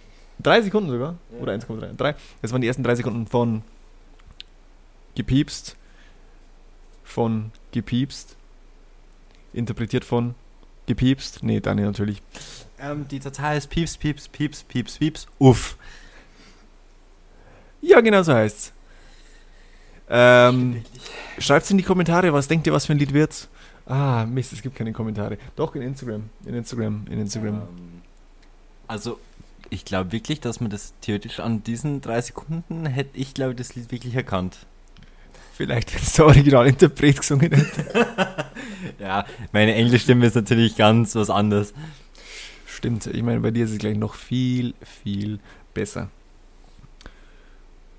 Sekunden 0.43 0.89
sogar. 0.89 1.15
Oder 1.39 1.53
1,3. 1.53 1.95
Drei. 1.95 2.15
Das 2.41 2.51
waren 2.51 2.61
die 2.61 2.67
ersten 2.67 2.81
drei 2.81 2.95
Sekunden 2.95 3.27
von 3.27 3.61
gepiepst. 5.13 5.75
Von 7.03 7.51
gepiepst. 7.71 8.35
Interpretiert 9.53 10.03
von 10.03 10.33
gepiepst. 10.87 11.43
Nee, 11.43 11.59
Dani 11.59 11.83
natürlich. 11.83 12.23
Ähm, 12.79 13.07
die 13.07 13.19
Datei 13.19 13.57
ist 13.57 13.69
pieps, 13.69 13.97
pieps, 13.97 14.27
pieps, 14.27 14.63
pieps, 14.63 14.97
pieps, 14.97 15.27
uff. 15.37 15.77
Ja, 17.81 18.01
genau 18.01 18.23
so 18.23 18.33
heißt's. 18.33 18.73
Ähm, 20.09 20.83
Schreibt's 21.37 21.69
in 21.71 21.77
die 21.77 21.83
Kommentare, 21.83 22.31
was 22.33 22.47
denkt 22.47 22.67
ihr, 22.67 22.73
was 22.73 22.85
für 22.85 22.93
ein 22.93 22.99
Lied 22.99 23.13
wird's? 23.13 23.49
Ah, 23.85 24.25
Mist, 24.25 24.53
es 24.53 24.61
gibt 24.61 24.75
keine 24.75 24.91
Kommentare. 24.93 25.37
Doch, 25.55 25.75
in 25.75 25.81
Instagram. 25.81 26.29
In 26.45 26.53
Instagram. 26.53 27.05
In 27.09 27.19
Instagram. 27.19 27.55
Ähm, 27.55 28.01
also, 28.87 29.19
ich 29.69 29.85
glaube 29.85 30.11
wirklich, 30.11 30.39
dass 30.39 30.59
man 30.59 30.69
das 30.69 30.93
theoretisch 31.01 31.39
an 31.39 31.63
diesen 31.63 32.01
drei 32.01 32.21
Sekunden 32.21 32.85
hätte 32.85 33.17
ich, 33.17 33.33
glaube 33.33 33.55
das 33.55 33.75
Lied 33.75 33.91
wirklich 33.91 34.15
erkannt. 34.15 34.57
Vielleicht, 35.53 35.93
wenn 35.93 36.01
es 36.01 36.13
der 36.13 36.25
Originalinterpret 36.25 37.17
gesungen 37.19 37.51
hätte. 37.51 38.05
Ja, 38.99 39.25
meine 39.51 39.73
Englischstimme 39.75 40.25
ist 40.25 40.35
natürlich 40.35 40.75
ganz 40.75 41.15
was 41.15 41.29
anderes. 41.29 41.73
Stimmt, 42.65 43.05
ich 43.07 43.23
meine, 43.23 43.39
bei 43.39 43.51
dir 43.51 43.65
ist 43.65 43.71
es 43.71 43.77
gleich 43.79 43.97
noch 43.97 44.13
viel, 44.13 44.73
viel 45.03 45.39
besser. 45.73 46.09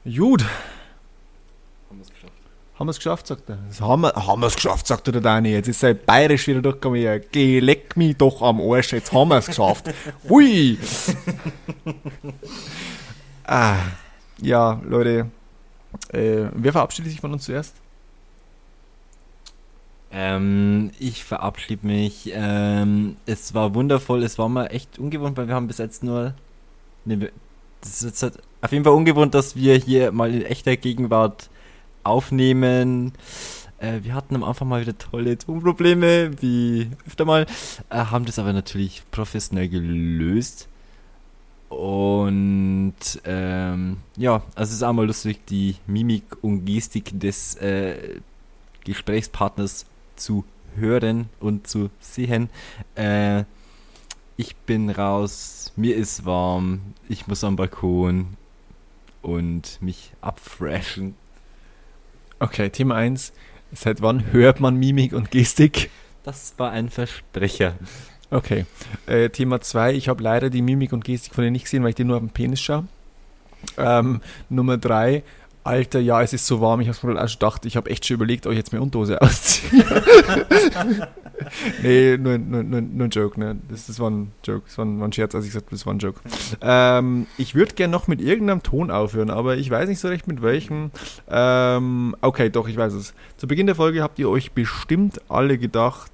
Gut, 0.05 0.43
Haben 1.89 1.99
wir 1.99 2.03
es 2.03 2.11
geschafft. 2.11 2.33
Haben 2.79 2.87
wir 2.87 2.91
es 2.91 2.99
geschafft, 2.99 3.27
sagt 3.27 3.49
er. 3.51 3.59
Das 3.69 3.81
haben 3.81 4.03
wir 4.03 4.15
haben 4.15 4.41
wir's 4.41 4.55
geschafft, 4.55 4.87
sagt 4.87 5.07
der 5.09 5.21
Dani. 5.21 5.51
Jetzt 5.51 5.69
ist 5.69 5.83
er 5.83 5.95
bayerisch 5.95 6.47
wieder 6.47 6.63
durchgekommen. 6.63 7.03
Ja, 7.03 7.19
geh, 7.19 7.59
leck 7.59 7.97
mich 7.97 8.17
doch 8.17 8.41
am 8.43 8.61
Arsch, 8.61 8.93
jetzt 8.93 9.13
haben 9.13 9.29
wir 9.29 9.39
es 9.39 9.47
geschafft. 9.47 9.93
Hui! 10.29 10.79
ah, 13.45 13.77
ja, 14.41 14.81
Leute, 14.85 15.27
äh, 16.13 16.45
wer 16.53 16.73
verabschiedet 16.73 17.11
sich 17.11 17.21
von 17.21 17.33
uns 17.33 17.45
zuerst? 17.45 17.75
Ähm, 20.13 20.93
ich 21.01 21.25
verabschiede 21.25 21.87
mich. 21.87 22.31
Ähm, 22.33 23.17
es 23.27 23.55
war 23.55 23.75
wundervoll. 23.75 24.23
Es 24.23 24.39
war 24.39 24.49
mal 24.49 24.67
echt 24.67 24.99
ungewohnt, 24.99 25.37
weil 25.37 25.49
wir 25.49 25.55
haben 25.55 25.67
bis 25.67 25.79
jetzt 25.79 26.05
nur. 26.05 26.35
Ne, 27.05 27.31
das 27.81 27.91
ist 27.91 28.05
jetzt 28.05 28.23
halt 28.23 28.39
auf 28.61 28.73
jeden 28.73 28.85
Fall 28.85 28.95
ungewohnt, 28.95 29.35
dass 29.35 29.55
wir 29.55 29.77
hier 29.77 30.13
mal 30.13 30.33
in 30.33 30.43
echter 30.43 30.77
Gegenwart 30.77 31.51
aufnehmen. 32.05 33.13
Äh, 33.79 34.01
wir 34.03 34.15
hatten 34.15 34.35
am 34.35 34.45
Anfang 34.45 34.69
mal 34.69 34.81
wieder 34.81 34.97
tolle 34.97 35.39
Tonprobleme, 35.39 36.43
wie 36.43 36.91
öfter 37.07 37.25
mal. 37.25 37.47
Äh, 37.91 37.97
haben 37.97 38.25
das 38.25 38.39
aber 38.39 38.53
natürlich 38.53 39.03
professionell 39.11 39.69
gelöst. 39.69 40.69
Und 41.69 42.95
ähm, 43.25 43.99
ja, 44.17 44.43
also 44.55 44.71
es 44.71 44.73
ist 44.73 44.83
auch 44.83 44.93
mal 44.93 45.07
lustig, 45.07 45.45
die 45.47 45.77
Mimik 45.87 46.25
und 46.43 46.65
Gestik 46.65 47.19
des 47.21 47.57
äh, 47.57 48.21
Gesprächspartners 48.85 49.85
zu 50.17 50.45
hören 50.77 51.29
und 51.41 51.67
zu 51.67 51.91
sehen. 52.01 52.49
Äh, 52.95 53.45
ich 54.37 54.57
bin 54.57 54.89
raus, 54.89 55.73
mir 55.77 55.97
ist 55.97 56.25
warm, 56.25 56.81
ich 57.09 57.27
muss 57.27 57.45
am 57.45 57.57
Balkon 57.57 58.37
und 59.21 59.83
mich 59.83 60.13
abfreshen. 60.21 61.17
Okay, 62.41 62.71
Thema 62.71 62.95
1. 62.95 63.33
Seit 63.73 64.01
wann 64.01 64.33
hört 64.33 64.61
man 64.61 64.77
Mimik 64.77 65.13
und 65.13 65.31
Gestik? 65.31 65.91
Das 66.23 66.55
war 66.57 66.71
ein 66.71 66.89
Versprecher. 66.89 67.75
Okay. 68.31 68.65
Äh, 69.07 69.31
Thema 69.31 69.61
2. 69.61 69.95
Ich 69.95 70.09
habe 70.09 70.23
leider 70.23 70.49
die 70.51 70.63
Mimik 70.63 70.93
und 70.93 71.05
Gestik 71.05 71.35
von 71.35 71.45
dir 71.45 71.51
nicht 71.51 71.65
gesehen, 71.65 71.83
weil 71.83 71.91
ich 71.91 71.97
dir 71.97 72.05
nur 72.05 72.17
auf 72.17 72.23
den 72.23 72.31
Penis 72.31 72.61
schaue. 72.61 72.85
Ähm, 73.77 74.21
Nummer 74.49 74.77
3. 74.77 75.23
Alter, 75.65 76.01
ja, 76.01 76.23
es 76.23 76.33
ist 76.33 76.47
so 76.47 76.61
warm. 76.61 76.81
Ich 76.81 76.89
habe 76.89 77.07
mir 77.07 77.21
auch 77.21 77.29
schon 77.29 77.41
gedacht, 77.41 77.67
ich 77.67 77.77
habe 77.77 77.91
echt 77.91 78.07
schon 78.07 78.15
überlegt, 78.15 78.47
euch 78.47 78.57
jetzt 78.57 78.73
meine 78.73 78.83
Unterhose 78.83 79.21
ausziehen. 79.21 79.85
nee, 81.83 82.17
nur, 82.17 82.39
nur, 82.39 82.63
nur, 82.63 82.81
nur 82.81 83.07
ein 83.07 83.11
Joke, 83.11 83.39
ne? 83.39 83.57
Das, 83.69 83.87
das 83.87 84.01
war 84.01 84.11
ein 84.11 84.33
Joke. 84.45 84.63
Das 84.67 84.79
war 84.79 84.85
ein, 84.85 85.01
war 85.01 85.09
ein 85.09 85.13
Scherz, 85.13 85.35
als 85.35 85.45
ich 85.45 85.51
gesagt 85.51 85.67
habe, 85.67 85.77
das 85.77 85.87
war 85.87 85.95
ein 85.95 85.99
Joke. 85.99 86.21
Ähm, 86.61 87.27
ich 87.37 87.55
würde 87.55 87.75
gerne 87.75 87.93
noch 87.93 88.09
mit 88.09 88.21
irgendeinem 88.21 88.63
Ton 88.63 88.91
aufhören, 88.91 89.31
aber 89.31 89.57
ich 89.57 89.71
weiß 89.71 89.89
nicht 89.89 90.01
so 90.01 90.09
recht 90.09 90.27
mit 90.27 90.43
welchem. 90.43 90.91
Ähm, 91.29 92.17
okay, 92.21 92.51
doch, 92.51 92.69
ich 92.69 92.77
weiß 92.77 92.93
es. 92.95 93.15
Zu 93.37 93.47
Beginn 93.47 93.67
der 93.67 93.77
Folge 93.77 94.03
habt 94.03 94.19
ihr 94.19 94.29
euch 94.29 94.53
bestimmt 94.53 95.21
alle 95.29 95.59
gedacht, 95.59 96.13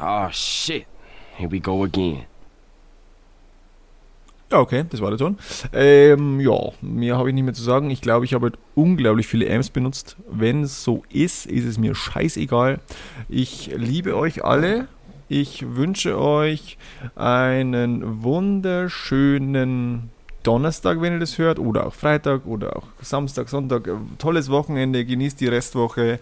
Oh 0.00 0.28
shit. 0.30 0.86
Here 1.36 1.48
we 1.48 1.60
go 1.60 1.84
again. 1.84 2.26
Ja, 4.52 4.60
okay, 4.60 4.84
das 4.88 5.00
war 5.00 5.10
der 5.10 5.18
Ton. 5.18 5.38
Ähm, 5.72 6.38
ja, 6.38 6.54
mehr 6.80 7.16
habe 7.16 7.28
ich 7.30 7.34
nicht 7.34 7.44
mehr 7.44 7.54
zu 7.54 7.62
sagen. 7.62 7.90
Ich 7.90 8.00
glaube, 8.00 8.24
ich 8.24 8.34
habe 8.34 8.44
halt 8.44 8.58
unglaublich 8.74 9.26
viele 9.26 9.52
Amps 9.52 9.70
benutzt. 9.70 10.16
Wenn 10.30 10.62
es 10.62 10.84
so 10.84 11.02
ist, 11.10 11.46
ist 11.46 11.64
es 11.64 11.78
mir 11.78 11.94
scheißegal. 11.94 12.80
Ich 13.28 13.72
liebe 13.74 14.16
euch 14.16 14.44
alle. 14.44 14.86
Ich 15.28 15.64
wünsche 15.76 16.18
euch 16.20 16.76
einen 17.16 18.22
wunderschönen 18.22 20.10
Donnerstag, 20.42 21.00
wenn 21.00 21.14
ihr 21.14 21.18
das 21.18 21.38
hört, 21.38 21.58
oder 21.58 21.86
auch 21.86 21.94
Freitag 21.94 22.46
oder 22.46 22.76
auch 22.76 22.86
Samstag, 23.00 23.48
Sonntag. 23.48 23.88
Tolles 24.18 24.50
Wochenende, 24.50 25.04
genießt 25.04 25.40
die 25.40 25.48
Restwoche. 25.48 26.20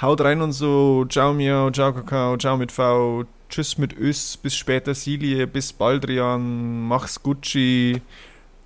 Haut 0.00 0.20
rein 0.20 0.42
und 0.42 0.52
so. 0.52 1.06
Ciao 1.08 1.32
Miau, 1.32 1.70
ciao 1.70 1.92
Kakao, 1.94 2.36
ciao 2.36 2.58
mit 2.58 2.70
V. 2.70 3.24
Tschüss 3.54 3.78
mit 3.78 3.96
Ös, 3.96 4.36
bis 4.36 4.56
später 4.56 4.96
Silie, 4.96 5.46
bis 5.46 5.72
Baldrian, 5.72 6.88
mach's 6.88 7.22
Gucci. 7.22 8.02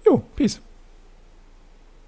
Jo, 0.06 0.24
peace. 0.34 0.62